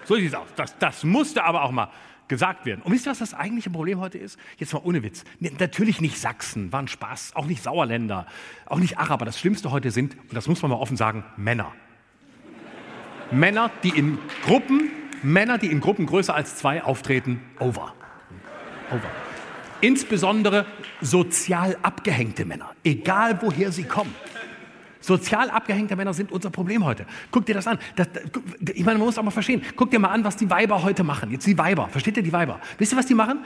so 0.06 0.16
sieht 0.16 0.26
es 0.26 0.34
aus. 0.34 0.48
Das, 0.56 0.76
das 0.76 1.04
musste 1.04 1.44
aber 1.44 1.62
auch 1.62 1.70
mal 1.70 1.92
gesagt 2.26 2.66
werden. 2.66 2.82
Und 2.82 2.92
wisst 2.92 3.06
ihr, 3.06 3.12
was 3.12 3.20
das 3.20 3.32
eigentliche 3.32 3.70
Problem 3.70 4.00
heute 4.00 4.18
ist? 4.18 4.40
Jetzt 4.58 4.72
mal 4.72 4.80
ohne 4.82 5.04
Witz. 5.04 5.22
Natürlich 5.38 6.00
nicht 6.00 6.18
Sachsen, 6.18 6.72
war 6.72 6.82
ein 6.82 6.88
Spaß. 6.88 7.36
Auch 7.36 7.46
nicht 7.46 7.62
Sauerländer, 7.62 8.26
auch 8.66 8.80
nicht 8.80 8.98
Araber. 8.98 9.24
Das 9.24 9.38
Schlimmste 9.38 9.70
heute 9.70 9.92
sind, 9.92 10.16
und 10.16 10.34
das 10.34 10.48
muss 10.48 10.62
man 10.62 10.72
mal 10.72 10.78
offen 10.78 10.96
sagen, 10.96 11.22
Männer. 11.36 11.70
Männer, 13.30 13.70
die 13.84 13.90
in 13.90 14.18
Gruppen, 14.44 14.90
Männer, 15.22 15.58
die 15.58 15.68
in 15.68 15.78
Gruppen 15.78 16.06
größer 16.06 16.34
als 16.34 16.56
zwei 16.56 16.82
auftreten, 16.82 17.40
over. 17.60 17.94
Over. 18.90 19.23
Insbesondere 19.84 20.64
sozial 21.02 21.76
abgehängte 21.82 22.46
Männer, 22.46 22.70
egal 22.82 23.38
woher 23.42 23.70
sie 23.70 23.84
kommen. 23.84 24.14
Sozial 25.02 25.50
abgehängte 25.50 25.94
Männer 25.94 26.14
sind 26.14 26.32
unser 26.32 26.48
Problem 26.48 26.86
heute. 26.86 27.04
Guck 27.30 27.44
dir 27.44 27.54
das 27.54 27.66
an. 27.66 27.78
Das, 27.94 28.08
ich 28.72 28.82
meine, 28.82 28.96
man 28.96 29.04
muss 29.06 29.18
auch 29.18 29.22
mal 29.22 29.30
verstehen. 29.30 29.60
Guck 29.76 29.90
dir 29.90 29.98
mal 29.98 30.08
an, 30.08 30.24
was 30.24 30.38
die 30.38 30.48
Weiber 30.48 30.82
heute 30.82 31.04
machen. 31.04 31.30
Jetzt 31.30 31.46
die 31.46 31.58
Weiber. 31.58 31.90
Versteht 31.90 32.16
ihr 32.16 32.22
die 32.22 32.32
Weiber? 32.32 32.58
Wisst 32.78 32.94
ihr, 32.94 32.96
was 32.96 33.04
die 33.04 33.14
machen? 33.14 33.40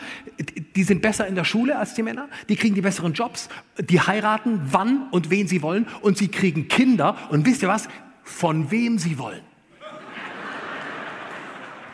Die 0.76 0.84
sind 0.84 1.02
besser 1.02 1.26
in 1.26 1.34
der 1.34 1.42
Schule 1.42 1.76
als 1.76 1.94
die 1.94 2.04
Männer. 2.04 2.28
Die 2.48 2.54
kriegen 2.54 2.76
die 2.76 2.82
besseren 2.82 3.14
Jobs. 3.14 3.48
Die 3.80 4.00
heiraten, 4.00 4.60
wann 4.70 5.08
und 5.10 5.30
wen 5.30 5.48
sie 5.48 5.60
wollen. 5.60 5.88
Und 6.02 6.16
sie 6.18 6.28
kriegen 6.28 6.68
Kinder. 6.68 7.16
Und 7.30 7.44
wisst 7.46 7.62
ihr 7.62 7.68
was? 7.68 7.88
Von 8.22 8.70
wem 8.70 8.98
sie 9.00 9.18
wollen. 9.18 9.47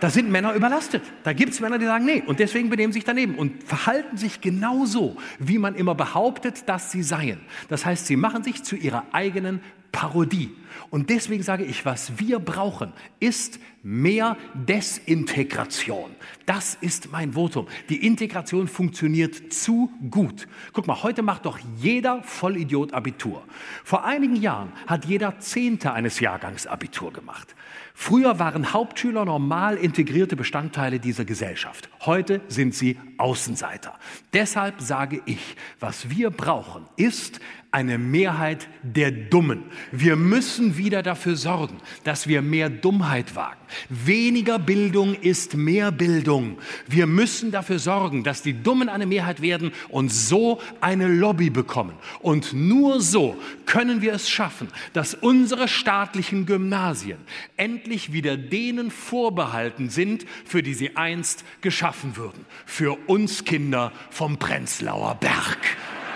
Da 0.00 0.10
sind 0.10 0.30
Männer 0.30 0.54
überlastet. 0.54 1.02
Da 1.22 1.32
gibt 1.32 1.52
es 1.52 1.60
Männer, 1.60 1.78
die 1.78 1.86
sagen, 1.86 2.04
nee, 2.04 2.22
und 2.26 2.40
deswegen 2.40 2.68
benehmen 2.68 2.92
sich 2.92 3.04
daneben 3.04 3.36
und 3.36 3.64
verhalten 3.64 4.16
sich 4.16 4.40
genauso, 4.40 5.16
wie 5.38 5.58
man 5.58 5.74
immer 5.74 5.94
behauptet, 5.94 6.68
dass 6.68 6.90
sie 6.90 7.02
seien. 7.02 7.40
Das 7.68 7.86
heißt, 7.86 8.06
sie 8.06 8.16
machen 8.16 8.42
sich 8.42 8.62
zu 8.62 8.76
ihrer 8.76 9.04
eigenen 9.12 9.60
Parodie. 9.94 10.50
Und 10.90 11.08
deswegen 11.08 11.44
sage 11.44 11.64
ich, 11.64 11.86
was 11.86 12.18
wir 12.18 12.40
brauchen, 12.40 12.92
ist 13.20 13.60
mehr 13.84 14.36
Desintegration. 14.54 16.10
Das 16.46 16.76
ist 16.80 17.12
mein 17.12 17.34
Votum. 17.34 17.68
Die 17.88 18.04
Integration 18.04 18.66
funktioniert 18.66 19.52
zu 19.52 19.92
gut. 20.10 20.48
Guck 20.72 20.88
mal, 20.88 21.04
heute 21.04 21.22
macht 21.22 21.46
doch 21.46 21.60
jeder 21.76 22.24
Vollidiot 22.24 22.92
Abitur. 22.92 23.44
Vor 23.84 24.04
einigen 24.04 24.34
Jahren 24.34 24.72
hat 24.88 25.04
jeder 25.04 25.38
Zehnte 25.38 25.92
eines 25.92 26.18
Jahrgangs 26.18 26.66
Abitur 26.66 27.12
gemacht. 27.12 27.54
Früher 27.96 28.40
waren 28.40 28.72
Hauptschüler 28.72 29.24
normal 29.24 29.76
integrierte 29.76 30.34
Bestandteile 30.34 30.98
dieser 30.98 31.24
Gesellschaft. 31.24 31.88
Heute 32.00 32.40
sind 32.48 32.74
sie 32.74 32.98
Außenseiter. 33.18 33.94
Deshalb 34.32 34.80
sage 34.80 35.22
ich, 35.26 35.56
was 35.78 36.10
wir 36.10 36.30
brauchen, 36.30 36.86
ist 36.96 37.40
eine 37.74 37.98
Mehrheit 37.98 38.68
der 38.84 39.10
Dummen. 39.10 39.64
Wir 39.90 40.14
müssen 40.14 40.78
wieder 40.78 41.02
dafür 41.02 41.34
sorgen, 41.34 41.78
dass 42.04 42.28
wir 42.28 42.40
mehr 42.40 42.70
Dummheit 42.70 43.34
wagen. 43.34 43.58
Weniger 43.88 44.60
Bildung 44.60 45.14
ist 45.14 45.56
mehr 45.56 45.90
Bildung. 45.90 46.58
Wir 46.86 47.08
müssen 47.08 47.50
dafür 47.50 47.80
sorgen, 47.80 48.22
dass 48.22 48.42
die 48.42 48.62
Dummen 48.62 48.88
eine 48.88 49.06
Mehrheit 49.06 49.42
werden 49.42 49.72
und 49.88 50.12
so 50.12 50.60
eine 50.80 51.08
Lobby 51.08 51.50
bekommen. 51.50 51.94
Und 52.20 52.52
nur 52.52 53.00
so 53.00 53.36
können 53.66 54.02
wir 54.02 54.12
es 54.12 54.30
schaffen, 54.30 54.68
dass 54.92 55.14
unsere 55.14 55.66
staatlichen 55.66 56.46
Gymnasien 56.46 57.18
endlich 57.56 58.12
wieder 58.12 58.36
denen 58.36 58.92
vorbehalten 58.92 59.90
sind, 59.90 60.26
für 60.44 60.62
die 60.62 60.74
sie 60.74 60.96
einst 60.96 61.44
geschaffen 61.60 62.16
wurden. 62.16 62.46
Für 62.66 62.96
uns 63.08 63.44
Kinder 63.44 63.90
vom 64.10 64.38
Prenzlauer 64.38 65.16
Berg. 65.16 65.58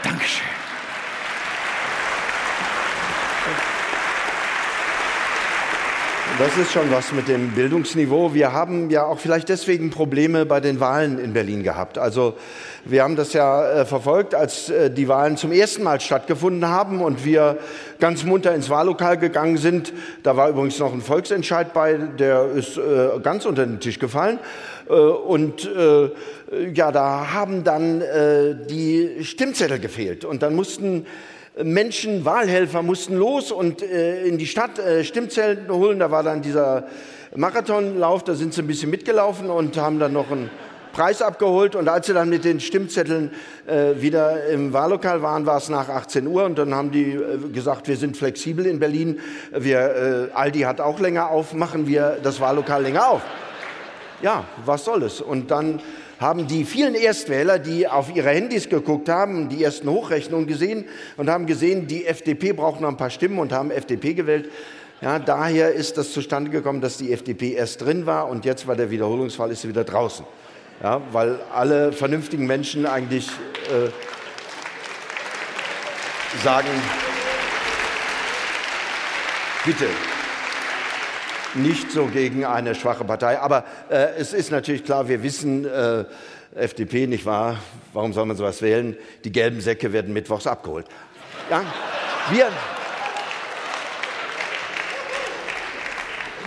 Dankeschön. 0.04 0.67
Das 6.38 6.56
ist 6.56 6.70
schon 6.70 6.88
was 6.92 7.12
mit 7.12 7.26
dem 7.26 7.50
Bildungsniveau. 7.50 8.32
Wir 8.32 8.52
haben 8.52 8.90
ja 8.90 9.02
auch 9.02 9.18
vielleicht 9.18 9.48
deswegen 9.48 9.90
Probleme 9.90 10.46
bei 10.46 10.60
den 10.60 10.78
Wahlen 10.78 11.18
in 11.18 11.32
Berlin 11.32 11.64
gehabt. 11.64 11.98
Also 11.98 12.34
wir 12.84 13.02
haben 13.02 13.16
das 13.16 13.32
ja 13.32 13.80
äh, 13.80 13.84
verfolgt, 13.84 14.36
als 14.36 14.70
äh, 14.70 14.88
die 14.88 15.08
Wahlen 15.08 15.36
zum 15.36 15.50
ersten 15.50 15.82
Mal 15.82 16.00
stattgefunden 16.00 16.68
haben 16.68 17.00
und 17.00 17.24
wir 17.24 17.58
ganz 17.98 18.22
munter 18.22 18.54
ins 18.54 18.70
Wahllokal 18.70 19.18
gegangen 19.18 19.56
sind. 19.56 19.92
Da 20.22 20.36
war 20.36 20.48
übrigens 20.48 20.78
noch 20.78 20.92
ein 20.92 21.00
Volksentscheid 21.00 21.72
bei, 21.72 21.94
der 21.94 22.44
ist 22.52 22.78
äh, 22.78 23.18
ganz 23.20 23.44
unter 23.44 23.66
den 23.66 23.80
Tisch 23.80 23.98
gefallen. 23.98 24.38
Äh, 24.88 24.92
und 24.92 25.68
äh, 25.68 26.10
ja, 26.72 26.92
da 26.92 27.32
haben 27.32 27.64
dann 27.64 28.00
äh, 28.00 28.54
die 28.70 29.24
Stimmzettel 29.24 29.80
gefehlt 29.80 30.24
und 30.24 30.44
dann 30.44 30.54
mussten 30.54 31.04
Menschen, 31.62 32.24
Wahlhelfer 32.24 32.82
mussten 32.82 33.16
los 33.16 33.50
und 33.50 33.82
äh, 33.82 34.24
in 34.24 34.38
die 34.38 34.46
Stadt 34.46 34.78
äh, 34.78 35.04
Stimmzellen 35.04 35.68
holen. 35.68 35.98
Da 35.98 36.10
war 36.10 36.22
dann 36.22 36.42
dieser 36.42 36.86
Marathonlauf, 37.34 38.24
da 38.24 38.34
sind 38.34 38.54
sie 38.54 38.62
ein 38.62 38.66
bisschen 38.66 38.90
mitgelaufen 38.90 39.50
und 39.50 39.76
haben 39.76 39.98
dann 39.98 40.12
noch 40.12 40.30
einen 40.30 40.50
Preis 40.92 41.20
abgeholt. 41.20 41.74
Und 41.74 41.88
als 41.88 42.06
sie 42.06 42.14
dann 42.14 42.28
mit 42.28 42.44
den 42.44 42.60
Stimmzetteln 42.60 43.32
äh, 43.66 44.00
wieder 44.00 44.46
im 44.46 44.72
Wahllokal 44.72 45.22
waren, 45.22 45.46
war 45.46 45.56
es 45.56 45.68
nach 45.68 45.88
18 45.88 46.26
Uhr. 46.26 46.44
Und 46.44 46.58
dann 46.58 46.74
haben 46.74 46.90
die 46.90 47.12
äh, 47.12 47.38
gesagt, 47.52 47.88
wir 47.88 47.96
sind 47.96 48.16
flexibel 48.16 48.66
in 48.66 48.78
Berlin. 48.78 49.20
Wir, 49.52 50.30
äh, 50.30 50.34
Aldi 50.34 50.60
hat 50.60 50.80
auch 50.80 51.00
länger 51.00 51.30
auf, 51.30 51.54
machen 51.54 51.86
wir 51.86 52.18
das 52.22 52.40
Wahllokal 52.40 52.82
länger 52.82 53.08
auf. 53.08 53.22
Ja, 54.22 54.44
was 54.64 54.84
soll 54.84 55.02
es? 55.02 55.20
Und 55.20 55.50
dann 55.50 55.80
haben 56.18 56.46
die 56.46 56.64
vielen 56.64 56.94
Erstwähler, 56.94 57.58
die 57.58 57.86
auf 57.86 58.14
ihre 58.14 58.30
Handys 58.30 58.68
geguckt 58.68 59.08
haben, 59.08 59.48
die 59.48 59.62
ersten 59.62 59.88
Hochrechnungen 59.88 60.46
gesehen 60.46 60.84
und 61.16 61.30
haben 61.30 61.46
gesehen, 61.46 61.86
die 61.86 62.06
FDP 62.06 62.52
braucht 62.52 62.80
noch 62.80 62.88
ein 62.88 62.96
paar 62.96 63.10
Stimmen 63.10 63.38
und 63.38 63.52
haben 63.52 63.70
FDP 63.70 64.14
gewählt. 64.14 64.50
Ja, 65.00 65.20
daher 65.20 65.72
ist 65.72 65.96
das 65.96 66.12
zustande 66.12 66.50
gekommen, 66.50 66.80
dass 66.80 66.96
die 66.96 67.12
FDP 67.12 67.52
erst 67.52 67.82
drin 67.82 68.04
war 68.04 68.28
und 68.28 68.44
jetzt, 68.44 68.66
weil 68.66 68.76
der 68.76 68.90
Wiederholungsfall 68.90 69.52
ist, 69.52 69.62
sie 69.62 69.68
wieder 69.68 69.84
draußen. 69.84 70.26
Ja, 70.82 71.00
weil 71.12 71.38
alle 71.54 71.92
vernünftigen 71.92 72.46
Menschen 72.46 72.84
eigentlich 72.84 73.28
äh, 73.28 73.90
sagen, 76.42 76.68
bitte, 79.64 79.86
nicht 81.54 81.90
so 81.90 82.06
gegen 82.06 82.44
eine 82.44 82.74
schwache 82.74 83.04
Partei. 83.04 83.38
Aber 83.38 83.64
äh, 83.90 84.08
es 84.18 84.32
ist 84.32 84.50
natürlich 84.50 84.84
klar, 84.84 85.08
wir 85.08 85.22
wissen, 85.22 85.64
äh, 85.64 86.04
FDP, 86.54 87.06
nicht 87.06 87.26
wahr? 87.26 87.58
Warum 87.92 88.12
soll 88.12 88.26
man 88.26 88.36
sowas 88.36 88.62
wählen? 88.62 88.96
Die 89.24 89.32
gelben 89.32 89.60
Säcke 89.60 89.92
werden 89.92 90.12
mittwochs 90.12 90.46
abgeholt. 90.46 90.86
Ja? 91.50 91.62
Wir, 92.30 92.48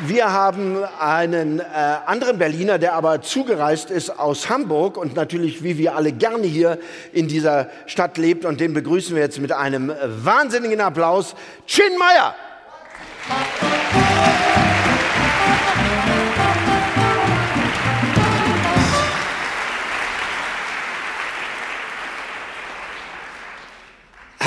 wir 0.06 0.32
haben 0.32 0.84
einen 1.00 1.60
äh, 1.60 1.64
anderen 2.06 2.38
Berliner, 2.38 2.78
der 2.78 2.94
aber 2.94 3.22
zugereist 3.22 3.92
ist 3.92 4.20
aus 4.20 4.50
Hamburg 4.50 4.98
und 4.98 5.16
natürlich, 5.16 5.64
wie 5.64 5.78
wir 5.78 5.96
alle 5.96 6.12
gerne 6.12 6.48
hier 6.48 6.80
in 7.14 7.28
dieser 7.28 7.70
Stadt 7.86 8.18
lebt. 8.18 8.46
Und 8.46 8.60
den 8.60 8.74
begrüßen 8.74 9.16
wir 9.16 9.24
jetzt 9.24 9.40
mit 9.40 9.52
einem 9.52 9.94
wahnsinnigen 10.04 10.82
Applaus. 10.82 11.36
Chin 11.68 11.98
Meyer! 11.98 12.36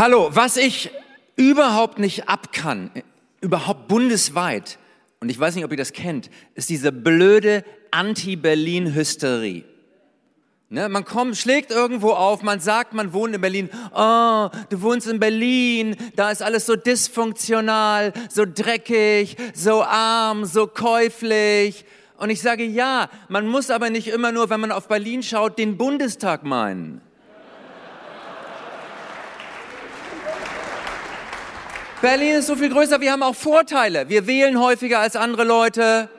Hallo, 0.07 0.29
was 0.35 0.59
ich 0.59 0.91
überhaupt 1.35 1.99
nicht 1.99 2.29
abkann, 2.29 2.91
überhaupt 3.41 3.89
bundesweit, 3.89 4.79
und 5.21 5.31
ich 5.31 5.41
weiß 5.41 5.55
nicht, 5.55 5.65
ob 5.65 5.71
ihr 5.71 5.79
das 5.79 5.95
kennt, 5.95 6.29
ist 6.55 6.69
diese 6.69 6.93
blöde 6.93 7.65
Anti-Berlin-Hysterie. 7.91 9.65
Ne, 10.69 10.91
man 10.91 11.07
kommt, 11.07 11.39
schlägt 11.39 11.71
irgendwo 11.71 12.11
auf, 12.11 12.43
man 12.43 12.61
sagt, 12.61 12.93
man 12.93 13.15
wohnt 13.15 13.35
in 13.35 13.41
Berlin. 13.41 13.71
Oh, 13.95 14.51
du 14.69 14.83
wohnst 14.83 15.09
in 15.09 15.21
Berlin, 15.21 15.97
da 16.17 16.31
ist 16.31 16.43
alles 16.43 16.67
so 16.67 16.77
dysfunktional, 16.77 18.13
so 18.29 18.45
dreckig, 18.45 19.39
so 19.55 19.83
arm, 19.83 20.45
so 20.45 20.67
käuflich. 20.67 21.87
Und 22.19 22.29
ich 22.29 22.43
sage, 22.43 22.65
ja, 22.65 23.09
man 23.31 23.47
muss 23.47 23.71
aber 23.71 23.89
nicht 23.89 24.09
immer 24.09 24.33
nur, 24.33 24.51
wenn 24.51 24.61
man 24.61 24.71
auf 24.71 24.87
Berlin 24.87 25.23
schaut, 25.23 25.59
den 25.59 25.79
Bundestag 25.79 26.45
meinen. 26.45 27.01
Berlin 32.05 32.35
ist 32.35 32.49
so 32.49 32.57
viel 32.57 32.69
größer, 32.69 33.01
wir 33.01 33.13
haben 33.13 33.23
auch 33.23 33.35
Vorteile. 33.35 34.11
Wir 34.11 34.27
wählen 34.27 34.61
häufiger 34.61 34.99
als 34.99 35.17
andere 35.17 35.43
Leute. 35.43 36.11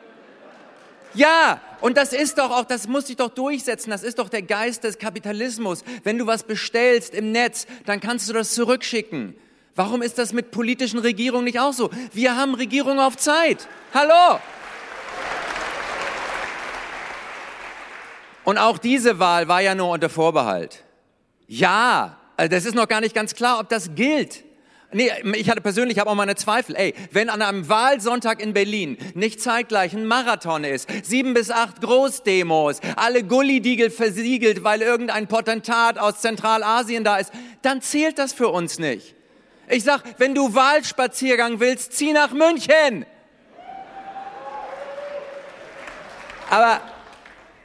Ja, 1.13 1.61
und 1.79 1.95
das 1.95 2.11
ist 2.11 2.39
doch 2.39 2.49
auch, 2.49 2.65
das 2.65 2.87
muss 2.87 3.05
sich 3.05 3.17
doch 3.17 3.29
durchsetzen, 3.29 3.91
das 3.91 4.01
ist 4.01 4.17
doch 4.17 4.29
der 4.29 4.41
Geist 4.41 4.83
des 4.83 4.97
Kapitalismus. 4.97 5.83
Wenn 6.03 6.17
du 6.17 6.25
was 6.25 6.41
bestellst 6.41 7.13
im 7.13 7.31
Netz, 7.31 7.67
dann 7.85 7.99
kannst 7.99 8.27
du 8.27 8.33
das 8.33 8.55
zurückschicken. 8.55 9.35
Warum 9.75 10.01
ist 10.01 10.17
das 10.17 10.33
mit 10.33 10.49
politischen 10.49 10.97
Regierungen 10.97 11.43
nicht 11.43 11.59
auch 11.59 11.71
so? 11.71 11.91
Wir 12.11 12.35
haben 12.35 12.55
Regierung 12.55 12.99
auf 12.99 13.15
Zeit. 13.15 13.67
Hallo! 13.93 14.39
Und 18.43 18.57
auch 18.57 18.79
diese 18.79 19.19
Wahl 19.19 19.47
war 19.47 19.61
ja 19.61 19.75
nur 19.75 19.89
unter 19.89 20.09
Vorbehalt. 20.09 20.83
Ja, 21.47 22.17
also 22.37 22.49
das 22.49 22.65
ist 22.65 22.73
noch 22.73 22.87
gar 22.87 23.01
nicht 23.01 23.13
ganz 23.13 23.35
klar, 23.35 23.59
ob 23.59 23.69
das 23.69 23.93
gilt. 23.93 24.45
Nee, 24.91 25.11
ich 25.33 25.49
hatte 25.49 25.61
persönlich 25.61 26.01
auch 26.01 26.15
meine 26.15 26.35
Zweifel. 26.35 26.75
Ey, 26.75 26.93
wenn 27.11 27.29
an 27.29 27.41
einem 27.41 27.67
Wahlsonntag 27.67 28.41
in 28.41 28.53
Berlin 28.53 28.97
nicht 29.13 29.41
zeitgleich 29.41 29.93
ein 29.93 30.05
Marathon 30.05 30.63
ist, 30.63 30.87
sieben 31.03 31.33
bis 31.33 31.51
acht 31.51 31.81
Großdemos, 31.81 32.79
alle 32.95 33.23
Gullidiegel 33.23 33.89
versiegelt, 33.89 34.63
weil 34.63 34.81
irgendein 34.81 35.27
Potentat 35.27 35.97
aus 35.97 36.21
Zentralasien 36.21 37.03
da 37.03 37.17
ist, 37.17 37.31
dann 37.61 37.81
zählt 37.81 38.19
das 38.19 38.31
für 38.31 38.49
uns 38.49 38.79
nicht. 38.79 39.15
Ich 39.67 39.83
sag, 39.83 40.03
wenn 40.19 40.35
du 40.35 40.53
Wahlspaziergang 40.53 41.59
willst, 41.59 41.93
zieh 41.93 42.13
nach 42.13 42.31
München. 42.31 43.05
Aber 46.49 46.79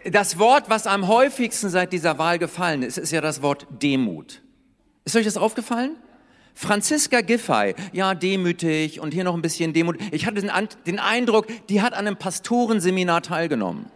das 0.05 0.39
Wort, 0.39 0.71
was 0.71 0.87
am 0.87 1.07
häufigsten 1.07 1.68
seit 1.68 1.93
dieser 1.93 2.18
Wahl 2.18 2.39
gefallen 2.39 2.83
ist, 2.83 2.97
ist 2.97 3.12
ja 3.12 3.21
das 3.21 3.43
Wort 3.43 3.66
Demut. 3.71 4.41
Ist 5.05 5.16
euch 5.16 5.27
das 5.27 5.37
aufgefallen? 5.37 5.97
Franziska 6.61 7.23
Giffey, 7.23 7.75
ja, 7.95 8.15
demütig 8.15 9.01
und 9.01 9.15
hier 9.15 9.25
noch 9.25 9.33
ein 9.33 9.41
bisschen 9.41 9.73
Demut. 9.73 9.97
Ich 10.13 10.27
hatte 10.27 10.43
den, 10.43 10.51
den 10.87 10.99
Eindruck, 10.99 11.47
die 11.71 11.81
hat 11.81 11.95
an 11.95 12.07
einem 12.07 12.19
Pastorenseminar 12.19 13.23
teilgenommen. 13.23 13.87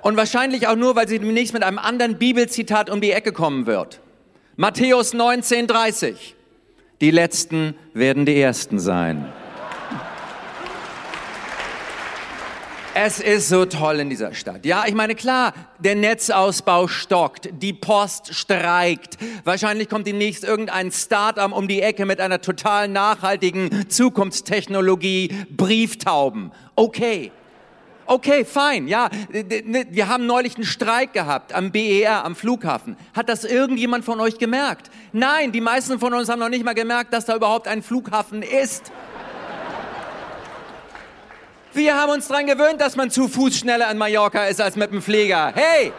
Und 0.00 0.16
wahrscheinlich 0.16 0.68
auch 0.68 0.76
nur, 0.76 0.94
weil 0.94 1.08
sie 1.08 1.18
demnächst 1.18 1.54
mit 1.54 1.64
einem 1.64 1.80
anderen 1.80 2.18
Bibelzitat 2.18 2.88
um 2.88 3.00
die 3.00 3.10
Ecke 3.10 3.32
kommen 3.32 3.66
wird. 3.66 4.00
Matthäus 4.54 5.12
19,30. 5.12 6.14
Die 7.00 7.10
Letzten 7.10 7.74
werden 7.94 8.24
die 8.24 8.40
Ersten 8.40 8.78
sein. 8.78 9.26
Es 12.94 13.20
ist 13.20 13.48
so 13.48 13.64
toll 13.64 14.00
in 14.00 14.10
dieser 14.10 14.34
Stadt. 14.34 14.64
Ja, 14.64 14.84
ich 14.86 14.94
meine, 14.94 15.14
klar, 15.14 15.52
der 15.78 15.94
Netzausbau 15.94 16.88
stockt, 16.88 17.48
die 17.52 17.72
Post 17.72 18.34
streikt. 18.34 19.18
Wahrscheinlich 19.44 19.88
kommt 19.88 20.06
demnächst 20.06 20.42
irgendein 20.42 20.90
Start-up 20.90 21.52
um 21.52 21.68
die 21.68 21.80
Ecke 21.80 22.06
mit 22.06 22.20
einer 22.20 22.40
total 22.40 22.88
nachhaltigen 22.88 23.88
Zukunftstechnologie, 23.88 25.46
Brieftauben. 25.56 26.50
Okay. 26.74 27.30
Okay, 28.06 28.46
fein, 28.46 28.88
ja. 28.88 29.10
Ne, 29.30 29.86
wir 29.90 30.08
haben 30.08 30.24
neulich 30.24 30.56
einen 30.56 30.64
Streik 30.64 31.12
gehabt 31.12 31.52
am 31.52 31.70
BER, 31.70 32.24
am 32.24 32.34
Flughafen. 32.34 32.96
Hat 33.14 33.28
das 33.28 33.44
irgendjemand 33.44 34.06
von 34.06 34.18
euch 34.18 34.38
gemerkt? 34.38 34.90
Nein, 35.12 35.52
die 35.52 35.60
meisten 35.60 35.98
von 35.98 36.14
uns 36.14 36.30
haben 36.30 36.38
noch 36.38 36.48
nicht 36.48 36.64
mal 36.64 36.74
gemerkt, 36.74 37.12
dass 37.12 37.26
da 37.26 37.36
überhaupt 37.36 37.68
ein 37.68 37.82
Flughafen 37.82 38.42
ist. 38.42 38.90
Wir 41.74 41.94
haben 41.94 42.12
uns 42.12 42.28
daran 42.28 42.46
gewöhnt, 42.46 42.80
dass 42.80 42.96
man 42.96 43.10
zu 43.10 43.28
Fuß 43.28 43.58
schneller 43.58 43.90
in 43.90 43.98
Mallorca 43.98 44.46
ist 44.46 44.60
als 44.60 44.76
mit 44.76 44.90
dem 44.90 45.02
Pfleger. 45.02 45.52
Hey! 45.54 45.92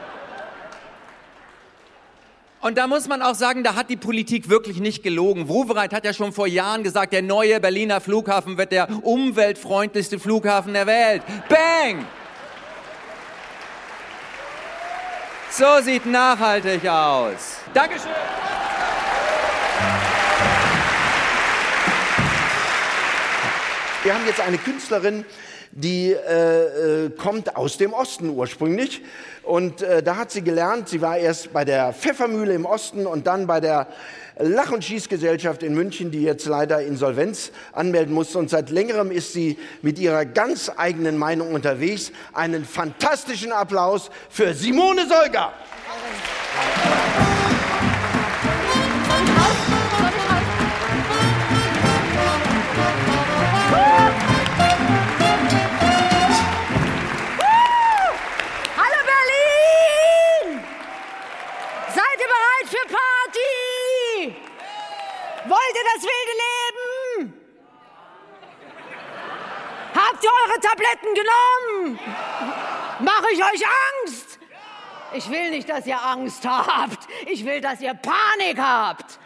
Und 2.62 2.78
da 2.78 2.88
muss 2.88 3.08
man 3.08 3.22
auch 3.22 3.36
sagen, 3.36 3.64
da 3.64 3.76
hat 3.76 3.90
die 3.90 3.96
Politik 3.96 4.50
wirklich 4.50 4.80
nicht 4.80 5.02
gelogen. 5.02 5.48
Wowereit 5.48 5.94
hat 5.94 6.04
ja 6.04 6.14
schon 6.14 6.34
vor 6.34 6.48
Jahren 6.48 6.84
gesagt, 6.84 7.14
der 7.14 7.22
neue 7.22 7.60
Berliner 7.62 8.02
Flughafen 8.02 8.58
wird 8.58 8.74
der 8.74 8.90
umweltfreundlichste 9.06 10.20
Flughafen 10.20 10.74
der 10.74 10.86
Welt. 10.86 11.22
Bang! 11.48 12.06
So 15.52 15.82
sieht 15.82 16.06
nachhaltig 16.06 16.88
aus. 16.88 17.58
Dankeschön. 17.74 18.12
Wir 24.04 24.14
haben 24.14 24.26
jetzt 24.26 24.40
eine 24.40 24.58
Künstlerin, 24.58 25.26
die 25.72 26.12
äh, 26.12 27.06
äh, 27.06 27.10
kommt 27.12 27.56
aus 27.56 27.78
dem 27.78 27.94
Osten 27.94 28.30
ursprünglich. 28.30 29.02
Und 29.44 29.82
äh, 29.82 30.04
da 30.04 30.18
hat 30.18 30.32
sie 30.32 30.42
gelernt, 30.42 30.90
sie 30.90 31.02
war 31.02 31.18
erst 31.18 31.54
bei 31.54 31.66
der 31.66 31.94
Pfeffermühle 31.94 32.54
im 32.54 32.66
Osten 32.66 33.06
und 33.06 33.28
dann 33.28 33.48
bei 33.48 33.60
der 33.60 33.88
Lach- 34.38 34.72
und 34.72 34.86
Schießgesellschaft 34.86 35.64
in 35.64 35.74
München, 35.74 36.12
die 36.12 36.22
jetzt 36.22 36.46
leider 36.46 36.82
Insolvenz 36.82 37.52
anmelden 37.74 38.14
musste. 38.14 38.38
Und 38.38 38.50
seit 38.50 38.70
längerem 38.70 39.12
ist 39.12 39.34
sie 39.34 39.58
mit 39.82 40.00
ihrer 40.00 40.26
ganz 40.26 40.72
eigenen 40.78 41.18
Meinung 41.18 41.54
unterwegs. 41.54 42.12
Einen 42.34 42.64
fantastischen 42.64 43.52
Applaus 43.52 44.10
für 44.30 44.54
Simone 44.54 45.08
Solger. 45.08 45.52
Wollt 47.16 47.29
ihr 65.80 65.86
das 65.94 66.04
wilde 66.04 66.36
Leben? 66.46 67.34
Habt 69.96 70.24
ihr 70.24 70.30
eure 70.30 70.60
Tabletten 70.60 71.14
genommen? 71.14 72.00
Mache 73.00 73.32
ich 73.34 73.40
euch 73.44 73.64
Angst? 74.06 74.40
Ich 75.14 75.30
will 75.30 75.50
nicht, 75.50 75.68
dass 75.68 75.86
ihr 75.88 76.02
Angst 76.02 76.46
habt. 76.46 77.08
Ich 77.26 77.44
will, 77.46 77.62
dass 77.62 77.82
ihr 77.82 77.94
Panik 77.94 78.60
habt. 78.60 79.20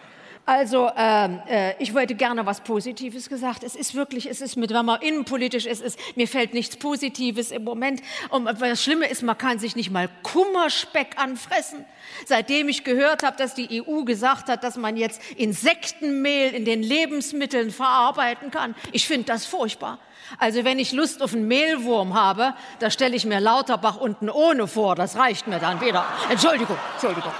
Also, 0.45 0.91
ähm, 0.97 1.41
äh, 1.47 1.81
ich 1.81 1.93
wollte 1.93 2.15
gerne 2.15 2.45
was 2.45 2.59
Positives 2.59 3.29
gesagt. 3.29 3.63
Es 3.63 3.77
ist 3.77 3.95
wirklich, 3.95 4.29
es 4.29 4.41
ist 4.41 4.57
mit, 4.57 4.73
wenn 4.73 4.85
man 4.85 5.01
innenpolitisch 5.01 5.65
ist, 5.65 5.81
ist, 5.81 5.97
mir 6.17 6.27
fällt 6.27 6.53
nichts 6.53 6.75
Positives 6.75 7.51
im 7.51 7.63
Moment. 7.63 8.01
Und 8.29 8.45
das 8.59 8.83
Schlimme 8.83 9.07
ist, 9.07 9.23
man 9.23 9.37
kann 9.37 9.59
sich 9.59 9.77
nicht 9.77 9.89
mal 9.89 10.09
Kummerspeck 10.21 11.17
anfressen. 11.17 11.85
Seitdem 12.25 12.67
ich 12.67 12.83
gehört 12.83 13.23
habe, 13.23 13.37
dass 13.37 13.55
die 13.55 13.81
EU 13.81 14.03
gesagt 14.03 14.49
hat, 14.49 14.65
dass 14.65 14.75
man 14.75 14.97
jetzt 14.97 15.21
Insektenmehl 15.37 16.53
in 16.53 16.65
den 16.65 16.83
Lebensmitteln 16.83 17.71
verarbeiten 17.71 18.51
kann. 18.51 18.75
Ich 18.91 19.07
finde 19.07 19.27
das 19.27 19.45
furchtbar. 19.45 19.97
Also 20.39 20.65
wenn 20.65 20.77
ich 20.77 20.91
Lust 20.91 21.21
auf 21.21 21.33
einen 21.33 21.47
Mehlwurm 21.47 22.15
habe, 22.15 22.53
da 22.79 22.91
stelle 22.91 23.15
ich 23.15 23.25
mir 23.25 23.39
Lauterbach 23.39 23.95
unten 23.95 24.29
ohne 24.29 24.67
vor. 24.67 24.95
Das 24.95 25.15
reicht 25.15 25.47
mir 25.47 25.59
dann 25.59 25.79
wieder. 25.79 26.05
Entschuldigung, 26.29 26.77
Entschuldigung. 26.95 27.31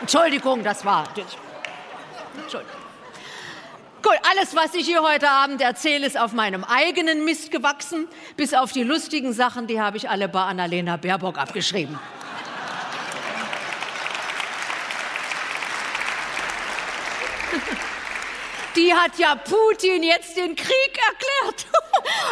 Entschuldigung, 0.00 0.64
das 0.64 0.82
war. 0.82 1.04
Entschuldigung. 2.42 2.76
Gut, 4.02 4.18
alles, 4.30 4.54
was 4.54 4.74
ich 4.74 4.86
hier 4.86 5.02
heute 5.02 5.28
Abend 5.28 5.60
erzähle, 5.60 6.06
ist 6.06 6.16
auf 6.16 6.32
meinem 6.32 6.62
eigenen 6.62 7.24
Mist 7.24 7.50
gewachsen. 7.50 8.06
Bis 8.36 8.54
auf 8.54 8.70
die 8.70 8.84
lustigen 8.84 9.32
Sachen, 9.32 9.66
die 9.66 9.80
habe 9.80 9.96
ich 9.96 10.08
alle 10.08 10.28
bei 10.28 10.42
Annalena 10.42 10.96
Baerbock 10.96 11.38
abgeschrieben. 11.38 11.98
Die 18.76 18.94
hat 18.94 19.18
ja 19.18 19.34
Putin 19.34 20.02
jetzt 20.02 20.36
den 20.36 20.54
Krieg 20.54 20.92
erklärt. 20.94 21.66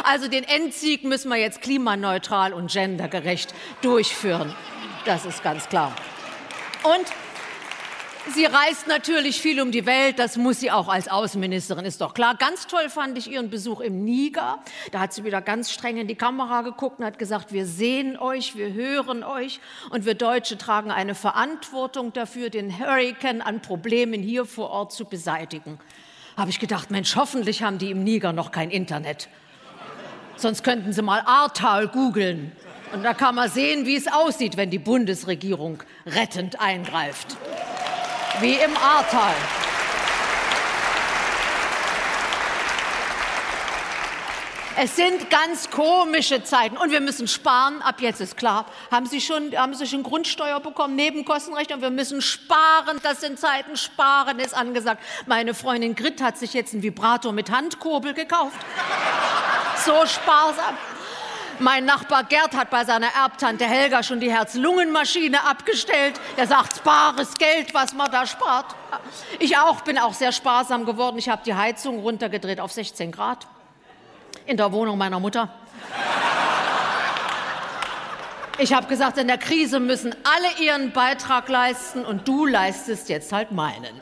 Also 0.04 0.28
den 0.28 0.44
Endsieg 0.44 1.04
müssen 1.04 1.30
wir 1.30 1.38
jetzt 1.38 1.62
klimaneutral 1.62 2.52
und 2.52 2.70
gendergerecht 2.70 3.54
durchführen. 3.80 4.54
Das 5.06 5.24
ist 5.24 5.42
ganz 5.42 5.68
klar. 5.68 5.92
Und 6.82 7.06
Sie 8.32 8.46
reist 8.46 8.86
natürlich 8.88 9.42
viel 9.42 9.60
um 9.60 9.70
die 9.70 9.84
Welt, 9.84 10.18
das 10.18 10.38
muss 10.38 10.60
sie 10.60 10.70
auch 10.70 10.88
als 10.88 11.08
Außenministerin, 11.08 11.84
ist 11.84 12.00
doch 12.00 12.14
klar. 12.14 12.34
Ganz 12.36 12.66
toll 12.66 12.88
fand 12.88 13.18
ich 13.18 13.30
ihren 13.30 13.50
Besuch 13.50 13.80
im 13.80 14.02
Niger. 14.02 14.60
Da 14.92 15.00
hat 15.00 15.12
sie 15.12 15.24
wieder 15.24 15.42
ganz 15.42 15.70
streng 15.70 15.98
in 15.98 16.08
die 16.08 16.14
Kamera 16.14 16.62
geguckt 16.62 17.00
und 17.00 17.04
hat 17.04 17.18
gesagt, 17.18 17.52
wir 17.52 17.66
sehen 17.66 18.16
euch, 18.18 18.56
wir 18.56 18.72
hören 18.72 19.24
euch 19.24 19.60
und 19.90 20.06
wir 20.06 20.14
Deutsche 20.14 20.56
tragen 20.56 20.90
eine 20.90 21.14
Verantwortung 21.14 22.14
dafür, 22.14 22.48
den 22.48 22.78
Hurricane 22.78 23.42
an 23.42 23.60
Problemen 23.60 24.22
hier 24.22 24.46
vor 24.46 24.70
Ort 24.70 24.92
zu 24.92 25.04
beseitigen. 25.04 25.78
Habe 26.34 26.50
ich 26.50 26.58
gedacht, 26.58 26.90
Mensch, 26.90 27.16
hoffentlich 27.16 27.62
haben 27.62 27.76
die 27.76 27.90
im 27.90 28.04
Niger 28.04 28.32
noch 28.32 28.52
kein 28.52 28.70
Internet. 28.70 29.28
Sonst 30.36 30.64
könnten 30.64 30.94
sie 30.94 31.02
mal 31.02 31.20
Ahrtal 31.26 31.88
googeln. 31.88 32.52
Und 32.94 33.02
da 33.02 33.12
kann 33.12 33.34
man 33.34 33.50
sehen, 33.50 33.84
wie 33.84 33.96
es 33.96 34.10
aussieht, 34.10 34.56
wenn 34.56 34.70
die 34.70 34.78
Bundesregierung 34.78 35.82
rettend 36.06 36.58
eingreift 36.58 37.36
wie 38.40 38.54
im 38.54 38.76
Ahrtal. 38.76 39.34
Es 44.76 44.96
sind 44.96 45.30
ganz 45.30 45.70
komische 45.70 46.42
Zeiten 46.42 46.76
und 46.76 46.90
wir 46.90 47.00
müssen 47.00 47.28
sparen. 47.28 47.80
Ab 47.80 48.00
jetzt 48.00 48.20
ist 48.20 48.36
klar. 48.36 48.66
Haben 48.90 49.06
Sie 49.06 49.20
schon, 49.20 49.56
haben 49.56 49.72
Sie 49.74 49.86
schon 49.86 50.02
Grundsteuer 50.02 50.58
bekommen, 50.58 50.96
Nebenkostenrecht 50.96 51.72
und 51.72 51.80
wir 51.80 51.90
müssen 51.90 52.20
sparen. 52.20 52.98
Das 53.04 53.20
sind 53.20 53.38
Zeiten. 53.38 53.76
Sparen 53.76 54.40
ist 54.40 54.52
angesagt. 54.52 55.00
Meine 55.26 55.54
Freundin 55.54 55.94
Grit 55.94 56.20
hat 56.20 56.38
sich 56.38 56.54
jetzt 56.54 56.74
ein 56.74 56.82
Vibrator 56.82 57.32
mit 57.32 57.52
Handkurbel 57.52 58.14
gekauft. 58.14 58.58
So 59.84 59.92
sparsam. 60.06 60.76
Mein 61.60 61.84
Nachbar 61.84 62.24
Gerd 62.24 62.56
hat 62.56 62.70
bei 62.70 62.84
seiner 62.84 63.14
Erbtante 63.14 63.64
Helga 63.64 64.02
schon 64.02 64.18
die 64.18 64.30
Herz-Lungen-Maschine 64.30 65.44
abgestellt. 65.44 66.20
Er 66.36 66.46
sagt, 66.46 66.82
bares 66.82 67.34
Geld, 67.34 67.72
was 67.74 67.92
man 67.92 68.10
da 68.10 68.26
spart. 68.26 68.74
Ich 69.38 69.56
auch 69.56 69.82
bin 69.82 69.98
auch 69.98 70.14
sehr 70.14 70.32
sparsam 70.32 70.84
geworden. 70.84 71.16
Ich 71.18 71.28
habe 71.28 71.42
die 71.44 71.54
Heizung 71.54 72.00
runtergedreht 72.00 72.60
auf 72.60 72.72
16 72.72 73.12
Grad 73.12 73.46
in 74.46 74.56
der 74.56 74.72
Wohnung 74.72 74.98
meiner 74.98 75.20
Mutter. 75.20 75.48
Ich 78.58 78.72
habe 78.72 78.86
gesagt, 78.86 79.18
in 79.18 79.26
der 79.26 79.38
Krise 79.38 79.80
müssen 79.80 80.14
alle 80.24 80.64
ihren 80.64 80.92
Beitrag 80.92 81.48
leisten 81.48 82.04
und 82.04 82.26
du 82.26 82.46
leistest 82.46 83.08
jetzt 83.08 83.32
halt 83.32 83.52
meinen. 83.52 84.00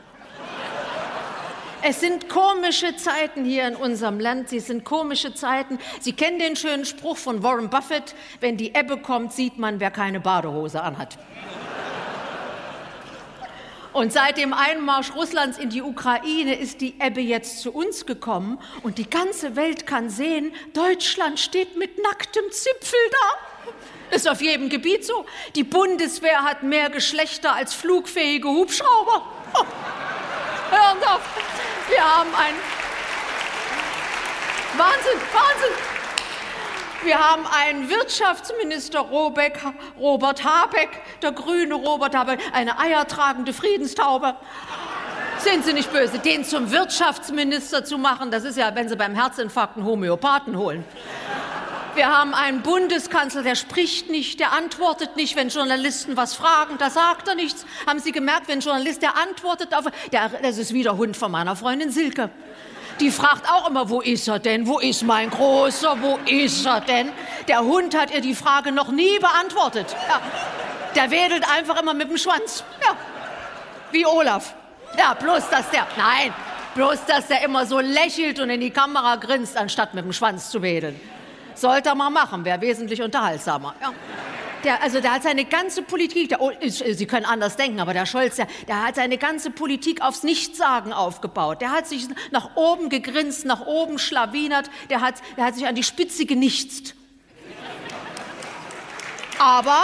Es 1.85 1.99
sind 1.99 2.29
komische 2.29 2.95
Zeiten 2.95 3.43
hier 3.43 3.67
in 3.67 3.75
unserem 3.75 4.17
Land. 4.17 4.47
Sie 4.47 4.61
sind 4.61 4.85
komische 4.85 5.33
Zeiten. 5.33 5.79
Sie 5.99 6.13
kennen 6.13 6.39
den 6.39 6.55
schönen 6.55 6.85
Spruch 6.85 7.17
von 7.17 7.43
Warren 7.43 7.69
Buffett, 7.69 8.15
wenn 8.39 8.55
die 8.55 8.73
Ebbe 8.73 8.95
kommt, 8.95 9.33
sieht 9.33 9.57
man, 9.57 9.81
wer 9.81 9.91
keine 9.91 10.21
Badehose 10.21 10.81
anhat. 10.81 11.17
Und 13.91 14.13
seit 14.13 14.37
dem 14.37 14.53
Einmarsch 14.53 15.13
Russlands 15.13 15.57
in 15.57 15.71
die 15.71 15.81
Ukraine 15.81 16.55
ist 16.55 16.79
die 16.79 16.95
Ebbe 17.01 17.19
jetzt 17.19 17.59
zu 17.59 17.73
uns 17.73 18.05
gekommen 18.05 18.59
und 18.81 18.97
die 18.97 19.09
ganze 19.09 19.57
Welt 19.57 19.85
kann 19.85 20.09
sehen, 20.09 20.53
Deutschland 20.73 21.37
steht 21.37 21.77
mit 21.77 22.01
nacktem 22.01 22.45
Zipfel 22.49 22.99
da. 23.11 24.15
Ist 24.15 24.29
auf 24.29 24.41
jedem 24.41 24.69
Gebiet 24.69 25.05
so. 25.05 25.25
Die 25.55 25.65
Bundeswehr 25.65 26.45
hat 26.45 26.63
mehr 26.63 26.89
Geschlechter 26.89 27.53
als 27.53 27.73
flugfähige 27.73 28.47
Hubschrauber. 28.47 29.27
Oh. 29.55 29.65
Hören 30.71 31.03
auf. 31.03 31.21
Wir 31.89 32.01
haben 32.01 32.29
ein 32.35 32.55
Wahnsinn, 34.77 35.19
Wahnsinn. 35.33 35.75
Wir 37.03 37.19
haben 37.19 37.45
einen 37.45 37.89
Wirtschaftsminister 37.89 38.99
Robeck, 38.99 39.59
Robert 39.99 40.45
Habeck, 40.45 40.89
der 41.21 41.33
grüne 41.33 41.73
Robert 41.73 42.15
Habeck, 42.15 42.39
eine 42.53 42.79
eiertragende 42.79 43.51
Friedenstaube. 43.51 44.35
Sind 45.39 45.65
Sie 45.65 45.73
nicht 45.73 45.91
böse, 45.91 46.19
den 46.19 46.45
zum 46.45 46.71
Wirtschaftsminister 46.71 47.83
zu 47.83 47.97
machen, 47.97 48.31
das 48.31 48.45
ist 48.45 48.57
ja, 48.57 48.73
wenn 48.73 48.87
Sie 48.87 48.95
beim 48.95 49.15
Herzinfarkt 49.15 49.75
einen 49.75 49.85
Homöopathen 49.85 50.57
holen. 50.57 50.85
Wir 51.95 52.07
haben 52.07 52.33
einen 52.33 52.61
Bundeskanzler, 52.63 53.43
der 53.43 53.55
spricht 53.55 54.09
nicht, 54.09 54.39
der 54.39 54.51
antwortet 54.53 55.15
nicht, 55.15 55.35
wenn 55.35 55.49
Journalisten 55.49 56.17
was 56.17 56.33
fragen, 56.33 56.79
da 56.79 56.89
sagt 56.89 57.27
er 57.27 57.35
nichts. 57.35 57.67
Haben 57.85 57.99
Sie 57.99 58.11
gemerkt, 58.11 58.47
wenn 58.47 58.59
ein 58.59 58.61
Journalist, 58.61 59.03
der 59.03 59.15
antwortet 59.15 59.75
auf, 59.75 59.85
der, 60.11 60.29
das 60.41 60.57
ist 60.57 60.73
wieder 60.73 60.97
Hund 60.97 61.15
von 61.15 61.31
meiner 61.31 61.55
Freundin 61.55 61.91
Silke. 61.91 62.31
Die 62.99 63.11
fragt 63.11 63.47
auch 63.47 63.69
immer, 63.69 63.89
wo 63.89 64.01
ist 64.01 64.27
er 64.27 64.39
denn? 64.39 64.65
Wo 64.65 64.79
ist 64.79 65.03
mein 65.03 65.29
Großer? 65.29 65.97
Wo 66.01 66.17
ist 66.25 66.65
er 66.65 66.81
denn? 66.81 67.11
Der 67.47 67.61
Hund 67.61 67.95
hat 67.95 68.11
ihr 68.11 68.21
die 68.21 68.35
Frage 68.35 68.71
noch 68.71 68.89
nie 68.89 69.19
beantwortet. 69.19 69.95
Ja. 70.07 70.19
Der 70.95 71.11
wedelt 71.11 71.47
einfach 71.47 71.79
immer 71.79 71.93
mit 71.93 72.09
dem 72.09 72.17
Schwanz. 72.17 72.63
Ja. 72.81 72.95
Wie 73.91 74.05
Olaf. 74.05 74.55
Ja, 74.97 75.13
bloß, 75.13 75.49
dass 75.49 75.69
der, 75.69 75.85
nein, 75.97 76.33
bloß, 76.73 77.05
dass 77.05 77.27
der 77.27 77.43
immer 77.43 77.67
so 77.67 77.79
lächelt 77.79 78.39
und 78.39 78.49
in 78.49 78.61
die 78.61 78.71
Kamera 78.71 79.15
grinst, 79.15 79.57
anstatt 79.57 79.93
mit 79.93 80.05
dem 80.05 80.13
Schwanz 80.13 80.49
zu 80.49 80.61
wedeln. 80.61 80.99
Sollte 81.55 81.89
er 81.89 81.95
mal 81.95 82.09
machen, 82.09 82.45
wäre 82.45 82.61
wesentlich 82.61 83.01
unterhaltsamer. 83.01 83.75
Ja. 83.81 83.93
Der, 84.63 84.81
also 84.81 85.01
der 85.01 85.13
hat 85.13 85.23
seine 85.23 85.43
ganze 85.43 85.81
Politik, 85.81 86.29
der, 86.29 86.41
oh, 86.41 86.51
Sie 86.61 87.05
können 87.05 87.25
anders 87.25 87.57
denken, 87.57 87.81
aber 87.81 87.93
der 87.93 88.05
Scholz, 88.05 88.37
der, 88.37 88.47
der 88.67 88.85
hat 88.85 88.95
seine 88.95 89.17
ganze 89.17 89.51
Politik 89.51 90.01
aufs 90.01 90.23
Nichtsagen 90.23 90.93
aufgebaut. 90.93 91.59
Der 91.59 91.71
hat 91.71 91.85
sich 91.85 92.07
nach 92.31 92.55
oben 92.55 92.87
gegrinst, 92.87 93.45
nach 93.45 93.65
oben 93.65 93.99
schlawinert, 93.99 94.69
der 94.89 95.01
hat, 95.01 95.15
der 95.35 95.45
hat 95.45 95.55
sich 95.55 95.67
an 95.67 95.75
die 95.75 95.83
Spitze 95.83 96.25
genichtst. 96.25 96.95
Aber 99.37 99.81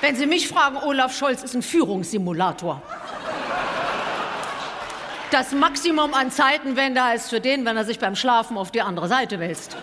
wenn 0.00 0.16
Sie 0.16 0.26
mich 0.26 0.48
fragen, 0.48 0.76
Olaf 0.78 1.16
Scholz 1.16 1.44
ist 1.44 1.54
ein 1.54 1.62
Führungssimulator. 1.62 2.82
Das 5.30 5.52
Maximum 5.52 6.14
an 6.14 6.30
Zeitenwende 6.30 7.04
heißt 7.04 7.28
für 7.28 7.40
den, 7.40 7.66
wenn 7.66 7.76
er 7.76 7.84
sich 7.84 7.98
beim 7.98 8.16
Schlafen 8.16 8.56
auf 8.56 8.70
die 8.70 8.80
andere 8.80 9.08
Seite 9.08 9.38
wälzt. 9.38 9.76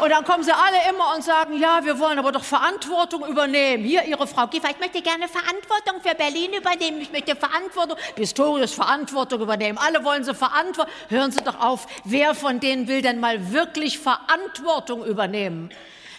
Und 0.00 0.10
dann 0.10 0.24
kommen 0.24 0.42
sie 0.42 0.52
alle 0.52 0.78
immer 0.90 1.14
und 1.14 1.22
sagen, 1.22 1.58
ja, 1.58 1.80
wir 1.84 1.98
wollen 1.98 2.18
aber 2.18 2.32
doch 2.32 2.42
Verantwortung 2.42 3.26
übernehmen. 3.28 3.84
Hier, 3.84 4.04
Ihre 4.04 4.26
Frau 4.26 4.46
Giefer, 4.46 4.70
ich 4.70 4.80
möchte 4.80 5.02
gerne 5.02 5.28
Verantwortung 5.28 6.00
für 6.02 6.14
Berlin 6.14 6.52
übernehmen. 6.58 7.00
Ich 7.02 7.12
möchte 7.12 7.36
Verantwortung, 7.36 7.96
Pistorius 8.16 8.72
Verantwortung 8.72 9.42
übernehmen. 9.42 9.78
Alle 9.78 10.02
wollen 10.04 10.24
sie 10.24 10.34
Verantwortung. 10.34 10.92
Hören 11.08 11.30
Sie 11.30 11.44
doch 11.44 11.60
auf, 11.60 11.86
wer 12.04 12.34
von 12.34 12.60
denen 12.60 12.88
will 12.88 13.02
denn 13.02 13.20
mal 13.20 13.52
wirklich 13.52 13.98
Verantwortung 13.98 15.04
übernehmen? 15.04 15.68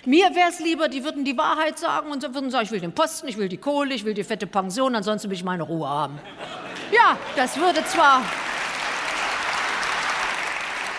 Mir 0.06 0.36
wäre 0.36 0.50
es 0.50 0.60
lieber, 0.60 0.88
die 0.88 1.04
würden 1.04 1.26
die 1.26 1.36
Wahrheit 1.36 1.80
sagen 1.80 2.12
und 2.12 2.22
würden 2.22 2.52
sagen, 2.52 2.66
ich 2.66 2.72
will 2.72 2.80
den 2.80 2.94
Posten, 2.94 3.28
ich 3.28 3.38
will 3.38 3.50
die 3.50 3.58
Kohle, 3.58 3.96
ich 3.96 4.06
will 4.06 4.14
die 4.14 4.24
fette 4.24 4.46
Pension, 4.46 4.96
ansonsten 4.96 5.30
will 5.30 5.36
ich 5.36 5.44
meine 5.44 5.64
Ruhe 5.64 5.90
haben. 5.90 6.20
Ja, 6.92 7.18
das 7.36 7.58
würde 7.58 7.84
zwar 7.86 8.22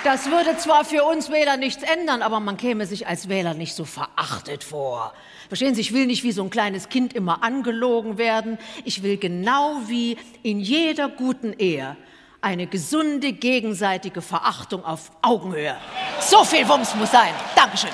das 0.06 0.30
würde 0.30 0.56
zwar 0.56 0.84
für 0.84 1.02
uns 1.02 1.30
Wähler 1.30 1.56
nichts 1.56 1.82
ändern, 1.82 2.22
aber 2.22 2.38
man 2.38 2.56
käme 2.56 2.86
sich 2.86 3.08
als 3.08 3.28
Wähler 3.28 3.54
nicht 3.54 3.74
so 3.74 3.84
verachtet 3.84 4.62
vor. 4.62 5.12
Verstehen 5.48 5.74
Sie, 5.74 5.80
ich 5.80 5.92
will 5.92 6.06
nicht 6.06 6.22
wie 6.22 6.30
so 6.30 6.44
ein 6.44 6.50
kleines 6.50 6.88
Kind 6.88 7.12
immer 7.12 7.42
angelogen 7.42 8.16
werden. 8.16 8.56
Ich 8.84 9.02
will 9.02 9.16
genau 9.16 9.80
wie 9.86 10.16
in 10.44 10.60
jeder 10.60 11.08
guten 11.08 11.54
Ehe 11.54 11.96
eine 12.40 12.68
gesunde 12.68 13.32
gegenseitige 13.32 14.22
Verachtung 14.22 14.84
auf 14.84 15.10
Augenhöhe. 15.22 15.74
So 16.20 16.44
viel 16.44 16.68
Wumms 16.68 16.94
muss 16.94 17.10
sein. 17.10 17.34
Dankeschön. 17.56 17.90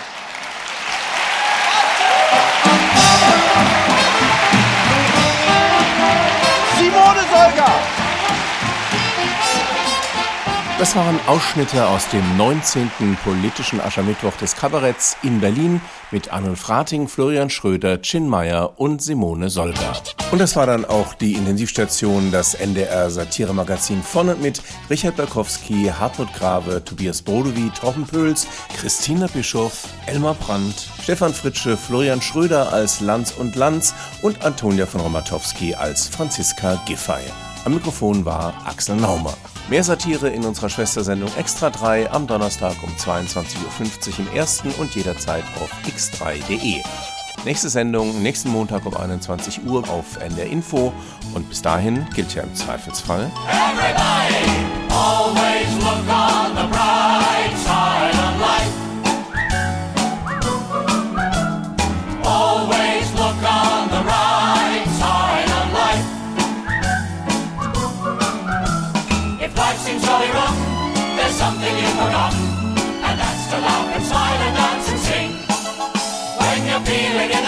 Das 10.82 10.96
waren 10.96 11.20
Ausschnitte 11.28 11.86
aus 11.86 12.08
dem 12.08 12.36
19. 12.36 12.90
politischen 13.22 13.80
Aschermittwoch 13.80 14.36
des 14.38 14.56
Kabaretts 14.56 15.16
in 15.22 15.40
Berlin 15.40 15.80
mit 16.10 16.32
Arnulf 16.32 16.68
Rating, 16.68 17.06
Florian 17.06 17.50
Schröder, 17.50 18.02
Chin 18.02 18.28
Meyer 18.28 18.80
und 18.80 19.00
Simone 19.00 19.48
Solger. 19.48 19.92
Und 20.32 20.40
das 20.40 20.56
war 20.56 20.66
dann 20.66 20.84
auch 20.84 21.14
die 21.14 21.34
Intensivstation, 21.34 22.32
das 22.32 22.54
NDR 22.54 23.10
Satiremagazin 23.10 24.02
von 24.02 24.28
und 24.28 24.42
mit 24.42 24.60
Richard 24.90 25.14
Berkowski, 25.14 25.88
Hartmut 25.96 26.32
Grave, 26.32 26.82
Tobias 26.84 27.22
Brodowy, 27.22 27.70
Torben 27.78 28.04
Pöls, 28.04 28.48
Christina 28.76 29.28
Bischoff, 29.28 29.84
Elmar 30.06 30.34
Brandt, 30.34 30.88
Stefan 31.00 31.32
Fritsche, 31.32 31.76
Florian 31.76 32.20
Schröder 32.20 32.72
als 32.72 33.00
Lanz 33.00 33.30
und 33.30 33.54
Lanz 33.54 33.94
und 34.22 34.44
Antonia 34.44 34.86
von 34.86 35.02
Romatowski 35.02 35.76
als 35.76 36.08
Franziska 36.08 36.82
Giffey. 36.86 37.22
Am 37.64 37.74
Mikrofon 37.74 38.24
war 38.24 38.54
Axel 38.66 38.96
Naumer. 38.96 39.34
Mehr 39.70 39.84
Satire 39.84 40.28
in 40.28 40.44
unserer 40.44 40.68
Schwestersendung 40.68 41.30
Extra 41.36 41.70
3 41.70 42.10
am 42.10 42.26
Donnerstag 42.26 42.74
um 42.82 42.90
22.50 42.90 43.54
Uhr 43.64 44.18
im 44.18 44.36
ersten 44.36 44.70
und 44.72 44.96
jederzeit 44.96 45.44
auf 45.60 45.70
x3.de. 45.86 46.82
Nächste 47.44 47.68
Sendung 47.68 48.20
nächsten 48.20 48.50
Montag 48.50 48.84
um 48.84 48.96
21 48.96 49.64
Uhr 49.64 49.88
auf 49.88 50.20
NDR 50.20 50.46
Info 50.46 50.92
und 51.34 51.48
bis 51.48 51.62
dahin 51.62 52.04
gilt 52.14 52.34
ja 52.34 52.42
im 52.42 52.54
Zweifelsfall. 52.54 53.30
Everybody, 53.48 55.41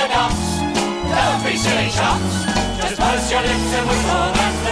the 0.05 0.14
dumps, 0.14 0.59
don't 0.61 1.44
be 1.44 1.57
silly 1.57 1.88
chumps. 1.88 2.44
Just 2.80 2.98
purse 3.00 3.30
your 3.30 3.40
lips 3.40 3.72
and 3.72 3.88
whistle. 3.88 4.34
And 4.44 4.64